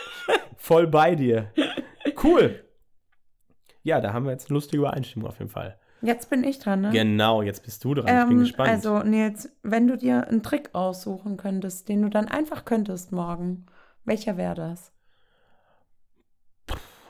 [0.57, 1.51] voll bei dir.
[2.23, 2.63] Cool.
[3.83, 5.77] Ja, da haben wir jetzt eine lustige Übereinstimmung auf jeden Fall.
[6.01, 6.89] Jetzt bin ich dran, ne?
[6.91, 8.07] Genau, jetzt bist du dran.
[8.07, 8.69] Ähm, ich bin ähm, gespannt.
[8.69, 13.65] Also, Nils, wenn du dir einen Trick aussuchen könntest, den du dann einfach könntest morgen,
[14.03, 14.91] welcher wäre das?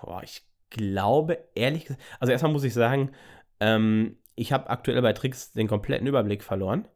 [0.02, 3.12] Boah, ich glaube, ehrlich gesagt, also erstmal muss ich sagen,
[3.60, 6.88] ähm, ich habe aktuell bei Tricks den kompletten Überblick verloren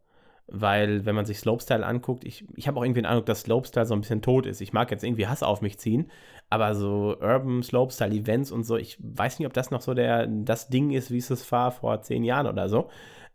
[0.51, 3.85] weil wenn man sich Slopestyle anguckt, ich, ich habe auch irgendwie den Eindruck, dass Slopestyle
[3.85, 4.61] so ein bisschen tot ist.
[4.61, 6.11] Ich mag jetzt irgendwie Hass auf mich ziehen,
[6.49, 10.27] aber so Urban Slopestyle Events und so, ich weiß nicht, ob das noch so der,
[10.27, 12.89] das Ding ist, wie es es war vor zehn Jahren oder so.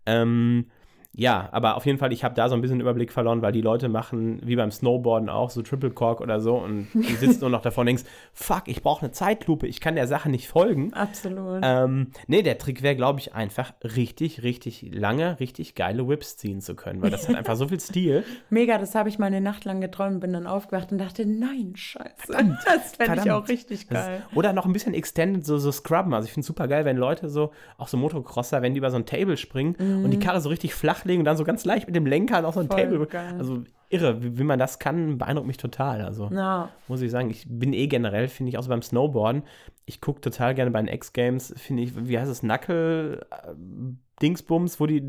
[0.07, 0.71] Ähm,
[1.17, 3.61] ja, aber auf jeden Fall, ich habe da so ein bisschen Überblick verloren, weil die
[3.61, 7.51] Leute machen, wie beim Snowboarden auch, so Triple Cork oder so und du sitzt nur
[7.51, 10.93] noch davor und denkst, fuck, ich brauche eine Zeitlupe, ich kann der Sache nicht folgen.
[10.93, 11.61] Absolut.
[11.63, 16.61] Ähm, nee, der Trick wäre, glaube ich, einfach richtig, richtig lange, richtig geile Whips ziehen
[16.61, 18.25] zu können, weil das hat einfach so viel Stil.
[18.51, 21.75] Mega, das habe ich mal eine Nacht lang geträumt, bin dann aufgewacht und dachte, nein,
[21.77, 22.15] scheiße.
[22.27, 24.25] Verdammt, das fände ich auch richtig geil.
[24.27, 26.13] Das, oder noch ein bisschen extended, so, so scrubben.
[26.13, 28.91] Also ich finde es super geil, wenn Leute so, auch so Motocrosser, wenn die über
[28.91, 30.05] so ein Table springen mm.
[30.05, 32.45] und die Karre so richtig flach flachlegen und dann so ganz leicht mit dem Lenker
[32.47, 33.07] auf so ein Voll Table.
[33.07, 33.37] Geil.
[33.39, 36.01] Also irre, wie, wie, man das kann, beeindruckt mich total.
[36.03, 36.69] Also no.
[36.89, 39.43] muss ich sagen, ich bin eh generell, finde ich, auch so beim Snowboarden,
[39.87, 45.03] ich gucke total gerne bei den X-Games, finde ich, wie heißt es, Knuckle-Dingsbums, wo die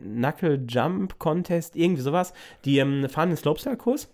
[0.00, 2.32] Knuckle Jump Contest, irgendwie sowas,
[2.64, 4.12] die ähm, fahren den Slopestyle-Kurs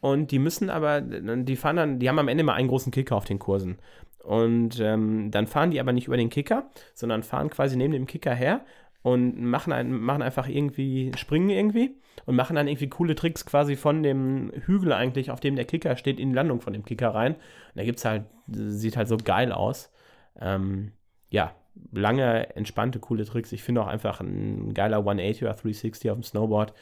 [0.00, 3.16] und die müssen aber, die fahren dann, die haben am Ende mal einen großen Kicker
[3.16, 3.78] auf den Kursen.
[4.22, 8.06] Und ähm, dann fahren die aber nicht über den Kicker, sondern fahren quasi neben dem
[8.06, 8.60] Kicker her
[9.02, 11.96] und machen, ein, machen einfach irgendwie, springen irgendwie
[12.26, 15.96] und machen dann irgendwie coole Tricks quasi von dem Hügel eigentlich, auf dem der Kicker
[15.96, 17.34] steht, in die Landung von dem Kicker rein.
[17.34, 19.90] Und da gibt's halt, sieht halt so geil aus.
[20.38, 20.92] Ähm,
[21.30, 21.54] ja,
[21.92, 23.52] lange, entspannte, coole Tricks.
[23.52, 26.74] Ich finde auch einfach ein geiler 180 oder 360 auf dem Snowboard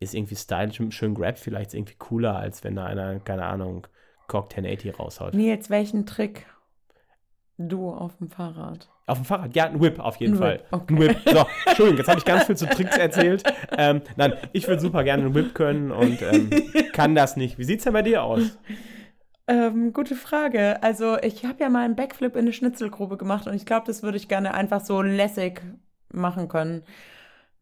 [0.00, 3.86] ist irgendwie stylisch mit schönen Grab vielleicht irgendwie cooler, als wenn da einer, keine Ahnung,
[4.28, 5.34] Cock 1080 raushaut.
[5.34, 6.46] Nils, welchen Trick
[7.56, 8.88] du auf dem Fahrrad?
[9.08, 10.52] Auf dem Fahrrad, ja, ein Whip auf jeden ein Fall.
[10.52, 10.94] Whip, okay.
[10.94, 11.16] Ein Whip.
[11.24, 13.42] So, Entschuldigung, jetzt habe ich ganz viel zu Tricks erzählt.
[13.76, 16.50] Ähm, nein, ich würde super gerne einen Whip können und ähm,
[16.92, 17.58] kann das nicht.
[17.58, 18.58] Wie sieht es denn bei dir aus?
[19.46, 20.82] Ähm, gute Frage.
[20.82, 24.02] Also, ich habe ja mal einen Backflip in eine Schnitzelgrube gemacht und ich glaube, das
[24.02, 25.62] würde ich gerne einfach so lässig
[26.12, 26.82] machen können.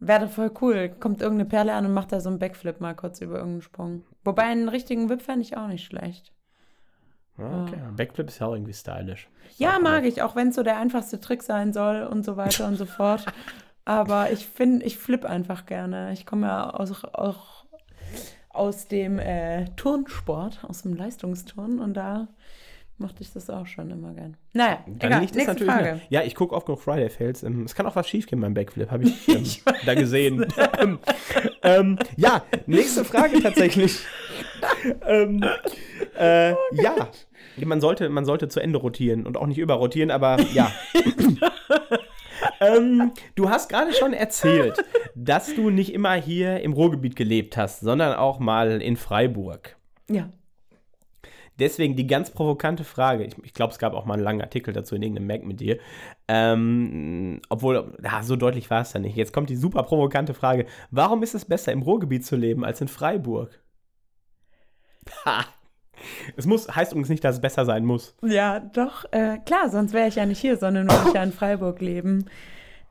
[0.01, 0.90] Wäre voll cool.
[0.98, 4.02] Kommt irgendeine Perle an und macht da so einen Backflip mal kurz über irgendeinen Sprung.
[4.24, 6.32] Wobei einen richtigen Whip fände ich auch nicht schlecht.
[7.38, 7.76] Okay.
[7.96, 9.28] Backflip ist ja auch irgendwie stylisch.
[9.58, 12.66] Ja, mag ich, auch wenn es so der einfachste Trick sein soll und so weiter
[12.66, 13.24] und so fort.
[13.84, 16.12] Aber ich finde, ich flipp einfach gerne.
[16.12, 17.66] Ich komme ja aus, auch
[18.48, 22.28] aus dem äh, Turnsport, aus dem Leistungsturn und da
[22.98, 24.36] mochte ich das auch schon immer gern.
[24.54, 25.84] Naja, Dann egal, liegt nächste Frage.
[25.84, 26.00] Mehr.
[26.08, 27.42] Ja, ich gucke oft genug Friday Fails.
[27.42, 30.46] Ähm, es kann auch was schief gehen beim Backflip, habe ich, ähm, ich da gesehen.
[31.62, 34.00] ähm, ja, nächste Frage tatsächlich.
[35.06, 35.44] Ähm,
[36.18, 37.08] äh, ja,
[37.64, 40.70] man sollte, man sollte zu Ende rotieren und auch nicht überrotieren, aber ja.
[42.60, 44.84] ähm, du hast gerade schon erzählt,
[45.14, 49.76] dass du nicht immer hier im Ruhrgebiet gelebt hast, sondern auch mal in Freiburg.
[50.10, 50.30] Ja.
[51.58, 53.24] Deswegen die ganz provokante Frage.
[53.24, 55.60] Ich, ich glaube, es gab auch mal einen langen Artikel dazu in irgendeinem Mac mit
[55.60, 55.78] dir.
[56.28, 59.16] Ähm, obwohl, ja, so deutlich war es ja nicht.
[59.16, 60.66] Jetzt kommt die super provokante Frage.
[60.90, 63.58] Warum ist es besser, im Ruhrgebiet zu leben als in Freiburg?
[65.24, 65.44] Ha!
[66.36, 68.14] Es muss, heißt übrigens nicht, dass es besser sein muss.
[68.22, 71.32] Ja, doch, äh, klar, sonst wäre ich ja nicht hier, sondern würde ich ja in
[71.40, 72.26] Freiburg leben.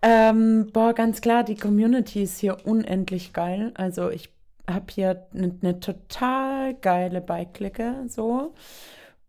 [0.02, 3.72] Ähm, boah, ganz klar, die Community ist hier unendlich geil.
[3.76, 4.30] Also ich
[4.70, 8.54] habe hier eine ne total geile Bike-Clique, so.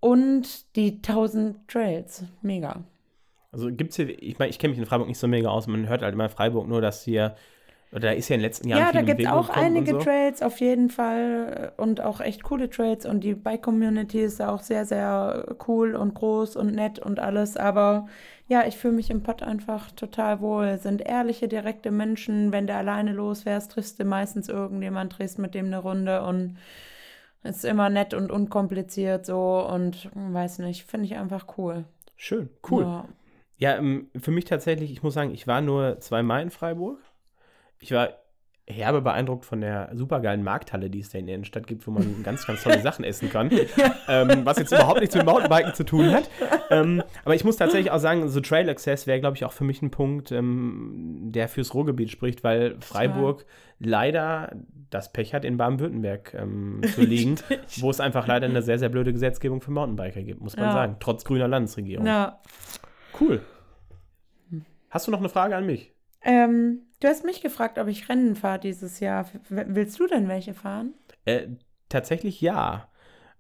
[0.01, 2.85] Und die 1000 Trails, mega.
[3.53, 5.67] Also gibt es hier, ich meine, ich kenne mich in Freiburg nicht so mega aus,
[5.67, 7.37] man hört halt immer in Freiburg nur, dass hier
[7.97, 9.99] oder ist ja in den letzten Jahren Ja, da gibt es auch einige so.
[9.99, 14.85] Trails auf jeden Fall und auch echt coole Trails und die Bike-Community ist auch sehr,
[14.85, 17.57] sehr cool und groß und nett und alles.
[17.57, 18.07] Aber
[18.49, 20.77] ja, ich fühle mich im Pott einfach total wohl.
[20.77, 22.53] Sind ehrliche, direkte Menschen.
[22.53, 26.59] Wenn du alleine losfährst, triffst du meistest irgendjemand, drehst mit dem eine Runde und
[27.45, 31.85] ist immer nett und unkompliziert so und weiß nicht, finde ich einfach cool.
[32.17, 32.83] Schön, cool.
[32.83, 33.05] Ja.
[33.57, 36.99] ja, ähm, für mich tatsächlich, ich muss sagen, ich war nur zweimal in Freiburg
[37.81, 38.11] ich war
[38.69, 42.23] herbe beeindruckt von der supergeilen Markthalle, die es da in der Innenstadt gibt, wo man
[42.25, 43.51] ganz, ganz tolle Sachen essen kann.
[44.09, 46.29] ähm, was jetzt überhaupt nichts mit Mountainbiken zu tun hat.
[46.71, 49.63] Ähm, aber ich muss tatsächlich auch sagen, so Trail Access wäre, glaube ich, auch für
[49.63, 53.43] mich ein Punkt, ähm, der fürs Ruhrgebiet spricht, weil Freiburg
[53.79, 53.87] ja.
[53.89, 54.57] leider
[54.91, 57.37] das Pech hat, in Baden-Württemberg ähm, zu liegen,
[57.79, 60.73] wo es einfach leider eine sehr, sehr blöde Gesetzgebung für Mountainbiker gibt, muss man ja.
[60.73, 62.05] sagen, trotz grüner Landesregierung.
[62.05, 62.41] Ja.
[63.21, 63.43] Cool.
[64.91, 65.93] Hast du noch eine Frage an mich?
[66.23, 69.27] Ähm, du hast mich gefragt, ob ich Rennen fahre dieses Jahr.
[69.49, 70.95] Willst du denn welche fahren?
[71.25, 71.49] Äh,
[71.89, 72.89] tatsächlich ja.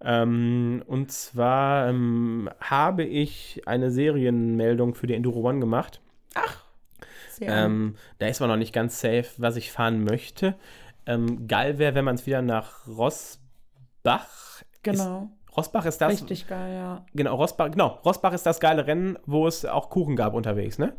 [0.00, 6.00] Ähm, und zwar ähm, habe ich eine Serienmeldung für die Enduro One gemacht.
[6.34, 6.64] Ach.
[7.30, 10.54] Sehr ähm, da ist man noch nicht ganz safe, was ich fahren möchte.
[11.06, 14.62] Ähm, geil wäre, wenn man es wieder nach Rossbach.
[14.82, 15.30] Genau.
[15.46, 16.12] Ist, Rossbach ist das.
[16.12, 17.06] Richtig geil, ja.
[17.14, 20.94] Genau, Rossbach, genau, Rossbach ist das geile Rennen, wo es auch Kuchen gab unterwegs, ne?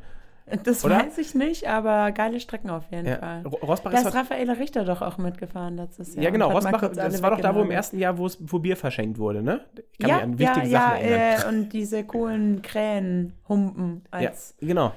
[0.63, 0.99] Das Oder?
[0.99, 3.17] weiß ich nicht, aber geile Strecken auf jeden ja.
[3.17, 3.43] Fall.
[3.45, 6.23] Rosbach da ist, ist Raffaele Richter doch auch mitgefahren letztes Jahr.
[6.23, 6.51] Ja, genau.
[6.51, 9.61] Rosbach, das war doch da, wo im ersten Jahr, wo, Bier verschenkt wurde, ne?
[9.99, 14.03] Kann ja, ja, ja, äh, und diese coolen Krähen humpen.
[14.19, 14.93] ja, genau.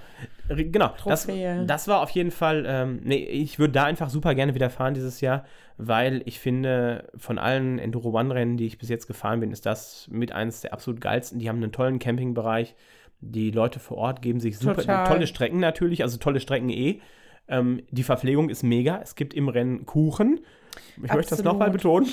[0.49, 1.29] Genau, das,
[1.67, 4.95] das war auf jeden Fall, ähm, nee, ich würde da einfach super gerne wieder fahren
[4.95, 5.45] dieses Jahr,
[5.77, 10.09] weil ich finde, von allen Enduro One-Rennen, die ich bis jetzt gefahren bin, ist das
[10.11, 11.39] mit eines der absolut geilsten.
[11.39, 12.75] Die haben einen tollen Campingbereich.
[13.21, 15.07] Die Leute vor Ort geben sich super, Total.
[15.07, 17.01] tolle Strecken natürlich, also tolle Strecken eh.
[17.49, 19.01] Ähm, die Verpflegung ist mega.
[19.03, 20.41] Es gibt im Rennen Kuchen.
[20.97, 21.45] Ich möchte das Absolut.
[21.45, 22.09] nochmal betonen.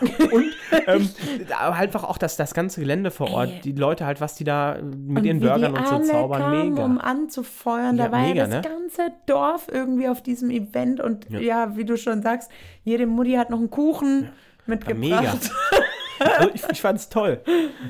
[0.00, 0.44] Und
[0.88, 1.08] ähm,
[1.56, 3.60] einfach auch das, das ganze Gelände vor Ort, Ey.
[3.60, 6.84] die Leute halt, was die da mit Und ihren Burgern und so zaubern, kamen, mega.
[6.84, 7.96] um anzufeuern.
[7.96, 8.62] Ja, da war mega, ja das ne?
[8.62, 11.00] ganze Dorf irgendwie auf diesem Event.
[11.00, 11.38] Und Ja.
[11.38, 12.50] ja, wie du schon sagst,
[12.82, 14.28] jede Mutti hat noch einen Kuchen
[14.66, 15.52] mitgebracht.
[16.20, 17.40] Also ich, ich fand's toll.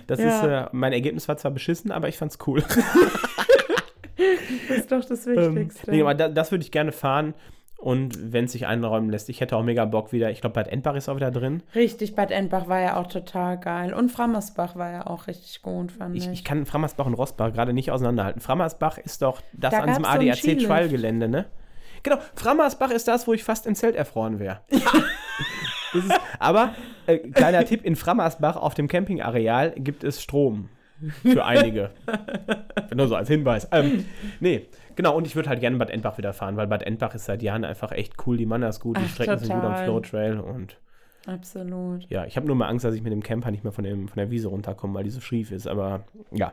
[0.06, 0.28] Das Ja.
[0.28, 2.62] ist, äh, mein Ergebnis war zwar beschissen, aber ich fand's cool.
[4.68, 5.90] Das ist doch das Ähm, Wichtigste.
[5.90, 7.34] nee, aber da, das würde ich gerne fahren.
[7.80, 10.32] Und wenn es sich einräumen lässt, ich hätte auch mega Bock wieder.
[10.32, 11.62] Ich glaube, Bad Endbach ist auch wieder drin.
[11.76, 13.94] Richtig, Bad Endbach war ja auch total geil.
[13.94, 16.26] Und Frammersbach war ja auch richtig gut, fand ich.
[16.26, 18.40] Ich, ich kann Frammersbach und Rossbach gerade nicht auseinanderhalten.
[18.40, 21.44] Frammersbach ist doch das Da an diesem so ADAC-Trial-Gelände, ne?
[22.02, 24.60] Genau, Frammersbach ist das, wo ich fast im Zelt erfroren wäre.
[25.94, 26.74] Ist- aber,
[27.06, 30.69] äh, kleiner Tipp, in Frammersbach auf dem Campingareal gibt es Strom.
[31.23, 31.90] Für einige.
[32.94, 33.69] Nur so als Hinweis.
[33.70, 34.05] Ähm,
[34.40, 34.66] nee,
[34.97, 37.40] genau, und ich würde halt gerne Bad Endbach wieder fahren, weil Bad Endbach ist seit
[37.43, 38.36] Jahren einfach echt cool.
[38.36, 39.85] Die Mann ist gut, die Ach, Strecken sind gut am total.
[39.85, 40.77] Flow Trail und
[41.27, 42.09] Absolut.
[42.10, 44.09] ja, ich habe nur mal Angst, dass ich mit dem Camper nicht mehr von, dem,
[44.09, 46.52] von der Wiese runterkomme, weil die so schief ist, aber ja.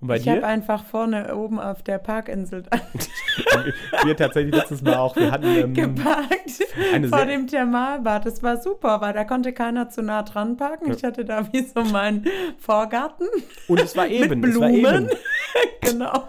[0.00, 0.32] Und bei ich dir?
[0.32, 2.64] habe einfach vorne oben auf der Parkinsel
[4.04, 5.16] wir tatsächlich letztes Mal auch.
[5.16, 6.62] Wir hatten ähm, geparkt
[7.08, 8.26] vor dem Thermalbad.
[8.26, 10.92] Das war super, weil da konnte keiner zu nah dran parken.
[10.92, 12.26] Ich hatte da wie so meinen
[12.58, 13.26] Vorgarten
[13.68, 14.40] und es war eben.
[14.40, 15.08] mit Es war Blumen.
[15.08, 15.10] eben.
[15.80, 16.28] genau.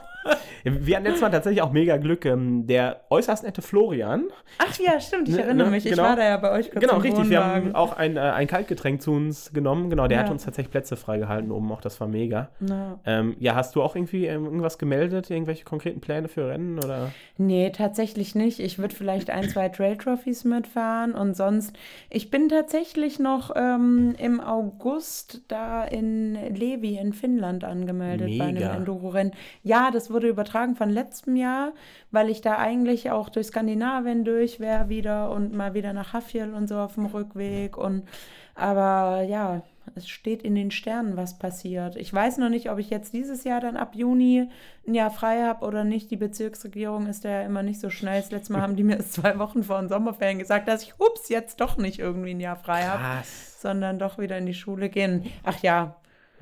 [0.63, 2.25] Wir hatten letztes Mal tatsächlich auch mega Glück.
[2.25, 4.25] Ähm, der äußerst nette Florian.
[4.57, 5.83] Ach ja, stimmt, ich Ne, erinnere ne, mich.
[5.85, 5.95] genau.
[5.95, 7.29] Ich war da ja bei euch kurz Genau, richtig.
[7.29, 7.67] Wir Wohnwagen.
[7.67, 9.89] haben auch ein, äh, ein Kaltgetränk zu uns genommen.
[9.89, 10.23] Genau, der Ja.
[10.23, 11.79] hat uns tatsächlich Plätze freigehalten oben auch.
[11.79, 12.49] Das war mega.
[12.59, 12.99] Na.
[13.05, 15.29] Ähm, ja, hast du auch irgendwie ähm, irgendwas gemeldet?
[15.29, 16.79] Irgendwelche konkreten Pläne für Rennen?
[16.79, 17.11] Oder?
[17.37, 18.59] Nee, tatsächlich nicht.
[18.59, 21.75] Ich würde vielleicht ein, zwei Trail Trophies mitfahren und sonst.
[22.09, 28.53] Ich bin tatsächlich noch ähm, im August da in Levi in Finnland angemeldet bei einem
[28.55, 28.73] Mega.
[28.73, 29.31] Enduro-Rennen.
[29.63, 31.73] Ja, das wurde übertragen von letztem Jahr,
[32.11, 36.53] weil ich da eigentlich auch durch Skandinavien durch wäre wieder und mal wieder nach Hafjell
[36.53, 37.77] und so auf dem Rückweg.
[37.77, 38.07] Und
[38.55, 39.61] aber ja,
[39.95, 41.95] es steht in den Sternen, was passiert.
[41.95, 44.49] Ich weiß noch nicht, ob ich jetzt dieses Jahr dann ab Juni
[44.87, 46.09] ein Jahr frei habe oder nicht.
[46.09, 48.19] Die Bezirksregierung ist da ja immer nicht so schnell.
[48.21, 50.99] Das letzte Mal haben die mir erst zwei Wochen vor den Sommerferien gesagt, dass ich,
[50.99, 53.23] ups, jetzt doch nicht irgendwie ein Jahr frei habe,
[53.59, 55.25] sondern doch wieder in die Schule gehen.
[55.43, 55.95] Ach ja,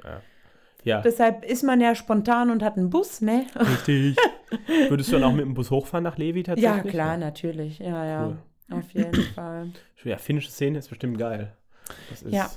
[0.03, 0.21] Ja,
[0.85, 3.45] deshalb ist man ja spontan und hat einen Bus, ne?
[3.59, 4.15] richtig.
[4.89, 6.83] Würdest du dann auch mit dem Bus hochfahren nach Levi tatsächlich?
[6.85, 7.79] Ja, klar, natürlich.
[7.79, 8.77] Ja, ja, Cool.
[8.79, 9.69] auf jeden Fall.
[10.03, 11.53] Ja, finnische Szene ist bestimmt geil.
[12.09, 12.49] Das ist, Ja.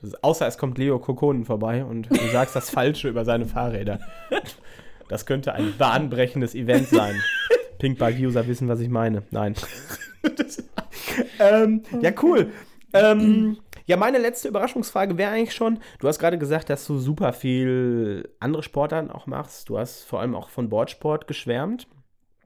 [0.00, 3.46] das ist, außer es kommt Leo Kokonen vorbei und du sagst das Falsche über seine
[3.46, 4.00] Fahrräder.
[5.08, 7.14] Das könnte ein bahnbrechendes Event sein.
[7.78, 9.22] Pinkbug-User wissen, was ich meine.
[9.30, 9.54] Nein.
[11.38, 12.50] ähm, Ja, cool.
[12.92, 17.32] Ähm, ja, meine letzte Überraschungsfrage wäre eigentlich schon, du hast gerade gesagt, dass du super
[17.32, 19.68] viel andere Sportarten auch machst.
[19.68, 21.86] Du hast vor allem auch von Boardsport geschwärmt.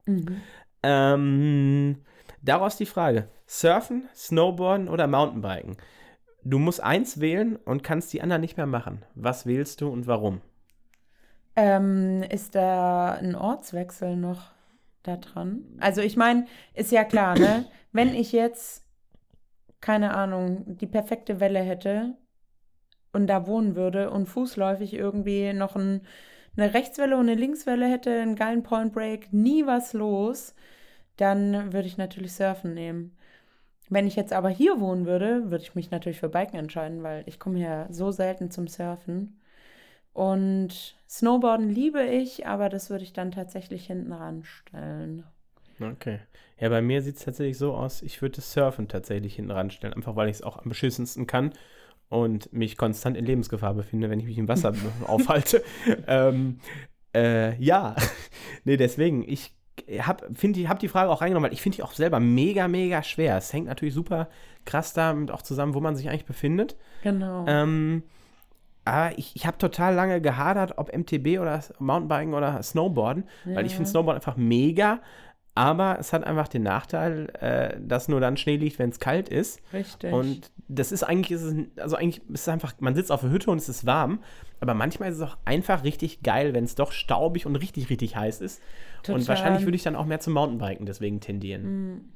[0.07, 0.41] Mhm.
[0.83, 1.97] Ähm,
[2.43, 5.77] daraus die Frage: Surfen, Snowboarden oder Mountainbiken?
[6.43, 9.05] Du musst eins wählen und kannst die anderen nicht mehr machen.
[9.15, 10.41] Was wählst du und warum?
[11.57, 14.51] Ähm, ist da ein Ortswechsel noch
[15.03, 15.65] da dran?
[15.81, 17.67] Also ich meine, ist ja klar, ne?
[17.93, 18.87] Wenn ich jetzt,
[19.81, 22.15] keine Ahnung, die perfekte Welle hätte
[23.13, 26.03] und da wohnen würde und fußläufig irgendwie noch ein,
[26.57, 30.55] eine Rechtswelle und eine Linkswelle hätte, einen geilen Point Break, nie was los,
[31.17, 33.17] dann würde ich natürlich Surfen nehmen.
[33.89, 37.25] Wenn ich jetzt aber hier wohnen würde, würde ich mich natürlich für Biken entscheiden, weil
[37.27, 39.41] ich komme ja so selten zum Surfen.
[40.13, 45.25] Und Snowboarden liebe ich, aber das würde ich dann tatsächlich hinten ranstellen.
[45.81, 46.21] Okay.
[46.59, 49.95] Ja, bei mir sieht es tatsächlich so aus, ich würde das Surfen tatsächlich hinten ranstellen,
[49.95, 51.53] einfach weil ich es auch am beschissensten kann
[52.09, 54.75] und mich konstant in Lebensgefahr befinde, wenn ich mich im Wasser
[55.07, 55.63] aufhalte.
[56.07, 56.61] Ähm,
[57.15, 57.97] äh, ja,
[58.65, 59.55] nee, deswegen, ich
[60.01, 63.39] habe hab die Frage auch reingenommen, weil ich finde die auch selber mega, mega schwer.
[63.39, 64.29] Es hängt natürlich super
[64.67, 66.77] krass damit auch zusammen, wo man sich eigentlich befindet.
[67.03, 67.47] Genau.
[67.49, 68.03] Ähm,
[68.85, 73.73] aber ich, ich habe total lange gehadert, ob MTB oder Mountainbiken oder Snowboarden, weil ich
[73.73, 73.77] Ja.
[73.77, 75.01] finde Snowboard einfach mega.
[75.55, 79.29] Aber es hat einfach den Nachteil, äh, dass nur dann Schnee liegt, wenn es kalt
[79.29, 79.61] ist.
[79.73, 80.13] Richtig.
[80.13, 83.31] Und das ist eigentlich, ist es, also eigentlich ist es einfach, man sitzt auf der
[83.31, 84.23] Hütte und es ist warm.
[84.61, 88.15] Aber manchmal ist es auch einfach richtig geil, wenn es doch staubig und richtig, richtig
[88.15, 88.63] heiß ist.
[88.99, 89.29] Und Total.
[89.29, 92.13] wahrscheinlich würde ich dann auch mehr zum Mountainbiken deswegen tendieren.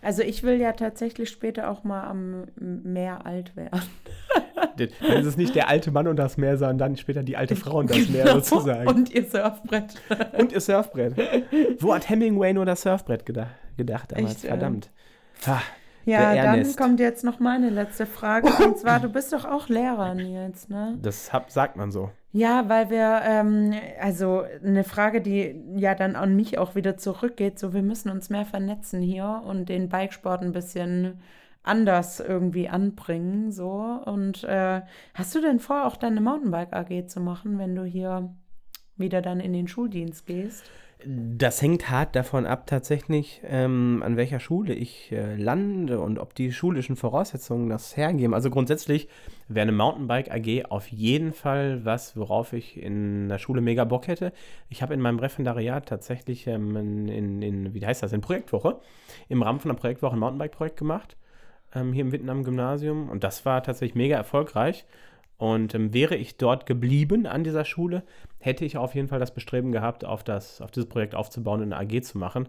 [0.00, 3.80] also ich will ja tatsächlich später auch mal am Meer alt werden.
[4.76, 7.56] dann ist es nicht der alte Mann und das Meer, sondern dann später die alte
[7.56, 8.88] Frau und das Meer sozusagen.
[8.88, 9.94] Und ihr Surfbrett.
[10.38, 11.14] Und ihr Surfbrett.
[11.78, 14.36] Wo hat Hemingway nur das Surfbrett gedacht, gedacht damals?
[14.36, 14.48] Echt, äh?
[14.48, 14.90] Verdammt.
[15.46, 15.60] Ha,
[16.04, 18.48] Ja, dann kommt jetzt noch meine letzte Frage.
[18.64, 20.98] Und zwar, du bist doch auch Lehrer, Nils, ne?
[21.00, 22.10] Das hab, sagt man so.
[22.32, 27.60] Ja, weil wir, ähm, also eine Frage, die ja dann an mich auch wieder zurückgeht,
[27.60, 31.20] so wir müssen uns mehr vernetzen hier und den Bikesport ein bisschen
[31.64, 34.00] anders irgendwie anbringen, so.
[34.04, 34.82] Und äh,
[35.14, 38.34] hast du denn vor, auch deine Mountainbike AG zu machen, wenn du hier
[38.96, 40.64] wieder dann in den Schuldienst gehst?
[41.06, 46.34] Das hängt hart davon ab, tatsächlich, ähm, an welcher Schule ich äh, lande und ob
[46.34, 48.32] die schulischen Voraussetzungen das hergeben.
[48.32, 49.08] Also grundsätzlich
[49.48, 54.06] wäre eine Mountainbike AG auf jeden Fall was, worauf ich in der Schule mega Bock
[54.06, 54.32] hätte.
[54.70, 56.76] Ich habe in meinem Referendariat tatsächlich ähm,
[57.08, 58.80] in, in, wie heißt das, in Projektwoche,
[59.28, 61.18] im Rahmen von einer Projektwoche ein Mountainbike-Projekt gemacht,
[61.74, 63.08] ähm, hier im Witten am Gymnasium.
[63.08, 64.86] Und das war tatsächlich mega erfolgreich.
[65.36, 68.04] Und ähm, wäre ich dort geblieben an dieser Schule,
[68.38, 71.72] hätte ich auf jeden Fall das Bestreben gehabt, auf, das, auf dieses Projekt aufzubauen und
[71.72, 72.48] eine AG zu machen.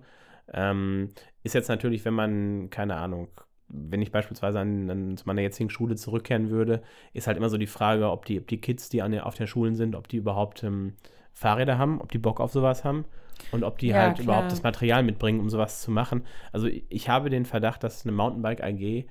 [0.53, 1.09] Ähm,
[1.43, 3.29] ist jetzt natürlich, wenn man, keine Ahnung,
[3.67, 6.83] wenn ich beispielsweise an, an zu meiner jetzigen Schule zurückkehren würde,
[7.13, 9.33] ist halt immer so die Frage, ob die, ob die Kids, die an der, auf
[9.33, 10.93] den Schulen sind, ob die überhaupt ähm,
[11.33, 13.05] Fahrräder haben, ob die Bock auf sowas haben
[13.51, 14.23] und ob die Ja, halt klar.
[14.23, 16.25] überhaupt das Material mitbringen, um sowas zu machen.
[16.51, 19.05] Also ich, habe den Verdacht, dass eine Mountainbike AG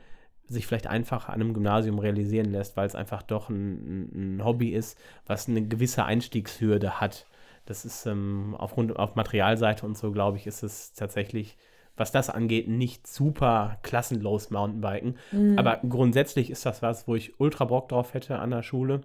[0.47, 4.71] sich vielleicht einfach an einem Gymnasium realisieren lässt, weil es einfach doch ein, ein, Hobby
[4.71, 7.27] ist, was eine gewisse Einstiegshürde hat.
[7.67, 11.57] Das ist ähm, aufgrund auf Materialseite und so, glaube ich, ist es tatsächlich,
[11.97, 15.17] was das angeht, nicht super klassenlos Mountainbiken.
[15.57, 19.01] Aber grundsätzlich ist das was, wo ich ultra Bock drauf hätte an der Schule.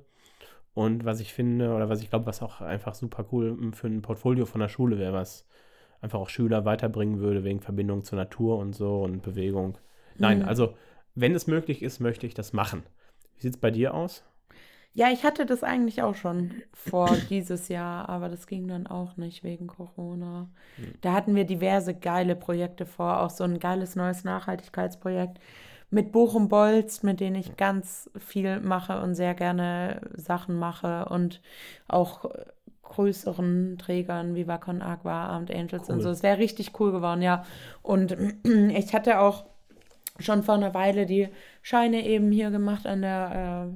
[0.73, 3.87] Und was ich finde, oder was ich glaube, was auch einfach super cool ähm, für
[3.87, 5.47] ein Portfolio von der Schule wäre, was
[6.01, 9.77] einfach auch Schüler weiterbringen würde, wegen Verbindung zur Natur und so und Bewegung.
[10.17, 10.75] Nein, also
[11.15, 12.83] wenn es möglich ist, möchte ich das machen.
[13.35, 14.23] Wie sieht es bei dir aus?
[14.93, 19.17] Ja, ich hatte das eigentlich auch schon vor dieses Jahr, aber das ging dann auch
[19.17, 20.49] nicht wegen Corona.
[21.01, 25.39] Da hatten wir diverse geile Projekte vor, auch so ein geiles neues Nachhaltigkeitsprojekt
[25.91, 31.41] mit Bochum-Bolz, mit denen ich ganz viel mache und sehr gerne Sachen mache und
[31.87, 32.45] auch äh,
[32.83, 36.01] größeren Trägern wie Wacon Aqua, Armed Angels und Cool.
[36.03, 36.09] so.
[36.09, 37.45] Es wäre richtig cool geworden, ja.
[37.81, 39.45] Und ich hatte auch
[40.19, 41.29] schon vor einer Weile die
[41.61, 43.71] Scheine eben hier gemacht an der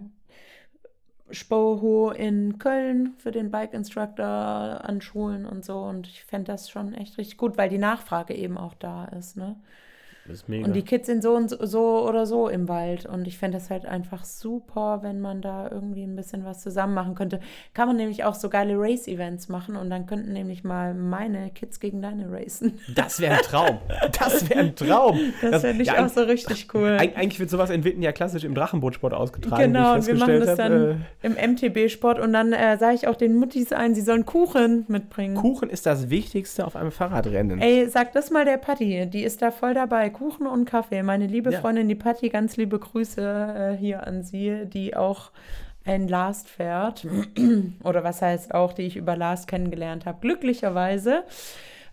[1.30, 5.80] äh, Spoho in Köln für den Bike Instructor an Schulen und so.
[5.80, 9.38] Und ich fände das schon echt richtig gut, weil die Nachfrage eben auch da ist,
[9.38, 9.56] ne?
[10.26, 10.66] Das ist mega.
[10.66, 13.06] Und die Kids sind so und so, oder so im Wald.
[13.06, 16.94] Und ich fände das halt einfach super, wenn man da irgendwie ein bisschen was zusammen
[16.94, 17.42] machen könnte.
[17.74, 21.82] Kann man nämlich auch so geile Race-Events machen und dann könnten nämlich mal meine Kids
[21.82, 22.80] gegen deine racen.
[22.96, 23.80] das wäre ein Traum.
[24.18, 25.20] Das wäre ein Traum.
[25.42, 26.98] Das fände ich ja, auch so richtig cool.
[27.00, 29.74] Eig eigentlich wird sowas in Witten ja klassisch im Drachenbootsport ausgetragen.
[29.74, 31.34] Genau, und wir machen das festgestellt dann.
[31.34, 34.86] Äh, im MTB-Sport und dann äh, sage ich auch den Muttis ein, sie sollen Kuchen
[34.88, 35.36] mitbringen.
[35.36, 37.60] Kuchen ist das Wichtigste auf einem Fahrradrennen.
[37.60, 40.10] Ey, sag das mal der Patti, die ist da voll dabei.
[40.14, 41.04] Kuchen und Kaffee.
[41.04, 41.60] Meine liebe Ja.
[41.60, 45.32] Freundin, die Patti, ganz liebe Grüße äh, hier an sie, die auch
[45.86, 47.06] ein Last fährt.
[47.84, 50.20] Oder was heißt auch, die ich über Last kennengelernt habe.
[50.22, 51.24] Glücklicherweise.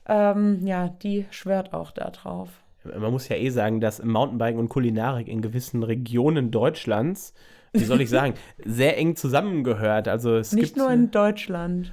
[0.08, 2.48] Ähm, ja, die schwört auch da drauf.
[2.84, 7.34] Man muss ja eh sagen, dass Mountainbiken und Kulinarik in gewissen Regionen Deutschlands,
[7.72, 8.34] wie soll ich sagen,
[8.64, 10.08] sehr eng zusammengehört.
[10.08, 11.92] Also es Nicht gibt nur in Deutschland.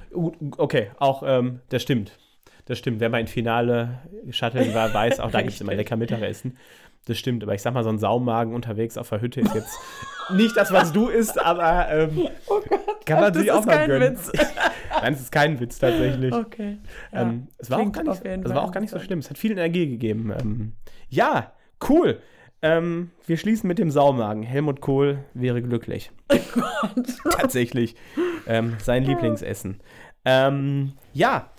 [0.56, 2.12] Okay, auch ähm, das stimmt.
[2.68, 3.00] Das stimmt.
[3.00, 3.98] Wer mal in Finale
[4.30, 6.58] shutteln war, weiß, auch da gibt es immer lecker Mittagessen.
[7.06, 9.78] Das stimmt, aber ich sag mal, so ein Saumagen unterwegs auf der Hütte ist jetzt
[10.34, 12.28] nicht das, was du isst, aber ähm,
[13.06, 14.12] kann man das sich auch mal kein gönnen.
[14.12, 14.30] Witz.
[15.00, 16.34] Nein, es ist kein Witz tatsächlich.
[16.34, 16.76] Okay.
[17.10, 19.20] Ja, ähm, es war auch gar nicht, es war auch gar nicht so schlimm.
[19.20, 20.30] Es hat viel Energie gegeben.
[20.38, 20.72] Ähm,
[21.08, 21.54] ja,
[21.88, 22.20] cool.
[22.60, 24.42] Ähm, wir schließen mit dem Saumagen.
[24.42, 26.10] Helmut Kohl wäre glücklich.
[27.30, 27.94] Tatsächlich.
[28.46, 29.80] Ähm, sein Lieblingsessen.
[30.26, 31.50] Ähm, ja,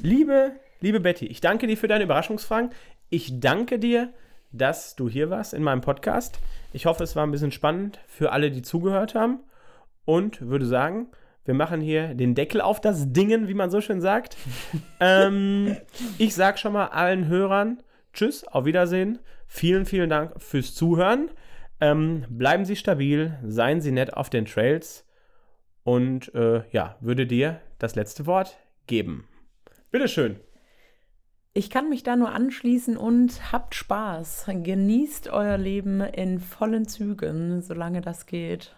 [0.00, 2.70] liebe, liebe Betty, ich danke dir für deine Überraschungsfragen.
[3.10, 4.12] Ich danke dir,
[4.52, 6.38] dass du hier warst in meinem Podcast.
[6.72, 9.40] Ich hoffe, es war ein bisschen spannend für alle, die zugehört haben.
[10.04, 11.08] Und würde sagen,
[11.44, 14.36] wir machen hier den Deckel auf das Dingen, wie man so schön sagt.
[15.00, 15.76] ähm,
[16.18, 17.82] ich sage schon mal allen Hörern
[18.12, 19.18] Tschüss, auf Wiedersehen.
[19.46, 21.30] Vielen, vielen Dank fürs Zuhören.
[21.80, 25.04] Ähm, bleiben Sie stabil, seien Sie nett auf den Trails
[25.82, 28.56] und äh, ja, würde dir das letzte Wort
[28.86, 29.26] geben.
[29.92, 30.40] Bitteschön.
[31.52, 34.46] Ich kann mich da nur anschließen und habt Spaß.
[34.48, 38.74] Genießt euer Leben in vollen Zügen, solange das geht.